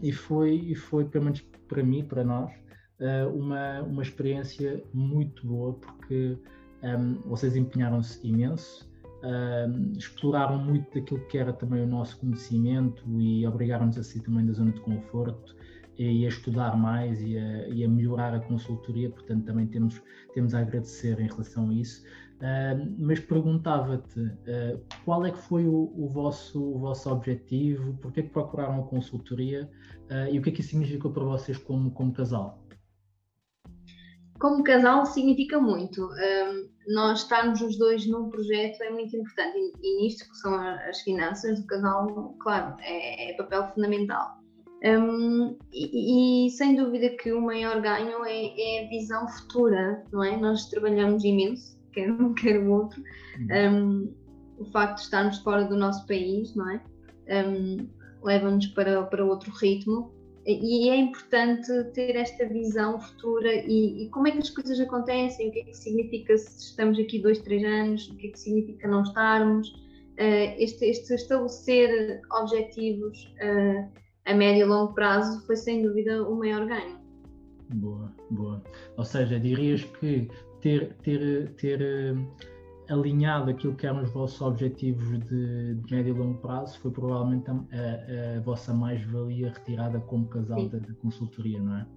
e, 0.02 0.12
foi, 0.12 0.56
e 0.56 0.76
foi, 0.76 1.06
pelo 1.06 1.26
menos 1.26 1.42
para 1.68 1.84
mim, 1.84 2.04
para 2.04 2.24
nós, 2.24 2.52
uh, 3.00 3.30
uma, 3.36 3.82
uma 3.82 4.02
experiência 4.02 4.84
muito 4.94 5.46
boa, 5.46 5.74
porque 5.74 6.38
um, 6.84 7.16
vocês 7.30 7.56
empenharam-se 7.56 8.26
imenso, 8.28 8.90
um, 9.24 9.94
exploraram 9.98 10.58
muito 10.58 10.92
daquilo 10.94 11.20
que 11.28 11.38
era 11.38 11.54
também 11.54 11.84
o 11.84 11.88
nosso 11.88 12.18
conhecimento 12.20 13.04
e 13.20 13.46
obrigaram-nos 13.46 13.98
a 13.98 14.04
sair 14.04 14.22
também 14.22 14.46
da 14.46 14.54
zona 14.54 14.72
de 14.72 14.80
conforto 14.82 15.56
e 15.98 16.26
a 16.26 16.30
estudar 16.30 16.78
mais 16.78 17.22
e 17.22 17.38
a, 17.38 17.68
e 17.68 17.84
a, 17.84 17.88
melhorar 17.88 18.34
a 18.34 18.40
consultoria, 18.40 19.10
portanto 19.10 19.46
também 19.46 19.68
temos, 19.68 20.02
temos 20.34 20.54
a 20.54 20.60
agradecer 20.60 21.20
em 21.20 21.28
relação 21.28 21.70
a 21.70 21.74
isso. 21.74 22.04
Uh, 22.42 22.96
mas 22.98 23.20
perguntava-te 23.20 24.20
uh, 24.20 24.84
qual 25.06 25.24
é 25.28 25.32
que 25.32 25.38
foi 25.38 25.68
o, 25.68 25.94
o, 25.96 26.10
vosso, 26.10 26.60
o 26.60 26.80
vosso 26.80 27.08
objetivo, 27.12 27.96
porque 28.02 28.22
é 28.22 28.24
que 28.24 28.30
procuraram 28.30 28.80
a 28.80 28.88
consultoria 28.88 29.70
uh, 30.10 30.34
e 30.34 30.40
o 30.40 30.42
que 30.42 30.50
é 30.50 30.52
que 30.52 30.62
isso 30.62 30.72
significou 30.72 31.12
para 31.12 31.24
vocês 31.24 31.60
como, 31.60 31.92
como 31.92 32.12
casal? 32.12 32.60
Como 34.40 34.64
casal 34.64 35.06
significa 35.06 35.60
muito. 35.60 36.10
nós 36.88 37.20
estarmos 37.20 37.62
os 37.62 37.78
dois 37.78 38.08
num 38.08 38.28
projeto 38.32 38.82
é 38.82 38.90
muito 38.90 39.16
importante 39.16 39.56
e, 39.56 39.74
e 39.84 40.02
nisto 40.02 40.28
que 40.28 40.36
são 40.38 40.56
as 40.56 41.00
finanças 41.02 41.62
do 41.62 41.68
casal, 41.68 42.36
claro, 42.40 42.76
é, 42.80 43.34
é 43.34 43.38
papel 43.38 43.68
fundamental. 43.68 44.41
Um, 44.84 45.58
e, 45.72 46.48
e, 46.48 46.50
sem 46.50 46.76
dúvida 46.76 47.10
que 47.10 47.32
o 47.32 47.40
maior 47.40 47.80
ganho 47.82 48.26
é, 48.26 48.48
é, 48.60 48.86
a 48.86 48.90
visão 48.90 49.28
futura, 49.28 50.04
não 50.12 50.24
é? 50.24 50.36
Nós 50.38 50.70
trabalhamos 50.70 51.24
imenso, 51.24 51.80
quer 51.94 52.12
um, 52.12 52.34
quer 52.34 52.60
o 52.60 52.72
outro. 52.72 53.02
Um, 53.40 53.76
uhum. 53.78 54.14
o 54.58 54.66
facto 54.66 54.98
de 54.98 55.02
estarmos 55.04 55.38
fora 55.40 55.66
do 55.66 55.78
nosso 55.78 56.06
país, 56.08 56.56
não 56.56 56.70
é? 56.70 56.82
Um, 57.30 57.88
leva-nos 58.24 58.68
para, 58.68 59.04
para 59.04 59.24
outro 59.26 59.52
ritmo 59.52 60.12
e 60.46 60.90
é 60.90 60.96
importante 60.96 61.72
ter 61.94 62.16
esta 62.16 62.48
visão 62.48 63.00
futura 63.00 63.54
e, 63.54 64.04
e, 64.06 64.10
como 64.10 64.28
é 64.28 64.32
que 64.32 64.40
as 64.40 64.50
coisas 64.50 64.80
acontecem, 64.80 65.50
o 65.50 65.52
que 65.52 65.60
é 65.60 65.64
que 65.66 65.78
significa 65.78 66.36
se 66.36 66.70
estamos 66.70 66.98
aqui 66.98 67.20
dois, 67.20 67.40
três 67.40 67.64
anos, 67.64 68.10
o 68.10 68.16
que 68.16 68.28
é 68.28 68.32
que 68.32 68.40
significa 68.40 68.88
não 68.88 69.04
estarmos, 69.04 69.70
uh, 69.70 70.56
este, 70.58 70.86
este 70.86 71.14
estabelecer 71.14 72.22
objetivos 72.32 73.32
uh, 73.36 73.88
a 74.26 74.34
médio 74.34 74.62
e 74.62 74.66
longo 74.66 74.94
prazo 74.94 75.46
foi 75.46 75.56
sem 75.56 75.82
dúvida 75.82 76.24
o 76.28 76.36
maior 76.36 76.66
ganho. 76.66 77.00
Boa, 77.74 78.12
boa. 78.30 78.62
Ou 78.98 79.06
seja, 79.06 79.40
dirias 79.40 79.84
que 79.84 80.30
ter, 80.60 80.94
ter, 81.02 81.50
ter 81.54 81.82
uh, 81.82 82.94
alinhado 82.94 83.52
aquilo 83.52 83.76
que 83.76 83.88
eram 83.88 84.04
os 84.04 84.12
vossos 84.12 84.42
objetivos 84.42 85.20
de, 85.28 85.76
de 85.76 85.96
médio 85.96 86.16
e 86.16 86.18
longo 86.18 86.38
prazo 86.40 86.80
foi 86.80 86.92
provavelmente 86.92 87.50
a, 87.50 87.54
a, 87.54 88.38
a 88.38 88.42
vossa 88.42 88.74
mais-valia 88.74 89.52
retirada 89.52 90.00
como 90.02 90.28
casal 90.28 90.68
da, 90.70 90.78
da, 90.78 90.94
consultoria, 91.02 91.60
não 91.60 91.78
é? 91.78 91.88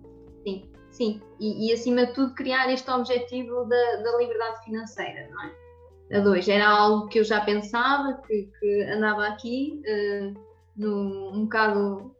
Sim, 0.45 0.71
sim. 0.91 1.21
E, 1.41 1.69
e, 1.69 1.73
acima 1.73 2.07
de 2.07 2.15
tudo 2.15 2.35
criar 2.35 2.73
este 2.73 2.91
objetivo 2.91 3.65
da, 3.65 3.97
da 4.03 4.17
liberdade 4.19 4.65
financeira, 4.65 5.29
não 5.31 5.43
é? 5.43 5.65
A 6.13 6.21
dois, 6.21 6.47
era 6.49 6.69
algo 6.69 7.09
que 7.09 7.19
eu 7.19 7.25
já 7.25 7.41
pensava, 7.41 8.21
que, 8.27 8.49
que 8.61 8.83
andava 8.83 9.27
aqui, 9.27 9.83
uh, 9.87 10.54
no, 10.77 11.33
um 11.33 11.43
bocado 11.43 12.15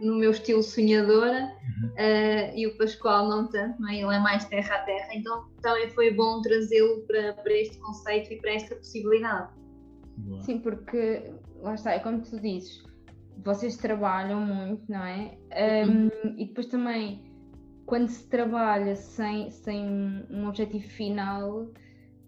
no 0.00 0.16
meu 0.16 0.30
estilo 0.30 0.62
sonhadora 0.62 1.42
uhum. 1.42 1.88
uh, 1.90 2.56
e 2.56 2.66
o 2.66 2.76
Pascoal 2.78 3.28
não 3.28 3.48
tanto, 3.48 3.80
não 3.80 3.88
é? 3.88 3.96
ele 3.96 4.14
é 4.14 4.18
mais 4.18 4.44
terra 4.46 4.76
a 4.76 4.78
terra, 4.80 5.08
então 5.14 5.46
também 5.60 5.90
foi 5.90 6.12
bom 6.12 6.40
trazê-lo 6.40 7.02
para, 7.06 7.34
para 7.34 7.52
este 7.52 7.78
conceito 7.78 8.32
e 8.32 8.40
para 8.40 8.52
esta 8.52 8.74
possibilidade. 8.76 9.52
Boa. 10.16 10.40
Sim, 10.42 10.58
porque 10.60 11.30
lá 11.60 11.74
está, 11.74 11.92
é 11.92 11.98
como 11.98 12.22
tu 12.22 12.40
dizes, 12.40 12.82
vocês 13.44 13.76
trabalham 13.76 14.40
muito, 14.40 14.90
não 14.90 15.04
é? 15.04 15.38
Um, 15.86 16.04
uhum. 16.04 16.10
E 16.38 16.46
depois 16.46 16.66
também, 16.66 17.24
quando 17.86 18.08
se 18.08 18.28
trabalha 18.28 18.96
sem, 18.96 19.50
sem 19.50 19.86
um 20.30 20.48
objetivo 20.48 20.88
final, 20.88 21.70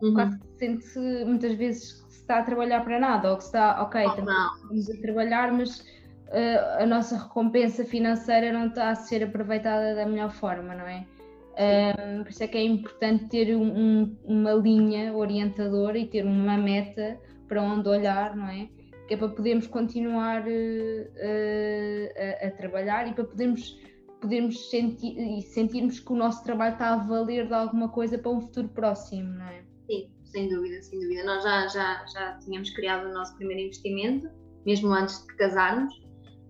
uhum. 0.02 0.14
quase 0.14 0.38
sente-se 0.58 1.24
muitas 1.24 1.54
vezes 1.54 1.92
que 1.92 2.12
se 2.12 2.20
está 2.20 2.38
a 2.38 2.42
trabalhar 2.42 2.84
para 2.84 2.98
nada, 2.98 3.30
ou 3.30 3.36
que 3.36 3.42
se 3.42 3.48
está, 3.48 3.82
ok, 3.82 4.04
oh, 4.04 4.10
estamos 4.10 4.90
a 4.90 5.00
trabalhar, 5.00 5.52
mas 5.52 5.80
uh, 5.80 6.80
a 6.82 6.86
nossa 6.86 7.16
recompensa 7.16 7.84
financeira 7.84 8.52
não 8.52 8.68
está 8.68 8.90
a 8.90 8.94
ser 8.94 9.24
aproveitada 9.24 9.94
da 9.94 10.06
melhor 10.06 10.30
forma, 10.30 10.74
não 10.74 10.86
é? 10.86 11.04
Um, 11.52 12.22
por 12.22 12.30
isso 12.30 12.42
é 12.42 12.48
que 12.48 12.56
é 12.56 12.64
importante 12.64 13.26
ter 13.26 13.54
um, 13.54 14.16
uma 14.24 14.52
linha 14.52 15.14
orientadora 15.14 15.98
e 15.98 16.06
ter 16.06 16.24
uma 16.24 16.56
meta 16.56 17.20
para 17.46 17.62
onde 17.62 17.88
olhar, 17.88 18.34
não 18.34 18.48
é? 18.48 18.68
Que 19.06 19.14
é 19.14 19.16
para 19.16 19.28
podermos 19.28 19.66
continuar 19.66 20.42
uh, 20.42 20.50
uh, 20.50 22.42
a, 22.42 22.46
a, 22.46 22.50
trabalhar 22.52 23.06
e 23.06 23.12
para 23.12 23.24
podermos, 23.24 23.78
podermos 24.20 24.70
sentir 24.70 25.18
e 25.18 25.42
sentirmos 25.42 26.00
que 26.00 26.12
o 26.12 26.16
nosso 26.16 26.42
trabalho 26.42 26.72
está 26.72 26.94
a 26.94 26.96
valer 26.96 27.46
de 27.46 27.54
alguma 27.54 27.90
coisa 27.90 28.16
para 28.16 28.30
um 28.30 28.40
futuro 28.40 28.68
próximo, 28.68 29.34
não 29.34 29.46
é? 29.46 29.71
Sim, 29.86 30.10
sem 30.24 30.48
dúvida, 30.48 30.82
sem 30.82 30.98
dúvida. 31.00 31.24
Nós 31.24 31.42
já, 31.42 31.66
já, 31.68 32.06
já 32.06 32.38
tínhamos 32.38 32.70
criado 32.70 33.08
o 33.08 33.12
nosso 33.12 33.36
primeiro 33.36 33.62
investimento, 33.62 34.28
mesmo 34.64 34.88
antes 34.92 35.26
de 35.26 35.36
casarmos, 35.36 35.92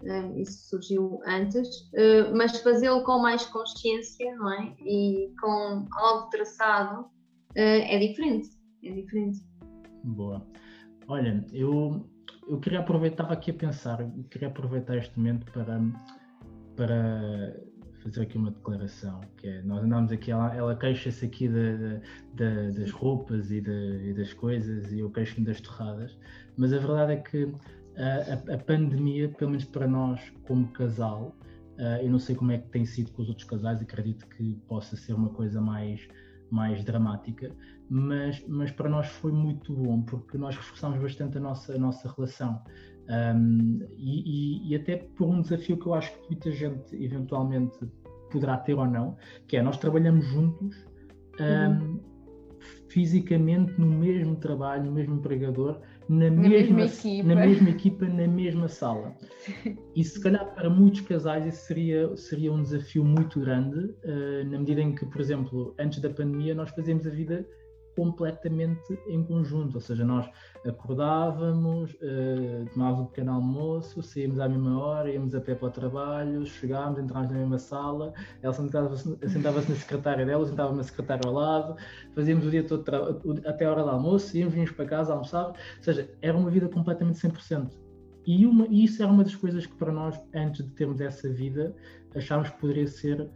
uh, 0.03 0.39
isso 0.39 0.69
surgiu 0.69 1.21
antes, 1.27 1.69
uh, 1.93 2.37
mas 2.37 2.61
fazê-lo 2.61 3.03
com 3.05 3.19
mais 3.19 3.45
consciência, 3.47 4.35
não 4.37 4.53
é? 4.53 4.75
E 4.81 5.33
com 5.41 5.87
algo 5.93 6.29
traçado 6.31 7.03
uh, 7.03 7.09
é 7.57 7.99
diferente, 7.99 8.51
é 8.85 8.93
diferente. 8.93 9.41
Boa. 10.05 10.47
Olha, 11.09 11.45
eu, 11.53 12.09
eu 12.49 12.61
queria 12.61 12.81
aproveitar, 12.81 13.25
estava 13.25 13.33
aqui 13.33 13.51
a 13.51 13.55
pensar, 13.55 13.99
queria 14.31 14.49
aproveitar 14.49 14.97
este 14.97 15.17
momento 15.17 15.51
para, 15.53 15.81
para 16.77 17.57
fazer 18.03 18.23
aqui 18.23 18.37
uma 18.37 18.51
declaração, 18.51 19.21
que 19.37 19.47
é, 19.49 19.63
nós 19.63 19.85
andamos 19.85 20.11
aqui, 20.11 20.31
ela, 20.31 20.55
ela 20.55 20.77
queixa-se 20.77 21.25
aqui 21.25 21.49
de, 21.49 21.77
de, 21.77 22.01
de, 22.35 22.81
das 22.81 22.91
roupas 22.91 23.51
e, 23.51 23.59
e, 23.59 24.13
das 24.13 24.33
coisas 24.33 24.93
e 24.93 25.01
eu 25.01 25.11
queixo-me 25.11 25.47
das 25.47 25.61
torradas, 25.61 26.19
mas 26.57 26.73
a 26.73 26.79
verdade 26.79 27.13
é 27.13 27.17
que 27.17 27.53
a, 27.97 28.55
a, 28.55 28.59
pandemia, 28.59 29.29
pelo 29.29 29.51
menos 29.51 29.65
para 29.65 29.87
nós 29.87 30.21
como 30.47 30.69
casal, 30.69 31.37
uh, 31.79 32.03
eu 32.03 32.11
não 32.11 32.19
sei 32.19 32.35
como 32.35 32.53
é 32.53 32.59
que 32.59 32.69
tem 32.69 32.85
sido 32.85 33.13
com 33.13 33.23
os 33.23 33.29
outros 33.29 33.47
casais, 33.47 33.81
acredito 33.81 34.27
que 34.29 34.55
possa 34.67 34.97
ser 34.97 35.13
uma 35.13 35.31
coisa 35.31 35.61
mais, 35.61 36.09
mais 36.53 36.85
dramática, 36.85 37.51
mas, 37.89 38.45
mas 38.47 38.71
para 38.71 38.89
nós 38.89 39.09
foi 39.09 39.33
muito 39.33 39.73
bom, 39.73 40.03
porque 40.03 40.37
nós 40.37 40.55
reforçámos 40.55 41.01
bastante 41.01 41.39
a 41.39 41.41
nossa, 41.41 41.75
a 41.75 41.79
nossa 41.79 42.13
relação. 42.15 42.63
Um, 43.09 43.81
e, 43.99 44.69
e, 44.69 44.71
e, 44.71 44.77
até 44.77 44.97
por 44.97 45.29
um 45.29 45.41
desafio 45.41 45.77
que 45.77 45.87
eu 45.87 45.95
acho 45.95 46.13
que 46.13 46.29
muita 46.29 46.53
gente 46.53 46.95
eventualmente 46.95 47.79
poderá 48.31 48.59
ter 48.59 48.75
ou 48.75 48.87
não, 48.87 49.17
que 49.49 49.57
é 49.57 49.63
nós 49.63 49.77
trabalhamos 49.79 50.25
juntos 50.27 50.77
um, 51.41 51.83
uhum. 51.83 52.01
fisicamente 52.89 53.73
no 53.81 53.87
mesmo 53.87 54.37
trabalho, 54.37 54.85
no 54.85 54.93
mesmo 54.93 55.17
empregador, 55.17 55.81
na, 56.13 56.31
na 56.31 56.49
mesma, 56.49 56.77
mesma 56.77 56.85
equipa. 56.85 57.29
na 57.29 57.35
mesma 57.35 57.71
equipa, 57.71 58.07
na 58.07 58.27
mesma 58.29 58.69
sala. 58.69 59.17
E 59.95 60.03
se 60.03 60.19
calhar 60.21 60.55
para 60.55 60.71
muitos 60.71 61.03
casais 61.03 61.47
isso 61.47 61.67
seria, 61.67 62.17
seria 62.17 62.51
um 62.51 62.63
desafio 62.63 63.05
muito 63.05 63.41
grande, 63.41 63.79
uh, 63.79 64.45
na 64.51 64.59
medida 64.59 64.81
em 64.81 64.95
que, 64.95 65.05
por 65.05 65.21
exemplo, 65.21 65.75
antes 65.79 66.01
da 66.01 66.09
pandemia 66.09 66.55
nós 66.55 66.71
fazíamos 66.71 67.07
a 67.07 67.11
vida 67.11 67.47
completamente 67.97 68.99
em 69.07 69.23
conjunto, 69.25 69.75
ou 69.75 69.81
seja, 69.81 70.05
nós 70.05 70.29
acordávamos, 70.67 71.93
uh, 71.95 72.69
tomávamos 72.73 73.05
um 73.05 73.07
pequeno 73.07 73.33
almoço, 73.33 74.03
saímos 74.03 74.39
à 74.39 74.49
mesma 74.49 74.79
hora, 74.79 75.11
íamos 75.11 75.35
a 75.35 75.41
pé 75.41 75.55
para 75.55 75.69
o 75.69 75.71
trabalho, 75.71 76.47
chegámos, 76.47 76.99
entrávamos 76.99 77.33
na 77.33 77.39
mesma 77.39 77.59
sala, 77.59 78.13
ela 78.43 78.53
sentava-se 78.53 79.19
sentava 79.29 79.61
na 79.61 79.75
secretária 79.75 80.25
dela, 80.25 80.47
sentava 80.47 80.75
na 80.75 80.83
secretária 80.83 81.23
ao 81.27 81.35
lado, 81.35 81.77
fazíamos 82.15 82.47
o 82.47 82.51
dia 82.51 82.65
todo 82.65 82.85
até 83.47 83.65
a 83.67 83.71
hora 83.71 83.83
do 83.83 83.91
almoço, 83.91 84.37
íamos, 84.37 84.55
vinhamos 84.55 84.73
para 84.73 84.87
casa, 84.87 85.13
almoçávamos, 85.13 85.59
ou 85.79 85.83
seja, 85.83 86.09
era 86.21 86.37
uma 86.37 86.51
vida 86.51 86.69
completamente 86.69 87.19
100%. 87.19 87.71
E, 88.25 88.47
uma, 88.47 88.67
e 88.69 88.85
isso 88.85 89.03
era 89.03 89.11
uma 89.11 89.25
das 89.25 89.35
coisas 89.35 89.67
que 89.67 89.75
para 89.75 89.93
nós, 89.93 90.21
antes 90.35 90.65
de 90.65 90.71
termos 90.73 91.01
essa 91.01 91.29
vida, 91.29 91.75
achámos 92.15 92.51
que 92.51 92.61
poderia 92.61 92.87
ser 92.87 93.29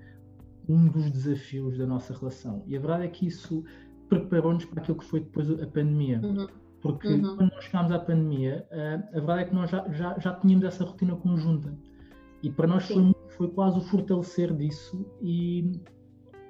um 0.68 0.88
dos 0.88 1.11
desafios 1.11 1.78
da 1.78 1.86
nossa 1.86 2.12
relação. 2.12 2.62
E 2.66 2.76
a 2.76 2.80
verdade 2.80 3.04
é 3.04 3.09
que 3.09 3.26
isso 3.26 3.64
preparou-nos 4.09 4.64
para 4.64 4.82
aquilo 4.82 4.98
que 4.98 5.04
foi 5.04 5.20
depois 5.20 5.50
a 5.50 5.66
pandemia. 5.66 6.20
Uhum. 6.22 6.46
Porque 6.80 7.09
uhum. 7.09 7.36
quando 7.36 7.50
nós 7.50 7.64
chegámos 7.64 7.92
à 7.92 7.98
pandemia, 7.98 8.66
a, 8.70 8.94
a 9.16 9.20
verdade 9.20 9.40
é 9.40 9.44
que 9.44 9.54
nós 9.54 9.70
já, 9.70 9.84
já, 9.92 10.18
já 10.18 10.34
tínhamos 10.34 10.64
essa 10.64 10.84
rotina 10.84 11.16
conjunta. 11.16 11.74
E 12.42 12.50
para 12.50 12.66
nós 12.66 12.86
foi, 12.86 13.14
foi, 13.30 13.48
quase 13.48 13.78
o 13.78 13.80
fortalecer 13.82 14.54
disso 14.54 15.04
e, 15.20 15.80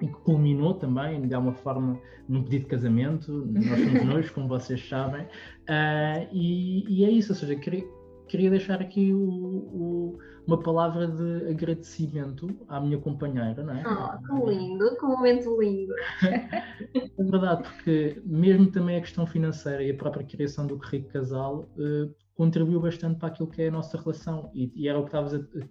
e 0.01 0.07
que 0.07 0.21
culminou 0.25 0.75
também, 0.75 1.27
de 1.27 1.35
alguma 1.35 1.55
forma, 1.55 1.99
num 2.29 2.43
pedido 2.43 2.65
de 2.65 2.69
casamento. 2.69 3.47
Nós 3.47 3.81
somos 3.81 4.05
nós, 4.05 4.31
como 4.31 4.49
vocês 4.49 4.87
sabem. 4.89 5.23
Uh, 5.23 6.29
e, 6.33 6.85
e, 6.89 7.05
é 7.05 7.11
isso, 7.11 7.33
ou 7.33 7.39
seja, 7.39 7.55
queria, 7.57 7.87
queria 8.27 8.51
deixar 8.51 8.81
aqui 8.81 9.13
o, 9.13 9.19
o, 9.19 10.19
uma 10.47 10.61
palavra 10.61 11.07
de 11.07 11.51
agradecimento 11.51 12.49
à 12.69 12.81
minha 12.81 12.99
companheira, 12.99 13.63
não 13.63 13.75
é? 13.75 13.83
Oh, 13.87 14.45
que 14.45 14.51
lindo, 14.51 14.97
que 14.97 15.07
momento 15.07 15.61
lindo! 15.61 15.95
é 17.19 17.25
verdade, 17.25 17.63
porque 17.63 18.23
mesmo 18.25 18.71
também 18.71 18.97
a 18.97 19.01
questão 19.01 19.27
financeira 19.27 19.83
e 19.83 19.91
a 19.91 19.97
própria 19.97 20.25
criação 20.25 20.67
do 20.67 20.77
Rico 20.77 21.09
Casal 21.09 21.69
uh, 21.77 22.15
contribuiu 22.37 22.81
bastante 22.81 23.19
para 23.19 23.29
aquilo 23.29 23.49
que 23.49 23.63
é 23.63 23.69
a 23.69 23.71
nossa 23.71 23.97
relação. 23.99 24.51
E, 24.55 24.71
e 24.77 24.89
era 24.89 24.99
o 24.99 25.07
que 25.07 25.17
a, 25.17 25.23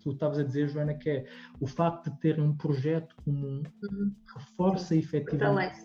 tu 0.02 0.12
estavas 0.12 0.40
a 0.40 0.44
dizer, 0.44 0.68
Joana, 0.68 0.96
que 0.96 1.10
é 1.10 1.26
o 1.60 1.68
facto 1.68 2.10
de 2.10 2.20
ter 2.20 2.40
um 2.40 2.56
projeto 2.56 3.16
comum 3.24 3.62
reforça 4.36 4.88
Sim. 4.88 5.00
efetivamente 5.00 5.80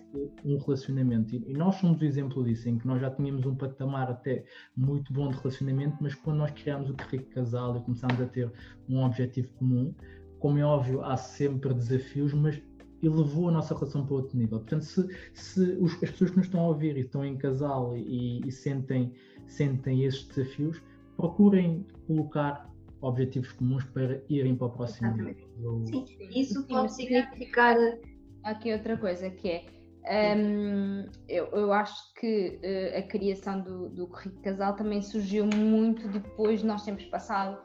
um 0.45 0.59
relacionamento. 0.59 1.35
E, 1.35 1.51
e, 1.51 1.53
nós 1.53 1.77
somos 1.77 2.01
o 2.01 2.05
exemplo 2.05 2.43
disso, 2.43 2.69
em 2.69 2.79
que 2.79 2.87
nós 2.87 3.01
já 3.01 3.11
tínhamos 3.11 3.45
um 3.45 3.55
patamar 3.55 4.11
até 4.11 4.45
muito 4.75 5.13
bom 5.13 5.29
de 5.29 5.37
relacionamento, 5.37 5.99
mas 6.01 6.15
quando 6.15 6.39
nós 6.39 6.51
criámos 6.51 6.89
o 6.89 6.97
Rico 7.11 7.31
Casal 7.31 7.77
e 7.77 7.81
começámos 7.81 8.21
a 8.21 8.27
ter 8.27 8.51
um 8.89 9.05
objetivo 9.05 9.53
comum, 9.55 9.95
como 10.39 10.59
é 10.59 10.65
óbvio, 10.65 11.05
há 11.05 11.17
sempre 11.19 11.75
desafios, 11.75 12.33
mas 12.33 12.61
elevou 13.03 13.49
a 13.49 13.53
nossa 13.53 13.75
relação 13.75 14.05
para 14.05 14.15
outro 14.15 14.37
nível. 14.37 14.59
Portanto, 14.59 14.85
se, 14.85 15.07
se 15.33 15.61
os, 15.81 15.93
as 16.03 16.11
pessoas 16.11 16.31
que 16.31 16.37
nos 16.37 16.47
estão 16.47 16.61
a 16.61 16.69
ouvir 16.69 16.97
e 16.97 17.01
estão 17.01 17.25
em 17.25 17.37
casal 17.37 17.97
e, 17.97 18.41
e 18.47 18.53
sentem 18.53 19.13
sentem 19.53 20.05
esses 20.05 20.25
desafios, 20.27 20.81
procurem 21.17 21.87
colocar 22.07 22.71
objetivos 23.03 23.53
comuns 23.53 23.85
para 23.85 24.21
irem 24.29 24.57
para 24.57 24.67
o 24.67 24.71
próximo 24.71 25.11
nível. 25.13 25.35
Sim, 25.87 26.05
isso 26.35 26.67
pode 26.67 26.95
significar. 26.95 27.77
Aqui 28.43 28.73
outra 28.73 28.97
coisa 28.97 29.29
que 29.31 29.49
é. 29.51 29.81
Um, 30.37 31.05
eu, 31.29 31.47
eu, 31.49 31.73
acho 31.75 32.15
que 32.15 32.59
uh, 32.65 32.99
a 32.99 33.03
criação 33.03 33.61
do, 33.61 33.91
do 33.91 34.07
currículo 34.07 34.43
casal 34.43 34.75
também 34.75 35.03
surgiu 35.03 35.47
muito 35.47 36.09
depois 36.09 36.61
de 36.61 36.67
nós 36.67 36.83
termos 36.87 37.05
passado 37.05 37.59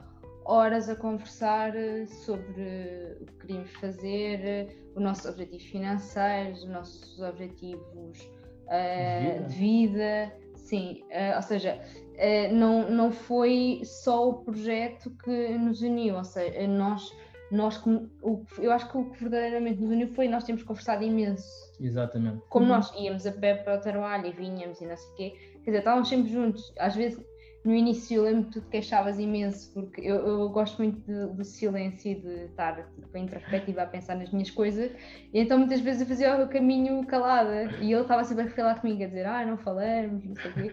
horas 0.43 0.89
a 0.89 0.95
conversar 0.97 1.73
uh, 1.73 2.05
sobre 2.07 3.17
o 3.21 3.25
que 3.25 3.33
queríamos 3.39 3.71
fazer, 3.75 4.77
os 4.95 5.01
nossos 5.01 5.25
objetivos 5.25 5.65
financeiros, 5.65 6.63
os 6.63 6.69
nossos 6.69 7.21
objetivos 7.21 8.19
uh, 8.67 9.47
de 9.47 9.55
vida, 9.55 10.33
Sim, 10.65 11.03
uh, 11.11 11.35
ou 11.35 11.41
seja, 11.43 11.79
uh, 11.79 12.53
não, 12.53 12.89
não 12.89 13.11
foi 13.11 13.81
só 13.83 14.29
o 14.29 14.33
projeto 14.43 15.11
que 15.23 15.57
nos 15.59 15.81
uniu, 15.83 16.15
ou 16.15 16.23
seja, 16.23 16.67
nós, 16.67 17.15
nós 17.51 17.79
o, 17.85 18.43
eu 18.57 18.71
acho 18.71 18.89
que 18.89 18.97
o 18.97 19.11
que 19.11 19.19
verdadeiramente 19.19 19.79
nos 19.79 19.91
uniu 19.91 20.07
foi 20.07 20.27
nós 20.27 20.43
temos 20.43 20.63
conversado 20.63 21.03
imenso. 21.03 21.47
Exatamente. 21.79 22.41
Como 22.49 22.65
uhum. 22.65 22.71
nós 22.71 22.91
íamos 22.97 23.27
a 23.27 23.31
pé 23.31 23.53
para 23.53 23.77
o 23.77 23.79
trabalho 23.79 24.25
e 24.25 24.31
vinhamos 24.31 24.81
e 24.81 24.87
não 24.87 24.97
sei 24.97 25.11
o 25.11 25.15
quê, 25.15 25.29
quer 25.63 25.69
dizer, 25.69 25.77
estávamos 25.77 26.09
sempre 26.09 26.31
juntos, 26.31 26.73
às 26.79 26.95
vezes 26.95 27.23
no 27.65 27.73
início 27.73 28.17
eu 28.17 28.23
lembro 28.23 28.45
que 28.45 28.51
tu 28.51 28.61
te 28.61 28.69
queixavas 28.69 29.19
imenso, 29.19 29.73
porque 29.73 29.99
eu, 30.01 30.15
eu 30.27 30.49
gosto 30.49 30.77
muito 30.77 31.01
do 31.33 31.43
silêncio 31.43 32.11
e 32.11 32.15
de 32.15 32.45
estar 32.45 32.75
tipo, 32.95 33.17
introspectiva 33.17 33.81
a 33.81 33.85
pensar 33.87 34.15
nas 34.15 34.31
minhas 34.31 34.51
coisas, 34.51 34.91
e 35.33 35.39
então 35.39 35.57
muitas 35.57 35.79
vezes 35.81 36.01
eu 36.01 36.07
fazia 36.07 36.43
o 36.43 36.47
caminho 36.47 37.05
calada 37.07 37.63
e 37.81 37.91
ele 37.91 38.01
estava 38.01 38.23
sempre 38.23 38.43
a 38.45 38.49
falar 38.49 38.79
comigo, 38.79 39.03
a 39.03 39.07
dizer, 39.07 39.25
ah, 39.25 39.45
não 39.45 39.57
falamos, 39.57 40.23
não 40.23 40.35
sei 40.35 40.51
o 40.51 40.53
quê. 40.53 40.71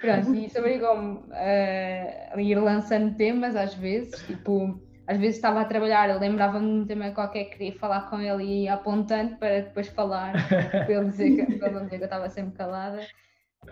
Pronto, 0.00 0.34
e 0.34 0.44
isso 0.44 0.58
obrigou-me 0.58 1.20
a 1.32 2.40
ir 2.40 2.54
lançando 2.56 3.16
temas 3.16 3.56
às 3.56 3.74
vezes, 3.74 4.22
tipo, 4.22 4.78
às 5.06 5.18
vezes 5.18 5.36
estava 5.36 5.60
a 5.60 5.64
trabalhar, 5.64 6.10
eu 6.10 6.18
lembrava-me 6.18 6.66
de 6.66 6.80
um 6.80 6.86
tema 6.86 7.10
qualquer, 7.10 7.44
queria 7.44 7.72
falar 7.72 8.08
com 8.08 8.20
ele 8.20 8.44
e 8.44 8.62
ia 8.64 8.74
apontando 8.74 9.36
para 9.36 9.60
depois 9.62 9.88
falar, 9.88 10.32
para 10.48 10.92
ele 10.92 11.08
dizer 11.08 11.46
que, 11.46 11.58
para 11.58 11.68
ele 11.68 11.80
dizer 11.84 11.96
que 11.96 12.02
eu 12.02 12.06
estava 12.06 12.28
sempre 12.28 12.56
calada. 12.56 13.00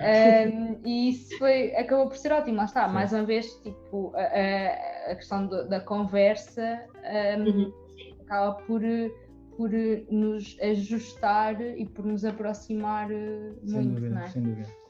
Um, 0.01 0.81
e 0.85 1.11
isso 1.11 1.37
foi, 1.39 1.75
acabou 1.77 2.09
por 2.09 2.17
ser 2.17 2.33
ótimo, 2.33 2.57
lá 2.57 2.65
está, 2.65 2.89
Sim. 2.89 2.95
mais 2.95 3.13
uma 3.13 3.25
vez, 3.25 3.47
tipo, 3.63 4.13
a, 4.15 5.13
a 5.13 5.15
questão 5.15 5.47
do, 5.47 5.69
da 5.69 5.81
conversa 5.81 6.87
um, 7.39 7.45
uhum. 7.45 7.73
acaba 8.23 8.55
por, 8.63 8.83
por 9.57 9.71
nos 10.11 10.57
ajustar 10.61 11.61
e 11.61 11.87
por 11.87 12.05
nos 12.05 12.25
aproximar 12.25 13.09
sem 13.09 13.75
muito, 13.75 13.95
dúvida, 13.95 14.15
não 14.15 14.23
é? 14.23 14.29
Sem 14.29 14.43
dúvida. 14.43 14.83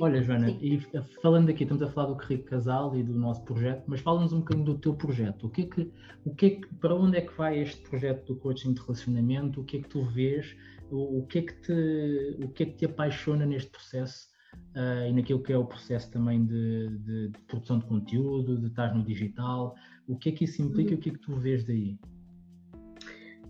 Olha, 0.00 0.20
Joana, 0.22 0.48
sim. 0.48 0.58
e 0.60 0.80
falando 1.22 1.50
aqui, 1.50 1.62
estamos 1.62 1.82
a 1.82 1.88
falar 1.88 2.08
do 2.08 2.16
Currículo 2.16 2.48
Casal 2.48 2.96
e 2.96 3.02
do 3.02 3.14
nosso 3.14 3.44
projeto, 3.44 3.84
mas 3.86 4.00
fala-nos 4.00 4.32
um 4.32 4.40
bocadinho 4.40 4.66
do 4.66 4.78
teu 4.78 4.94
projeto. 4.94 5.46
O 5.46 5.50
que 5.50 5.62
é 5.62 5.66
que, 5.66 5.92
o 6.24 6.34
que, 6.34 6.46
é 6.46 6.50
que, 6.50 6.74
para 6.76 6.94
onde 6.94 7.18
é 7.18 7.20
que 7.20 7.36
vai 7.36 7.60
este 7.60 7.80
projeto 7.88 8.26
do 8.26 8.36
coaching 8.36 8.72
de 8.72 8.80
relacionamento? 8.80 9.60
O 9.60 9.64
que 9.64 9.76
é 9.76 9.80
que 9.80 9.88
tu 9.88 10.02
vês? 10.02 10.56
O, 10.90 11.20
o 11.20 11.26
que, 11.26 11.38
é 11.38 11.42
que 11.42 11.54
te, 11.60 12.36
o 12.42 12.48
que 12.48 12.62
é 12.64 12.66
que 12.66 12.72
te 12.72 12.84
apaixona 12.86 13.46
neste 13.46 13.70
processo 13.70 14.33
uh, 14.76 15.08
e 15.08 15.12
naquilo 15.12 15.42
que 15.42 15.52
é 15.52 15.58
o 15.58 15.64
processo 15.64 16.10
também 16.10 16.44
de, 16.44 16.88
de, 16.98 17.28
de, 17.28 17.38
produção 17.46 17.78
de 17.78 17.86
conteúdo, 17.86 18.58
de 18.58 18.66
estar 18.66 18.94
no 18.94 19.04
digital? 19.04 19.74
O 20.06 20.16
que 20.16 20.28
é 20.28 20.32
que 20.32 20.44
isso 20.44 20.62
implica 20.62 20.92
e 20.92 20.94
o 20.94 20.98
que 20.98 21.10
é 21.10 21.12
que 21.12 21.18
tu 21.18 21.34
vês 21.36 21.64
daí? 21.64 21.98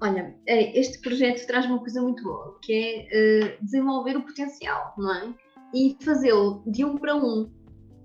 Olha, 0.00 0.34
é, 0.46 0.78
este 0.78 1.00
projeto 1.00 1.46
traz 1.46 1.66
uma 1.66 1.78
coisa 1.78 2.02
muito 2.02 2.22
boa, 2.22 2.58
que 2.62 2.72
é 2.72 3.56
uh, 3.58 3.64
desenvolver 3.64 4.16
o 4.16 4.22
potencial, 4.22 4.94
não 4.98 5.14
é? 5.14 5.34
E 5.72 5.96
fazê-lo 6.00 6.62
de 6.66 6.84
um 6.84 6.96
para 6.98 7.16
um. 7.16 7.50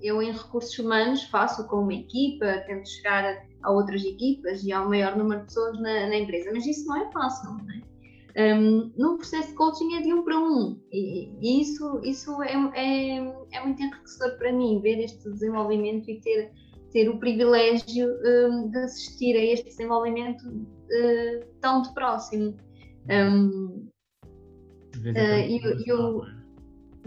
Eu, 0.01 0.21
em 0.21 0.31
recursos 0.31 0.77
humanos, 0.79 1.23
faço 1.23 1.67
com 1.67 1.81
uma 1.81 1.93
equipa, 1.93 2.63
tento 2.65 2.87
chegar 2.87 3.45
a 3.61 3.71
outras 3.71 4.03
equipas 4.05 4.63
e 4.63 4.71
ao 4.71 4.87
maior 4.87 5.17
número 5.17 5.41
de 5.41 5.47
pessoas 5.47 5.77
na, 5.81 6.07
na 6.07 6.15
empresa, 6.15 6.51
mas 6.53 6.65
isso 6.65 6.87
não 6.87 6.95
é 6.95 7.11
fácil, 7.11 7.51
não 7.51 7.69
é? 7.69 7.81
Um, 8.37 8.91
num 8.95 9.17
processo 9.17 9.49
de 9.49 9.55
coaching 9.55 9.95
é 9.95 10.01
de 10.01 10.13
um 10.13 10.23
para 10.23 10.37
um 10.37 10.79
e, 10.91 11.31
e 11.41 11.61
isso, 11.61 11.99
isso 12.03 12.41
é, 12.43 12.53
é, 12.75 13.17
é, 13.51 13.65
muito 13.65 13.81
enriquecedor 13.81 14.37
para 14.37 14.53
mim, 14.53 14.79
ver 14.81 14.99
este 14.99 15.29
desenvolvimento 15.31 16.09
e 16.09 16.21
ter, 16.21 16.51
ter 16.91 17.09
o 17.09 17.17
privilégio 17.17 18.07
um, 18.07 18.69
de 18.69 18.77
assistir 18.77 19.35
a 19.35 19.43
este 19.43 19.65
desenvolvimento 19.65 20.47
uh, 20.47 21.45
tão 21.59 21.81
de 21.81 21.91
próximo. 21.95 22.55
Um, 23.09 23.89
uh, 24.95 25.87
eu, 25.87 25.97
eu 25.97 26.21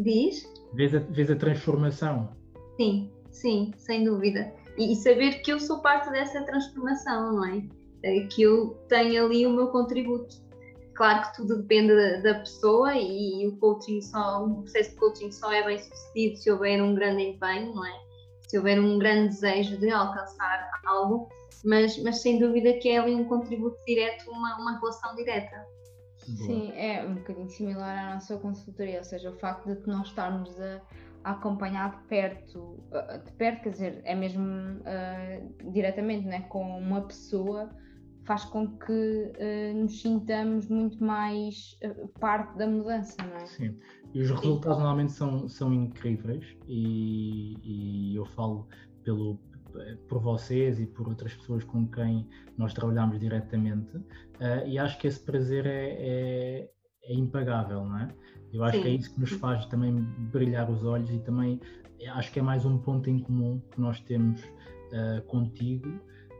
diz? 0.00 0.44
Vês 0.74 0.92
a, 0.94 0.98
vês 0.98 1.30
a 1.30 1.36
transformação? 1.36 2.30
Sim, 2.76 3.12
sim, 3.30 3.72
sem 3.76 4.04
dúvida. 4.04 4.52
E, 4.76 4.92
e, 4.92 4.96
saber 4.96 5.40
que 5.42 5.52
eu 5.52 5.60
sou 5.60 5.80
parte 5.80 6.10
dessa 6.10 6.42
transformação, 6.42 7.32
não 7.34 7.44
é? 7.44 7.58
Uh, 7.58 8.28
que 8.28 8.42
eu 8.42 8.70
tenho 8.88 9.24
ali 9.24 9.46
o 9.46 9.52
meu 9.52 9.68
contributo. 9.68 10.42
Claro 10.94 11.22
que 11.22 11.36
tudo 11.36 11.62
depende 11.62 12.22
da, 12.22 12.34
pessoa 12.34 12.94
e, 12.94 13.46
o 13.48 13.56
coaching 13.56 14.02
só, 14.02 14.44
o 14.44 14.62
processo 14.62 14.90
de 14.90 14.96
coaching 14.96 15.32
só 15.32 15.50
é 15.52 15.64
bem 15.64 15.78
sucedido 15.78 16.36
se 16.36 16.50
houver 16.50 16.82
um 16.82 16.94
grande 16.94 17.22
empenho, 17.22 17.74
não 17.74 17.84
é? 17.84 18.00
Se 18.46 18.58
houver 18.58 18.78
um 18.78 18.98
grande 18.98 19.28
desejo 19.28 19.78
de 19.78 19.90
alcançar 19.90 20.70
algo 20.84 21.28
mas, 21.64 21.96
mas 22.02 22.20
sem 22.20 22.38
dúvida 22.38 22.72
que 22.74 22.88
é 22.88 22.98
ali 22.98 23.14
um 23.14 23.24
contributo 23.24 23.78
direto, 23.86 24.30
uma, 24.30 24.56
uma 24.58 24.78
relação 24.78 25.14
direta. 25.14 25.66
Sim, 26.18 26.72
é 26.76 27.04
um 27.04 27.14
bocadinho 27.14 27.50
similar 27.50 27.98
à 27.98 28.14
nossa 28.14 28.36
consultoria, 28.36 28.98
ou 28.98 29.04
seja, 29.04 29.30
o 29.30 29.38
facto 29.38 29.74
de 29.74 29.86
nós 29.88 30.08
estarmos 30.08 30.60
a, 30.60 30.80
a 31.24 31.30
acompanhar 31.32 31.90
de 31.90 32.06
perto, 32.06 32.78
de 33.24 33.32
perto, 33.32 33.62
quer 33.62 33.70
dizer, 33.70 34.00
é 34.04 34.14
mesmo 34.14 34.44
uh, 34.44 35.72
diretamente 35.72 36.24
né, 36.26 36.42
com 36.42 36.62
uma 36.78 37.00
pessoa, 37.02 37.70
faz 38.24 38.44
com 38.44 38.66
que 38.78 38.92
uh, 38.92 39.76
nos 39.76 40.00
sintamos 40.00 40.68
muito 40.68 41.02
mais 41.02 41.78
uh, 41.84 42.08
parte 42.20 42.56
da 42.56 42.66
mudança, 42.66 43.16
não 43.22 43.36
é? 43.36 43.46
Sim, 43.46 43.78
e 44.14 44.20
os 44.20 44.30
resultados 44.30 44.76
Sim. 44.76 44.82
normalmente 44.82 45.12
são, 45.12 45.48
são 45.48 45.72
incríveis 45.72 46.56
e, 46.68 47.56
e 47.62 48.16
eu 48.16 48.24
falo 48.24 48.68
pelo, 49.02 49.38
por 50.08 50.20
vocês 50.20 50.78
e 50.78 50.86
por 50.86 51.08
outras 51.08 51.34
pessoas 51.34 51.64
com 51.64 51.86
quem 51.88 52.28
nós 52.56 52.72
trabalhamos 52.72 53.18
diretamente, 53.18 53.96
uh, 53.96 54.66
e 54.66 54.78
acho 54.78 54.98
que 54.98 55.06
esse 55.06 55.20
prazer 55.20 55.66
é, 55.66 55.96
é, 55.98 56.70
é, 57.04 57.14
impagável, 57.14 57.84
não 57.84 57.98
é? 57.98 58.08
Eu 58.52 58.62
acho 58.64 58.76
Sim. 58.76 58.82
que 58.82 58.88
é 58.88 58.92
isso 58.92 59.14
que 59.14 59.20
nos 59.20 59.30
faz 59.32 59.66
também 59.66 59.94
brilhar 60.30 60.70
os 60.70 60.84
olhos 60.84 61.10
e 61.10 61.18
também 61.20 61.58
acho 62.14 62.30
que 62.32 62.38
é 62.38 62.42
mais 62.42 62.66
um 62.66 62.76
ponto 62.78 63.08
em 63.08 63.18
comum 63.18 63.60
que 63.70 63.80
nós 63.80 63.98
temos 64.00 64.42
contigo, 65.28 65.88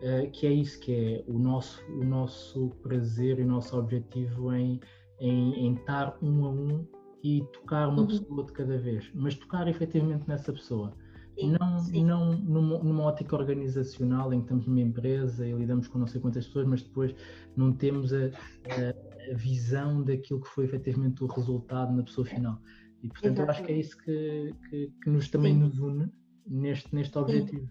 uh, 0.03 0.31
que 0.31 0.47
é 0.47 0.53
isso 0.53 0.79
que 0.81 0.93
é 0.93 1.25
o 1.27 1.39
nosso, 1.39 1.83
o 1.87 2.05
nosso 2.05 2.71
prazer 2.83 3.39
e 3.39 3.43
o 3.43 3.47
nosso 3.47 3.77
objetivo 3.77 4.53
em, 4.53 4.81
em, 5.21 5.67
em 5.67 5.75
estar 5.75 6.17
um 6.23 6.45
a 6.45 6.51
um 6.51 6.87
e 7.23 7.43
tocar 7.53 7.89
uma 7.89 8.03
uhum. 8.03 8.07
pessoa 8.09 8.45
de 8.45 8.53
cada 8.53 8.79
vez, 8.79 9.11
mas 9.15 9.35
tocar 9.37 9.69
efetivamente 9.69 10.29
nessa 10.29 10.53
pessoa 10.53 10.93
não, 11.39 11.79
sim. 11.79 12.05
não 12.05 12.33
numa, 12.33 12.79
numa, 12.79 13.05
ótica 13.05 13.35
organizacional 13.37 14.33
em 14.33 14.39
que 14.39 14.45
estamos 14.45 14.67
numa 14.67 14.81
empresa 14.81 15.47
e 15.47 15.53
lidamos 15.53 15.89
com 15.89 15.99
não 15.99 16.07
sei 16.07 16.21
quantas 16.21 16.47
pessoas, 16.47 16.67
mas 16.67 16.83
depois 16.83 17.15
não 17.57 17.73
temos 17.73 18.13
a, 18.13 18.27
a, 18.27 19.33
a 19.33 19.35
visão 19.35 20.03
daquilo 20.03 20.41
que 20.41 20.49
foi 20.49 20.65
efetivamente 20.65 21.25
o 21.25 21.27
resultado 21.27 21.93
na 21.93 22.03
pessoa 22.03 22.27
final. 22.27 22.61
E 23.03 23.09
portanto 23.09 23.39
Exatamente. 23.39 23.41
eu 23.41 23.51
acho 23.51 23.65
que 23.65 23.73
é 23.73 23.77
isso 23.77 23.99
que, 23.99 24.55
que, 24.69 24.93
que 25.03 25.11
nos 25.11 25.29
também 25.31 25.55
sim. 25.55 25.61
nos 25.61 25.79
une 25.79 26.11
neste, 26.47 26.95
neste 26.95 27.17
objetivo. 27.19 27.69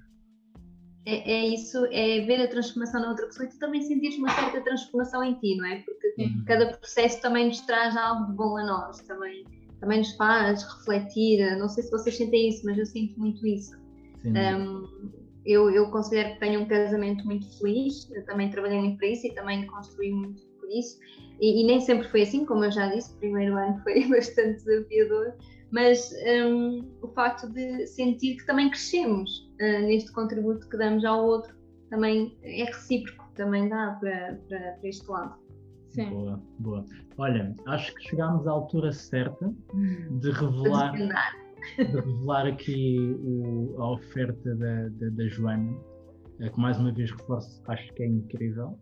É, 1.05 1.31
é, 1.31 1.47
isso, 1.47 1.83
é 1.91 2.21
ver 2.21 2.41
a 2.41 2.47
transformação 2.47 3.01
na 3.01 3.09
outra 3.09 3.25
pessoa 3.25 3.47
e 3.47 3.49
tu 3.49 3.57
também 3.57 3.81
sentires 3.81 4.17
uma 4.17 4.29
certa 4.29 4.61
transformação 4.61 5.23
em 5.23 5.33
ti, 5.35 5.55
não 5.57 5.65
é? 5.65 5.79
Porque 5.79 6.13
uhum. 6.19 6.43
cada 6.45 6.77
processo 6.77 7.19
também 7.21 7.47
nos 7.47 7.61
traz 7.61 7.97
algo 7.97 8.27
de 8.27 8.33
bom 8.33 8.55
a 8.57 8.63
nós, 8.63 8.99
também 9.01 9.43
também 9.81 9.97
nos 9.97 10.15
faz 10.15 10.63
refletir. 10.63 11.57
Não 11.57 11.67
sei 11.67 11.83
se 11.83 11.91
vocês 11.91 12.15
sentem 12.15 12.49
isso, 12.49 12.63
mas 12.65 12.77
eu 12.77 12.85
sinto 12.85 13.19
muito 13.19 13.45
isso. 13.45 13.75
Um, 14.23 14.87
eu, 15.43 15.71
eu, 15.71 15.89
considero 15.89 16.33
que 16.33 16.39
tenho 16.39 16.61
um 16.61 16.67
casamento 16.67 17.25
muito 17.25 17.57
feliz, 17.57 18.09
eu 18.11 18.23
também 18.25 18.51
trabalhei 18.51 18.79
muito 18.79 18.97
para 18.97 19.07
isso 19.07 19.25
e 19.25 19.33
também 19.33 19.65
construí 19.65 20.11
muito 20.11 20.45
por 20.59 20.69
isso. 20.69 20.99
E, 21.41 21.61
e, 21.61 21.65
nem 21.65 21.81
sempre 21.81 22.07
foi 22.07 22.21
assim, 22.21 22.45
como 22.45 22.63
eu 22.63 22.71
já 22.71 22.87
disse, 22.93 23.11
o 23.15 23.17
primeiro 23.17 23.57
ano 23.57 23.81
foi 23.81 24.05
bastante 24.07 24.63
desafiador, 24.63 25.33
mas 25.71 26.13
um, 26.45 26.87
o 27.01 27.07
facto 27.07 27.49
de 27.49 27.87
sentir 27.87 28.35
que 28.35 28.45
também 28.45 28.69
crescemos 28.69 29.50
uh, 29.61 29.85
neste 29.85 30.11
contributo 30.11 30.67
que 30.67 30.77
damos 30.77 31.05
ao 31.05 31.23
outro 31.25 31.61
também 31.91 32.37
é 32.41 32.63
recíproco, 32.63 33.29
também 33.35 33.69
dá 33.69 33.97
para, 33.99 34.39
para, 34.47 34.71
para 34.73 34.89
este 34.89 35.07
lado. 35.09 35.35
Sim. 35.89 36.09
Boa, 36.09 36.41
boa. 36.59 36.85
Olha, 37.17 37.53
acho 37.67 37.93
que 37.95 38.09
chegámos 38.09 38.47
à 38.47 38.51
altura 38.51 38.93
certa 38.93 39.53
de 40.09 40.31
revelar, 40.31 40.93
de 40.93 41.83
revelar 41.83 42.47
aqui 42.47 42.97
o, 43.21 43.75
a 43.77 43.91
oferta 43.91 44.55
da, 44.55 44.87
da, 44.87 45.09
da, 45.09 45.27
Joana, 45.27 45.77
eh, 46.39 46.49
que 46.49 46.59
mais 46.59 46.79
uma 46.79 46.93
vez 46.93 47.11
reforço, 47.11 47.61
acho 47.67 47.93
que 47.93 48.03
é 48.03 48.07
incrível. 48.07 48.79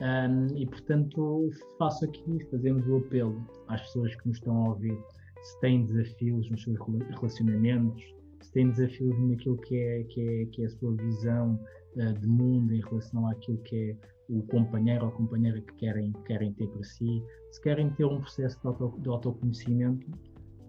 Um, 0.00 0.56
e 0.56 0.66
portanto 0.66 1.48
faço 1.78 2.04
aqui, 2.04 2.44
fazemos 2.50 2.86
o 2.88 2.98
apelo 2.98 3.44
às 3.68 3.80
pessoas 3.82 4.14
que 4.16 4.28
nos 4.28 4.38
estão 4.38 4.64
a 4.64 4.68
ouvir, 4.70 4.96
se 5.42 5.60
têm 5.60 5.84
desafios 5.84 6.50
nos 6.50 6.62
seus 6.62 6.78
relacionamentos, 7.20 8.02
se 8.40 8.52
têm 8.52 8.70
desafios 8.70 9.18
naquilo 9.28 9.56
que 9.58 9.76
é, 9.76 10.04
que 10.04 10.20
é, 10.20 10.46
que 10.46 10.62
é 10.62 10.66
a 10.66 10.70
sua 10.70 10.94
visão 10.94 11.60
uh, 11.96 12.12
de 12.12 12.26
mundo 12.26 12.72
em 12.72 12.80
relação 12.80 13.26
àquilo 13.28 13.58
que 13.58 13.76
é 13.76 13.96
o 14.28 14.42
companheiro 14.42 15.06
ou 15.06 15.12
companheira 15.12 15.60
que 15.60 15.74
querem, 15.74 16.12
querem 16.26 16.52
ter 16.52 16.68
para 16.68 16.84
si, 16.84 17.22
se 17.50 17.60
querem 17.62 17.90
ter 17.90 18.04
um 18.04 18.20
processo 18.20 18.60
de, 18.60 18.66
auto, 18.66 19.00
de 19.00 19.08
autoconhecimento, 19.08 20.06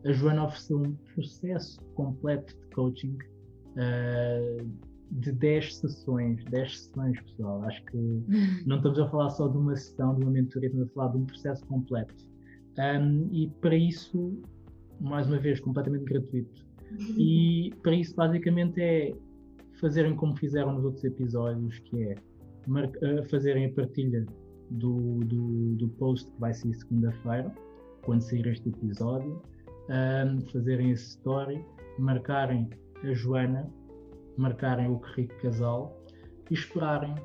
a 0.06 0.12
Joana 0.14 0.46
ofereceu 0.46 0.78
um 0.78 0.94
processo 1.14 1.82
completo 1.96 2.58
de 2.58 2.68
coaching 2.76 3.18
uh, 3.76 4.90
de 5.12 5.32
10 5.32 5.76
sessões, 5.76 6.44
10 6.46 6.80
sessões, 6.80 7.22
pessoal. 7.22 7.64
Acho 7.64 7.84
que 7.86 7.98
não 8.66 8.78
estamos 8.78 9.00
a 9.00 9.10
falar 9.10 9.30
só 9.32 9.48
de 9.48 9.58
uma 9.58 9.76
sessão, 9.76 10.16
de 10.16 10.24
uma 10.24 10.32
mentoria, 10.32 10.68
estamos 10.68 10.90
a 10.90 10.94
falar 10.94 11.12
de 11.12 11.18
um 11.18 11.26
processo 11.26 11.66
completo. 11.66 12.16
Um, 12.78 13.28
e 13.34 13.50
para 13.62 13.76
isso, 13.76 14.42
mais 15.02 15.28
uma 15.28 15.40
vez, 15.40 15.60
completamente 15.60 16.06
gratuito. 16.06 16.69
E 17.18 17.74
para 17.84 17.94
isso, 17.94 18.16
basicamente, 18.16 18.82
é 18.82 19.16
fazerem 19.80 20.16
como 20.16 20.36
fizeram 20.36 20.74
nos 20.74 20.86
outros 20.86 21.04
episódios, 21.04 21.80
que 21.80 22.04
é 22.04 22.16
fazerem 23.30 23.66
a 23.66 23.74
partilha 23.74 24.26
do, 24.70 25.20
do, 25.26 25.76
do 25.76 25.90
post 25.90 26.32
que 26.32 26.40
vai 26.40 26.54
ser 26.54 26.74
segunda-feira, 26.74 27.54
quando 28.04 28.22
sair 28.22 28.46
este 28.48 28.70
episódio, 28.70 29.42
um, 29.90 30.42
fazerem 30.52 30.92
esse 30.92 31.10
story, 31.10 31.64
marcarem 31.98 32.70
a 33.04 33.14
Joana, 33.14 33.70
marcarem 34.38 34.88
o 34.88 34.98
Rico 35.16 35.36
Casal 35.42 36.04
e 36.50 36.54
esperarem 36.54 37.16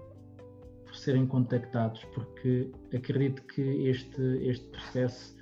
por 0.84 0.94
serem 0.94 1.26
contactados, 1.26 2.04
porque 2.14 2.70
acredito 2.94 3.42
que 3.44 3.88
este, 3.88 4.22
este 4.46 4.66
processo, 4.66 5.36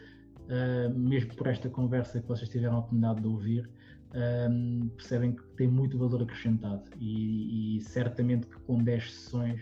uh, 0.46 0.98
mesmo 0.98 1.34
por 1.34 1.46
esta 1.46 1.68
conversa 1.68 2.20
que 2.20 2.28
vocês 2.28 2.48
tiveram 2.48 2.76
a 2.76 2.78
oportunidade 2.80 3.20
de 3.20 3.28
ouvir, 3.28 3.70
um, 4.14 4.88
percebem 4.96 5.34
que 5.34 5.42
tem 5.56 5.68
muito 5.68 5.98
valor 5.98 6.22
acrescentado 6.22 6.84
e, 6.98 7.76
e 7.76 7.80
certamente 7.82 8.46
que 8.46 8.58
com 8.60 8.82
10 8.82 9.12
sessões 9.12 9.60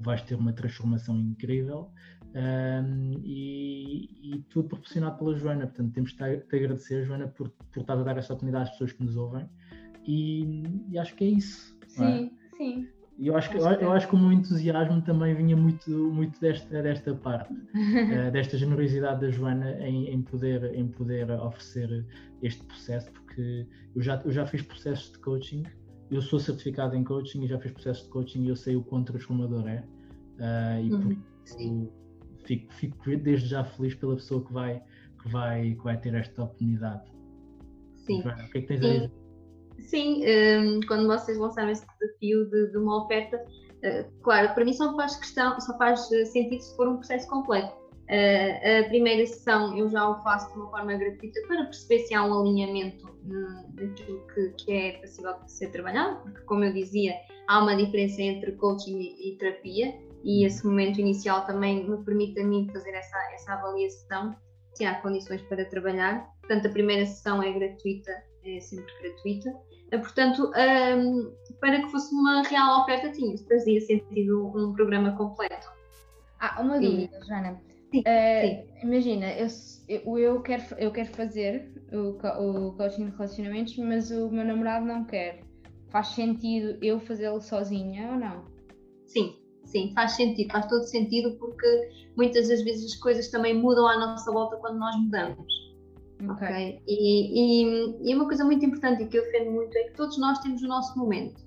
vais 0.00 0.22
ter 0.22 0.34
uma 0.34 0.52
transformação 0.52 1.16
incrível 1.16 1.90
um, 2.34 3.20
e, 3.24 4.34
e, 4.34 4.42
tudo 4.48 4.68
proporcionado 4.68 5.18
pela 5.18 5.36
Joana. 5.36 5.66
Portanto, 5.66 5.92
temos 5.92 6.10
de 6.12 6.16
te 6.16 6.56
agradecer, 6.56 7.04
Joana, 7.04 7.28
por, 7.28 7.50
por 7.50 7.80
estar 7.80 7.94
a 7.94 8.02
dar 8.02 8.16
esta 8.16 8.32
oportunidade 8.32 8.64
às 8.64 8.70
pessoas 8.70 8.92
que 8.92 9.04
nos 9.04 9.16
ouvem 9.16 9.48
e, 10.06 10.62
e 10.88 10.98
acho 10.98 11.14
que 11.14 11.24
é 11.24 11.28
isso. 11.28 11.78
Sim, 11.86 12.30
é? 12.52 12.56
sim. 12.56 12.88
E 13.18 13.26
eu 13.28 13.36
acho 13.36 13.50
que, 13.50 13.58
eu, 13.58 13.92
acho 13.92 14.08
que 14.08 14.14
o 14.14 14.18
meu 14.18 14.32
entusiasmo 14.32 15.02
também 15.02 15.34
vinha 15.34 15.56
muito, 15.56 15.90
muito 15.90 16.40
desta, 16.40 16.82
desta 16.82 17.14
parte, 17.14 17.52
uh, 17.52 18.30
desta 18.32 18.56
generosidade 18.56 19.20
da 19.20 19.30
Joana 19.30 19.70
em, 19.86 20.08
em, 20.08 20.22
poder, 20.22 20.74
em 20.74 20.88
poder 20.88 21.30
oferecer 21.30 22.04
este 22.42 22.64
processo, 22.64 23.12
porque 23.12 23.66
eu 23.94 24.02
já, 24.02 24.20
eu 24.24 24.32
já 24.32 24.46
fiz 24.46 24.62
processos 24.62 25.12
de 25.12 25.18
coaching, 25.18 25.62
eu 26.10 26.22
sou 26.22 26.40
certificado 26.40 26.96
em 26.96 27.04
coaching 27.04 27.44
e 27.44 27.46
já 27.46 27.58
fiz 27.58 27.72
processos 27.72 28.04
de 28.04 28.10
coaching 28.10 28.44
e 28.44 28.48
eu 28.48 28.56
sei 28.56 28.76
o 28.76 28.82
quão 28.82 29.04
transformador 29.04 29.68
é. 29.68 29.84
Uh, 30.38 30.84
e 30.84 30.92
uhum. 30.92 31.00
por 31.00 31.12
isso 31.12 31.92
fico, 32.44 32.72
fico 32.74 33.16
desde 33.18 33.48
já 33.48 33.64
feliz 33.64 33.94
pela 33.94 34.16
pessoa 34.16 34.44
que 34.44 34.52
vai, 34.52 34.82
que 35.22 35.28
vai, 35.28 35.74
que 35.74 35.84
vai 35.84 35.96
ter 35.98 36.14
esta 36.14 36.42
oportunidade. 36.42 37.10
Sim. 37.96 38.22
Joana, 38.22 38.44
o 38.44 38.50
que 38.50 38.58
é 38.58 38.60
que 38.62 38.66
tens 38.66 38.84
a 38.84 38.92
dizer? 38.92 39.12
Sim, 39.82 40.22
um, 40.24 40.80
quando 40.86 41.06
vocês 41.06 41.38
lançaram 41.38 41.70
esse 41.70 41.84
desafio 42.00 42.48
de, 42.50 42.70
de 42.70 42.78
uma 42.78 43.04
oferta, 43.04 43.36
uh, 43.36 44.22
claro, 44.22 44.54
para 44.54 44.64
mim 44.64 44.72
só 44.72 44.94
faz 44.96 45.16
questão, 45.16 45.60
só 45.60 45.76
faz 45.76 46.10
eh, 46.12 46.24
sentido 46.24 46.62
se 46.62 46.76
for 46.76 46.88
um 46.88 46.96
processo 46.96 47.28
completo. 47.28 47.82
Uh, 48.02 48.84
a 48.84 48.88
primeira 48.88 49.24
sessão 49.26 49.76
eu 49.76 49.88
já 49.88 50.08
o 50.08 50.22
faço 50.22 50.52
de 50.52 50.58
uma 50.58 50.70
forma 50.70 50.94
gratuita 50.94 51.40
para 51.46 51.64
perceber 51.64 52.00
se 52.00 52.14
há 52.14 52.24
um 52.24 52.40
alinhamento 52.40 53.06
uh, 53.06 53.72
daquilo 53.74 54.26
que, 54.34 54.50
que, 54.64 54.72
é 54.72 54.92
possível 54.98 55.34
de 55.44 55.52
ser 55.52 55.70
trabalhado, 55.70 56.20
porque, 56.22 56.40
como 56.42 56.64
eu 56.64 56.72
dizia, 56.72 57.14
há 57.48 57.62
uma 57.62 57.76
diferença 57.76 58.20
entre 58.20 58.52
coaching 58.52 58.98
e, 58.98 59.30
e 59.30 59.38
terapia, 59.38 59.94
e 60.24 60.44
esse 60.44 60.64
momento 60.66 61.00
inicial 61.00 61.46
também 61.46 61.88
me 61.88 62.04
permite 62.04 62.40
a 62.40 62.44
mim 62.44 62.68
fazer 62.72 62.90
essa, 62.90 63.16
essa 63.34 63.54
avaliação 63.54 64.34
se 64.74 64.84
há 64.84 65.00
condições 65.00 65.42
para 65.42 65.64
trabalhar. 65.64 66.28
Portanto, 66.40 66.66
a 66.66 66.70
primeira 66.70 67.06
sessão 67.06 67.42
é 67.42 67.52
gratuita, 67.52 68.12
é 68.44 68.60
sempre 68.60 68.92
gratuita. 69.00 69.50
Eh, 69.92 69.98
portanto, 69.98 70.50
um, 70.56 71.32
para 71.60 71.82
que 71.82 71.90
fosse 71.90 72.12
uma 72.14 72.42
real 72.42 72.80
oferta, 72.80 73.12
tinha, 73.12 73.36
fazia 73.46 73.80
sentido 73.82 74.48
um 74.56 74.72
programa 74.72 75.14
completo. 75.16 75.68
Ah, 76.40 76.60
uma 76.62 76.80
dúvida, 76.80 77.18
e... 77.22 77.26
Joana. 77.26 77.60
Sim, 77.90 78.00
uh, 78.00 78.40
sim. 78.40 78.64
Imagina, 78.82 79.32
eu, 79.34 79.46
eu, 79.88 80.18
eu, 80.18 80.40
quero, 80.40 80.62
eu 80.78 80.90
quero 80.90 81.08
fazer 81.10 81.70
o, 81.92 82.16
o 82.68 82.72
coaching 82.72 83.10
de 83.10 83.16
relacionamentos, 83.16 83.76
mas 83.76 84.10
o 84.10 84.30
meu 84.30 84.44
namorado 84.46 84.86
não 84.86 85.04
quer. 85.04 85.40
Faz 85.90 86.08
sentido 86.08 86.78
eu 86.82 86.98
fazê-lo 86.98 87.42
sozinha 87.42 88.12
ou 88.12 88.16
não? 88.16 88.46
Sim, 89.04 89.36
sim, 89.66 89.92
faz 89.94 90.12
sentido, 90.12 90.50
faz 90.50 90.66
todo 90.68 90.84
sentido 90.84 91.36
porque 91.38 91.90
muitas 92.16 92.48
das 92.48 92.62
vezes 92.62 92.94
as 92.94 92.98
coisas 92.98 93.28
também 93.28 93.54
mudam 93.54 93.86
à 93.86 93.98
nossa 93.98 94.32
volta 94.32 94.56
quando 94.56 94.78
nós 94.78 94.96
mudamos. 94.96 95.52
Ok. 96.30 96.46
okay? 96.46 96.80
E, 96.86 97.64
e, 97.64 98.10
e, 98.10 98.14
uma 98.14 98.26
coisa 98.26 98.44
muito 98.44 98.64
importante 98.64 99.02
e 99.02 99.06
que 99.06 99.18
eu 99.18 99.22
defendo 99.22 99.50
muito 99.50 99.76
é 99.76 99.84
que 99.84 99.94
todos 99.94 100.18
nós 100.18 100.38
temos 100.40 100.62
o 100.62 100.68
nosso 100.68 100.98
momento. 100.98 101.40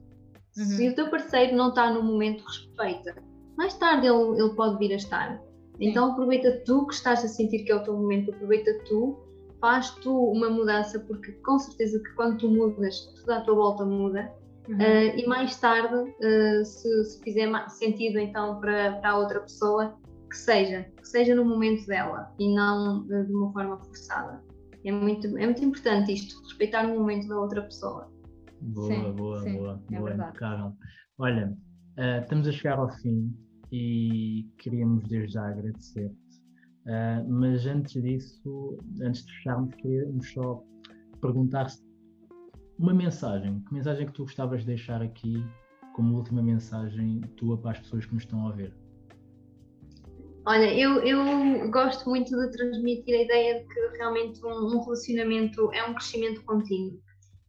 Uhum. 0.58 0.66
Se 0.66 0.90
o 0.90 0.96
teu 0.96 1.10
parceiro 1.10 1.56
não 1.56 1.70
está 1.70 1.92
no 1.92 2.04
momento, 2.04 2.44
respeita. 2.44 3.16
Mais 3.58 3.74
tarde 3.76 4.08
ele, 4.08 4.42
ele 4.42 4.54
pode 4.56 4.78
vir 4.78 4.94
a 4.94 4.96
estar. 4.96 5.38
Sim. 5.38 5.90
Então 5.90 6.12
aproveita 6.12 6.64
tu 6.66 6.86
que 6.88 6.94
estás 6.94 7.24
a 7.24 7.28
sentir 7.28 7.64
que 7.64 7.72
é 7.72 7.76
o 7.76 7.84
teu 7.84 7.96
momento, 7.96 8.32
aproveita 8.32 8.72
tu, 8.86 9.18
faz 9.60 9.92
tu 9.96 10.32
uma 10.32 10.50
mudança, 10.50 11.00
porque 11.00 11.32
com 11.44 11.58
certeza 11.60 12.00
que 12.00 12.14
quando 12.16 12.38
tu 12.38 12.50
mudas, 12.50 13.00
tudo 13.18 13.32
à 13.32 13.42
tua 13.42 13.56
volta 13.56 13.86
muda. 13.86 14.32
Uhum. 14.68 14.76
Uh, 14.76 15.18
e 15.20 15.28
mais 15.28 15.60
tarde, 15.60 15.96
uh, 15.96 16.66
se, 16.66 17.06
se, 17.06 17.22
fizer 17.22 17.50
sentido 17.70 18.18
então 18.18 18.60
para, 18.60 18.94
para 18.94 19.12
a 19.12 19.18
outra 19.18 19.40
pessoa, 19.42 19.96
que 20.30 20.38
seja, 20.38 20.84
que 20.98 21.08
seja 21.08 21.36
no 21.36 21.46
momento 21.46 21.86
dela 21.86 22.34
e 22.40 22.54
não 22.54 23.02
uh, 23.02 23.26
de 23.26 23.34
uma 23.34 23.52
forma 23.54 23.78
forçada. 23.78 24.42
É 24.86 24.92
muito, 24.92 25.26
é 25.38 25.46
muito 25.46 25.66
importante 25.66 26.14
isto, 26.14 26.40
respeitar 26.44 26.86
o 26.86 27.00
momento 27.00 27.28
da 27.28 27.40
outra 27.40 27.64
pessoa. 27.64 28.12
Boa, 28.62 28.88
sim, 28.88 29.14
boa, 29.14 29.42
sim, 29.42 29.58
boa, 29.58 29.84
é 29.92 29.98
boa, 29.98 30.14
impecável. 30.14 30.74
Olha, 31.18 31.58
uh, 31.98 32.22
estamos 32.22 32.48
a 32.48 32.52
chegar 32.52 32.78
ao 32.78 32.90
fim 33.00 33.36
e 33.72 34.48
queríamos 34.60 35.08
desde 35.08 35.34
já 35.34 35.48
agradecer-te. 35.50 36.16
Uh, 36.86 37.28
mas 37.28 37.66
antes 37.66 38.00
disso, 38.02 38.78
antes 39.02 39.26
de 39.26 39.34
fecharmos, 39.34 39.74
queríamos 39.76 40.32
só 40.32 40.64
perguntar 41.20 41.70
se 41.70 41.84
uma 42.78 42.94
mensagem, 42.94 43.60
que 43.62 43.74
mensagem 43.74 44.04
é 44.04 44.06
que 44.06 44.14
tu 44.14 44.24
gostavas 44.24 44.62
de 44.62 44.68
deixar 44.68 45.02
aqui 45.02 45.44
como 45.96 46.18
última 46.18 46.44
mensagem 46.44 47.22
tua 47.38 47.58
para 47.58 47.72
as 47.72 47.80
pessoas 47.80 48.06
que 48.06 48.14
nos 48.14 48.24
estão 48.24 48.48
a 48.48 48.52
ver? 48.52 48.74
Olha, 50.48 50.72
eu, 50.74 51.00
eu 51.02 51.72
gosto 51.72 52.08
muito 52.08 52.30
de 52.30 52.52
transmitir 52.52 53.16
a 53.16 53.24
ideia 53.24 53.60
de 53.60 53.68
que 53.68 53.98
realmente 53.98 54.46
um, 54.46 54.76
um 54.76 54.84
relacionamento 54.84 55.72
é 55.74 55.84
um 55.84 55.94
crescimento 55.94 56.44
contínuo 56.44 57.00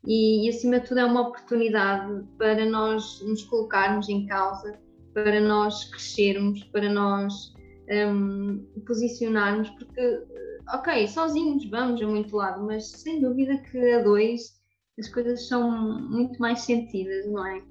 e, 0.07 0.47
e, 0.47 0.49
acima 0.49 0.81
de 0.81 0.87
tudo, 0.87 1.01
é 1.01 1.05
uma 1.05 1.29
oportunidade 1.29 2.25
para 2.39 2.65
nós 2.65 3.21
nos 3.23 3.43
colocarmos 3.43 4.09
em 4.09 4.25
causa, 4.27 4.79
para 5.13 5.41
nós 5.41 5.85
crescermos, 5.91 6.63
para 6.65 6.89
nós 6.89 7.53
um, 7.91 8.65
posicionarmos, 8.87 9.69
porque, 9.71 10.23
ok, 10.73 11.09
sozinhos 11.09 11.69
vamos 11.69 12.01
a 12.01 12.07
muito 12.07 12.37
lado, 12.37 12.65
mas 12.65 12.89
sem 12.89 13.21
dúvida 13.21 13.59
que 13.59 13.79
a 13.93 14.03
dois 14.03 14.57
as 14.99 15.09
coisas 15.09 15.47
são 15.47 15.71
muito 16.09 16.39
mais 16.39 16.61
sentidas, 16.61 17.27
não 17.27 17.47
é? 17.47 17.63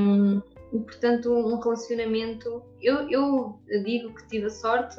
Um, 0.00 0.40
e, 0.72 0.78
portanto, 0.80 1.30
um 1.30 1.58
relacionamento. 1.60 2.62
Eu, 2.80 3.08
eu 3.10 3.60
digo 3.84 4.14
que 4.14 4.26
tive 4.28 4.46
a 4.46 4.50
sorte, 4.50 4.96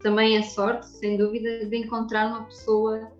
também 0.00 0.36
a 0.38 0.42
sorte, 0.42 0.86
sem 0.86 1.16
dúvida, 1.16 1.64
de 1.66 1.76
encontrar 1.76 2.26
uma 2.28 2.44
pessoa 2.44 3.10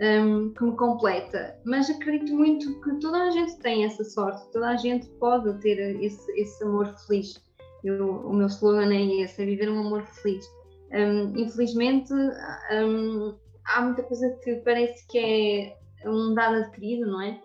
um, 0.00 0.50
que 0.54 0.64
me 0.64 0.76
completa. 0.76 1.58
Mas 1.64 1.90
acredito 1.90 2.32
muito 2.32 2.80
que 2.80 3.00
toda 3.00 3.24
a 3.24 3.30
gente 3.30 3.58
tem 3.58 3.84
essa 3.84 4.04
sorte, 4.04 4.50
toda 4.52 4.68
a 4.68 4.76
gente 4.76 5.08
pode 5.18 5.52
ter 5.60 5.78
esse, 6.02 6.30
esse 6.40 6.62
amor 6.64 6.94
feliz. 7.06 7.42
Eu, 7.84 8.08
o 8.08 8.32
meu 8.32 8.46
slogan 8.46 8.92
é 8.92 9.22
esse: 9.22 9.42
é 9.42 9.46
viver 9.46 9.68
um 9.68 9.80
amor 9.80 10.04
feliz. 10.06 10.46
Um, 10.92 11.36
infelizmente, 11.36 12.12
um, 12.12 13.36
há 13.66 13.82
muita 13.82 14.02
coisa 14.04 14.30
que 14.42 14.56
parece 14.56 15.06
que 15.08 15.18
é 15.18 15.76
um 16.08 16.34
dado 16.34 16.56
adquirido, 16.56 17.06
não 17.06 17.20
é? 17.20 17.40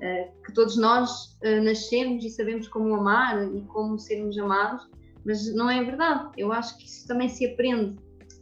Eh, 0.00 0.30
que 0.44 0.52
todos 0.52 0.76
nós 0.76 1.36
uh, 1.44 1.62
nascemos 1.62 2.24
e 2.24 2.30
sabemos 2.30 2.68
como 2.68 2.94
amar 2.94 3.52
e 3.52 3.62
como 3.62 3.98
sermos 3.98 4.38
amados, 4.38 4.88
mas 5.24 5.52
não 5.54 5.68
é 5.68 5.82
verdade. 5.82 6.30
Eu 6.36 6.52
acho 6.52 6.78
que 6.78 6.86
isso 6.86 7.06
também 7.08 7.28
se 7.28 7.46
aprende. 7.46 7.98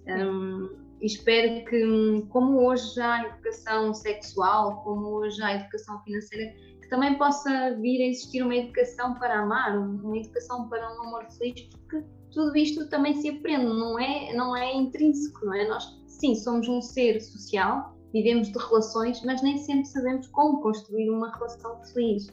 Um, 0.07 0.69
e 1.01 1.07
espero 1.07 1.65
que, 1.65 2.27
como 2.29 2.67
hoje 2.67 3.01
há 3.01 3.25
educação 3.27 3.93
sexual, 3.95 4.83
como 4.83 5.09
hoje 5.17 5.43
há 5.43 5.57
educação 5.57 6.01
financeira, 6.03 6.55
que 6.81 6.89
também 6.89 7.17
possa 7.17 7.75
vir 7.81 8.03
a 8.03 8.07
existir 8.09 8.43
uma 8.43 8.55
educação 8.55 9.15
para 9.15 9.41
amar, 9.41 9.77
uma 9.79 10.17
educação 10.17 10.69
para 10.69 10.87
um 10.95 11.09
amor 11.09 11.27
feliz, 11.33 11.69
porque 11.71 12.05
tudo 12.33 12.57
isto 12.57 12.89
também 12.89 13.15
se 13.15 13.31
aprende, 13.31 13.65
não 13.65 13.99
é, 13.99 14.33
não 14.35 14.57
é 14.57 14.75
intrínseco, 14.75 15.45
não 15.45 15.55
é? 15.55 15.67
Nós, 15.67 15.85
sim, 16.07 16.35
somos 16.35 16.69
um 16.69 16.81
ser 16.81 17.21
social, 17.21 17.96
vivemos 18.13 18.51
de 18.51 18.59
relações, 18.59 19.23
mas 19.25 19.43
nem 19.43 19.59
sempre 19.59 19.87
sabemos 19.87 20.27
como 20.29 20.63
construir 20.63 21.11
uma 21.11 21.33
relação 21.33 21.83
feliz. 21.85 22.29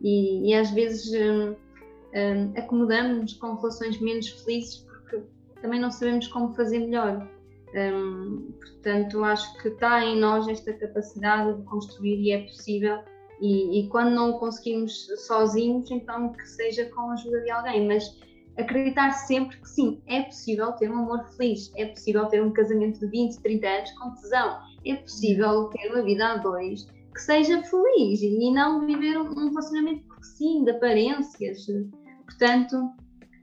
E, 0.00 0.50
e 0.50 0.54
às 0.54 0.70
vezes 0.70 1.12
um, 1.12 1.50
um, 1.50 2.52
acomodamos-nos 2.56 3.34
com 3.34 3.54
relações 3.54 4.00
menos 4.00 4.28
felizes 4.28 4.78
porque 4.78 5.22
também 5.60 5.80
não 5.80 5.90
sabemos 5.90 6.26
como 6.28 6.54
fazer 6.54 6.80
melhor. 6.80 7.28
Um, 7.74 8.52
portanto, 8.60 9.24
acho 9.24 9.58
que 9.60 9.68
está 9.68 10.04
em 10.04 10.18
nós 10.18 10.46
esta 10.46 10.72
capacidade 10.74 11.58
de 11.58 11.64
construir 11.64 12.20
e 12.20 12.32
é 12.32 12.42
possível. 12.42 13.00
E, 13.40 13.80
e 13.80 13.88
quando 13.88 14.14
não 14.14 14.34
conseguimos 14.34 15.06
sozinhos, 15.26 15.90
então 15.90 16.32
que 16.32 16.46
seja 16.48 16.84
com 16.86 17.10
a 17.10 17.14
ajuda 17.14 17.40
de 17.40 17.50
alguém. 17.50 17.86
Mas 17.86 18.16
acreditar 18.56 19.10
sempre 19.12 19.56
que 19.56 19.68
sim, 19.68 20.00
é 20.06 20.22
possível 20.22 20.72
ter 20.72 20.90
um 20.90 20.98
amor 20.98 21.24
feliz, 21.36 21.72
é 21.76 21.86
possível 21.86 22.26
ter 22.26 22.42
um 22.42 22.52
casamento 22.52 23.00
de 23.00 23.06
20, 23.06 23.40
30 23.40 23.66
anos 23.66 23.90
com 23.92 24.10
tesão, 24.14 24.60
é 24.86 24.96
possível 24.96 25.68
ter 25.70 25.90
uma 25.90 26.02
vida 26.02 26.26
a 26.26 26.36
dois 26.38 26.86
que 27.14 27.20
seja 27.20 27.62
feliz 27.62 28.20
e 28.22 28.52
não 28.52 28.84
viver 28.86 29.16
um 29.18 29.48
relacionamento 29.48 30.04
porque 30.06 30.24
sim, 30.24 30.64
de 30.64 30.72
aparências. 30.72 31.66
Portanto, 32.24 32.90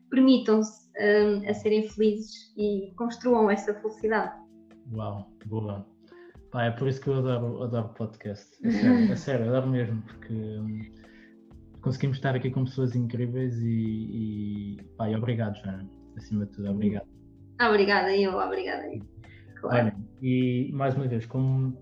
permitam-se 0.10 0.90
um, 1.00 1.50
a 1.50 1.54
serem 1.54 1.88
felizes 1.90 2.54
e 2.58 2.92
construam 2.98 3.50
essa 3.50 3.74
felicidade. 3.76 4.36
Uau, 4.94 5.32
boa. 5.46 5.88
Pá, 6.52 6.66
é 6.66 6.72
por 6.72 6.90
isso 6.90 7.00
que 7.00 7.08
eu 7.08 7.16
adoro, 7.16 7.64
adoro 7.64 7.90
podcast. 7.90 8.46
É 8.66 8.72
sério, 8.72 9.12
é 9.12 9.16
sério, 9.16 9.48
adoro 9.48 9.70
mesmo, 9.70 10.02
porque 10.02 10.34
hum, 10.34 10.82
conseguimos 11.82 12.18
estar 12.18 12.36
aqui 12.36 12.52
com 12.52 12.66
pessoas 12.66 12.94
incríveis 12.94 13.58
e, 13.62 14.76
e, 14.78 14.84
pá, 14.98 15.10
e 15.10 15.16
obrigado, 15.16 15.56
Joana, 15.56 15.90
acima 16.18 16.46
de 16.46 16.52
tudo, 16.52 16.72
obrigado. 16.72 17.08
Obrigada, 17.62 18.16
eu, 18.16 18.38
obrigada. 18.38 18.84
Claro. 19.62 19.78
Olha, 19.78 19.96
e 20.22 20.70
mais 20.74 20.96
uma 20.96 21.08
vez, 21.08 21.26
como, 21.26 21.78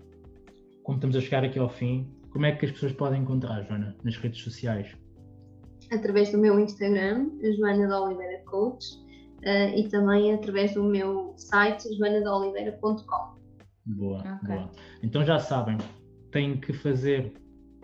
como 0.82 0.96
estamos 0.96 1.16
a 1.16 1.20
chegar 1.20 1.44
aqui 1.44 1.58
ao 1.58 1.68
fim, 1.68 2.08
como 2.30 2.46
é 2.46 2.52
que 2.52 2.66
as 2.66 2.72
pessoas 2.72 2.92
podem 2.92 3.22
encontrar, 3.22 3.62
Joana, 3.64 3.96
nas 4.02 4.16
redes 4.16 4.40
sociais? 4.40 4.96
Através 5.92 6.30
do 6.30 6.38
meu 6.38 6.58
Instagram, 6.58 7.30
Joana 7.56 7.86
de 7.86 7.92
Oliveira 7.92 8.42
Coach, 8.44 8.86
uh, 9.40 9.76
e 9.76 9.88
também 9.88 10.32
através 10.32 10.74
do 10.74 10.84
meu 10.84 11.34
site, 11.36 11.92
joanadeoliveira.com. 11.96 13.40
Boa, 13.86 14.18
okay. 14.20 14.56
boa. 14.56 14.70
Então 15.02 15.24
já 15.24 15.38
sabem, 15.38 15.76
têm 16.30 16.58
que 16.60 16.72
fazer 16.72 17.32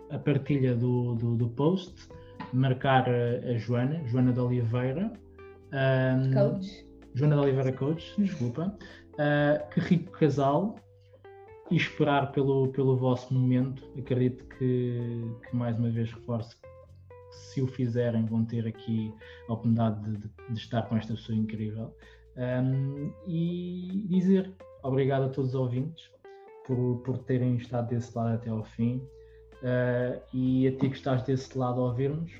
a 0.09 0.17
partilha 0.17 0.73
do, 0.73 1.15
do, 1.15 1.35
do 1.35 1.49
post 1.49 2.07
marcar 2.53 3.07
a, 3.09 3.51
a 3.51 3.57
Joana, 3.57 4.01
Joana 4.05 4.33
de 4.33 4.39
Oliveira. 4.39 5.11
Um, 5.73 6.33
Coach. 6.33 6.87
Joana 7.13 7.35
de 7.35 7.41
Oliveira 7.41 7.71
Coach, 7.73 8.13
desculpa. 8.17 8.77
Uh, 9.17 9.69
que 9.71 9.79
rico 9.79 10.11
casal 10.11 10.75
e 11.71 11.75
esperar 11.75 12.31
pelo, 12.31 12.69
pelo 12.69 12.95
vosso 12.95 13.33
momento. 13.33 13.83
Acredito 13.97 14.45
que, 14.45 15.21
que 15.49 15.55
mais 15.55 15.77
uma 15.77 15.89
vez 15.89 16.11
reforço 16.11 16.55
que 16.61 16.67
se 17.31 17.61
o 17.61 17.67
fizerem 17.67 18.25
vão 18.25 18.45
ter 18.45 18.65
aqui 18.67 19.13
a 19.49 19.53
oportunidade 19.53 20.01
de, 20.03 20.17
de, 20.17 20.29
de 20.49 20.59
estar 20.59 20.83
com 20.83 20.97
esta 20.97 21.13
pessoa 21.13 21.37
incrível. 21.37 21.93
Um, 22.37 23.11
e 23.27 24.05
dizer 24.09 24.53
obrigado 24.83 25.23
a 25.23 25.29
todos 25.29 25.49
os 25.49 25.55
ouvintes 25.55 26.11
por, 26.65 26.99
por 26.99 27.17
terem 27.19 27.55
estado 27.55 27.89
desse 27.89 28.15
lado 28.15 28.35
até 28.35 28.49
ao 28.49 28.63
fim. 28.63 29.01
Uh, 29.63 30.21
e 30.33 30.67
a 30.67 30.71
ti 30.71 30.89
que 30.89 30.95
estás 30.95 31.23
desse 31.23 31.57
lado 31.57 31.81
a 31.81 31.85
ouvir-nos, 31.85 32.31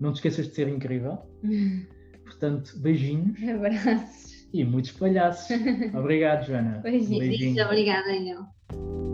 não 0.00 0.12
te 0.12 0.16
esqueças 0.16 0.48
de 0.48 0.54
ser 0.54 0.68
incrível. 0.68 1.18
Portanto, 2.24 2.78
beijinhos. 2.78 3.38
Abraços 3.48 4.35
e 4.52 4.64
muitos 4.64 4.92
palhaços. 4.92 5.56
Obrigado, 5.94 6.46
Joana. 6.46 6.80
Pois 6.82 7.10
é, 7.10 7.64
obrigada 7.64 8.06
Daniel. 8.06 9.05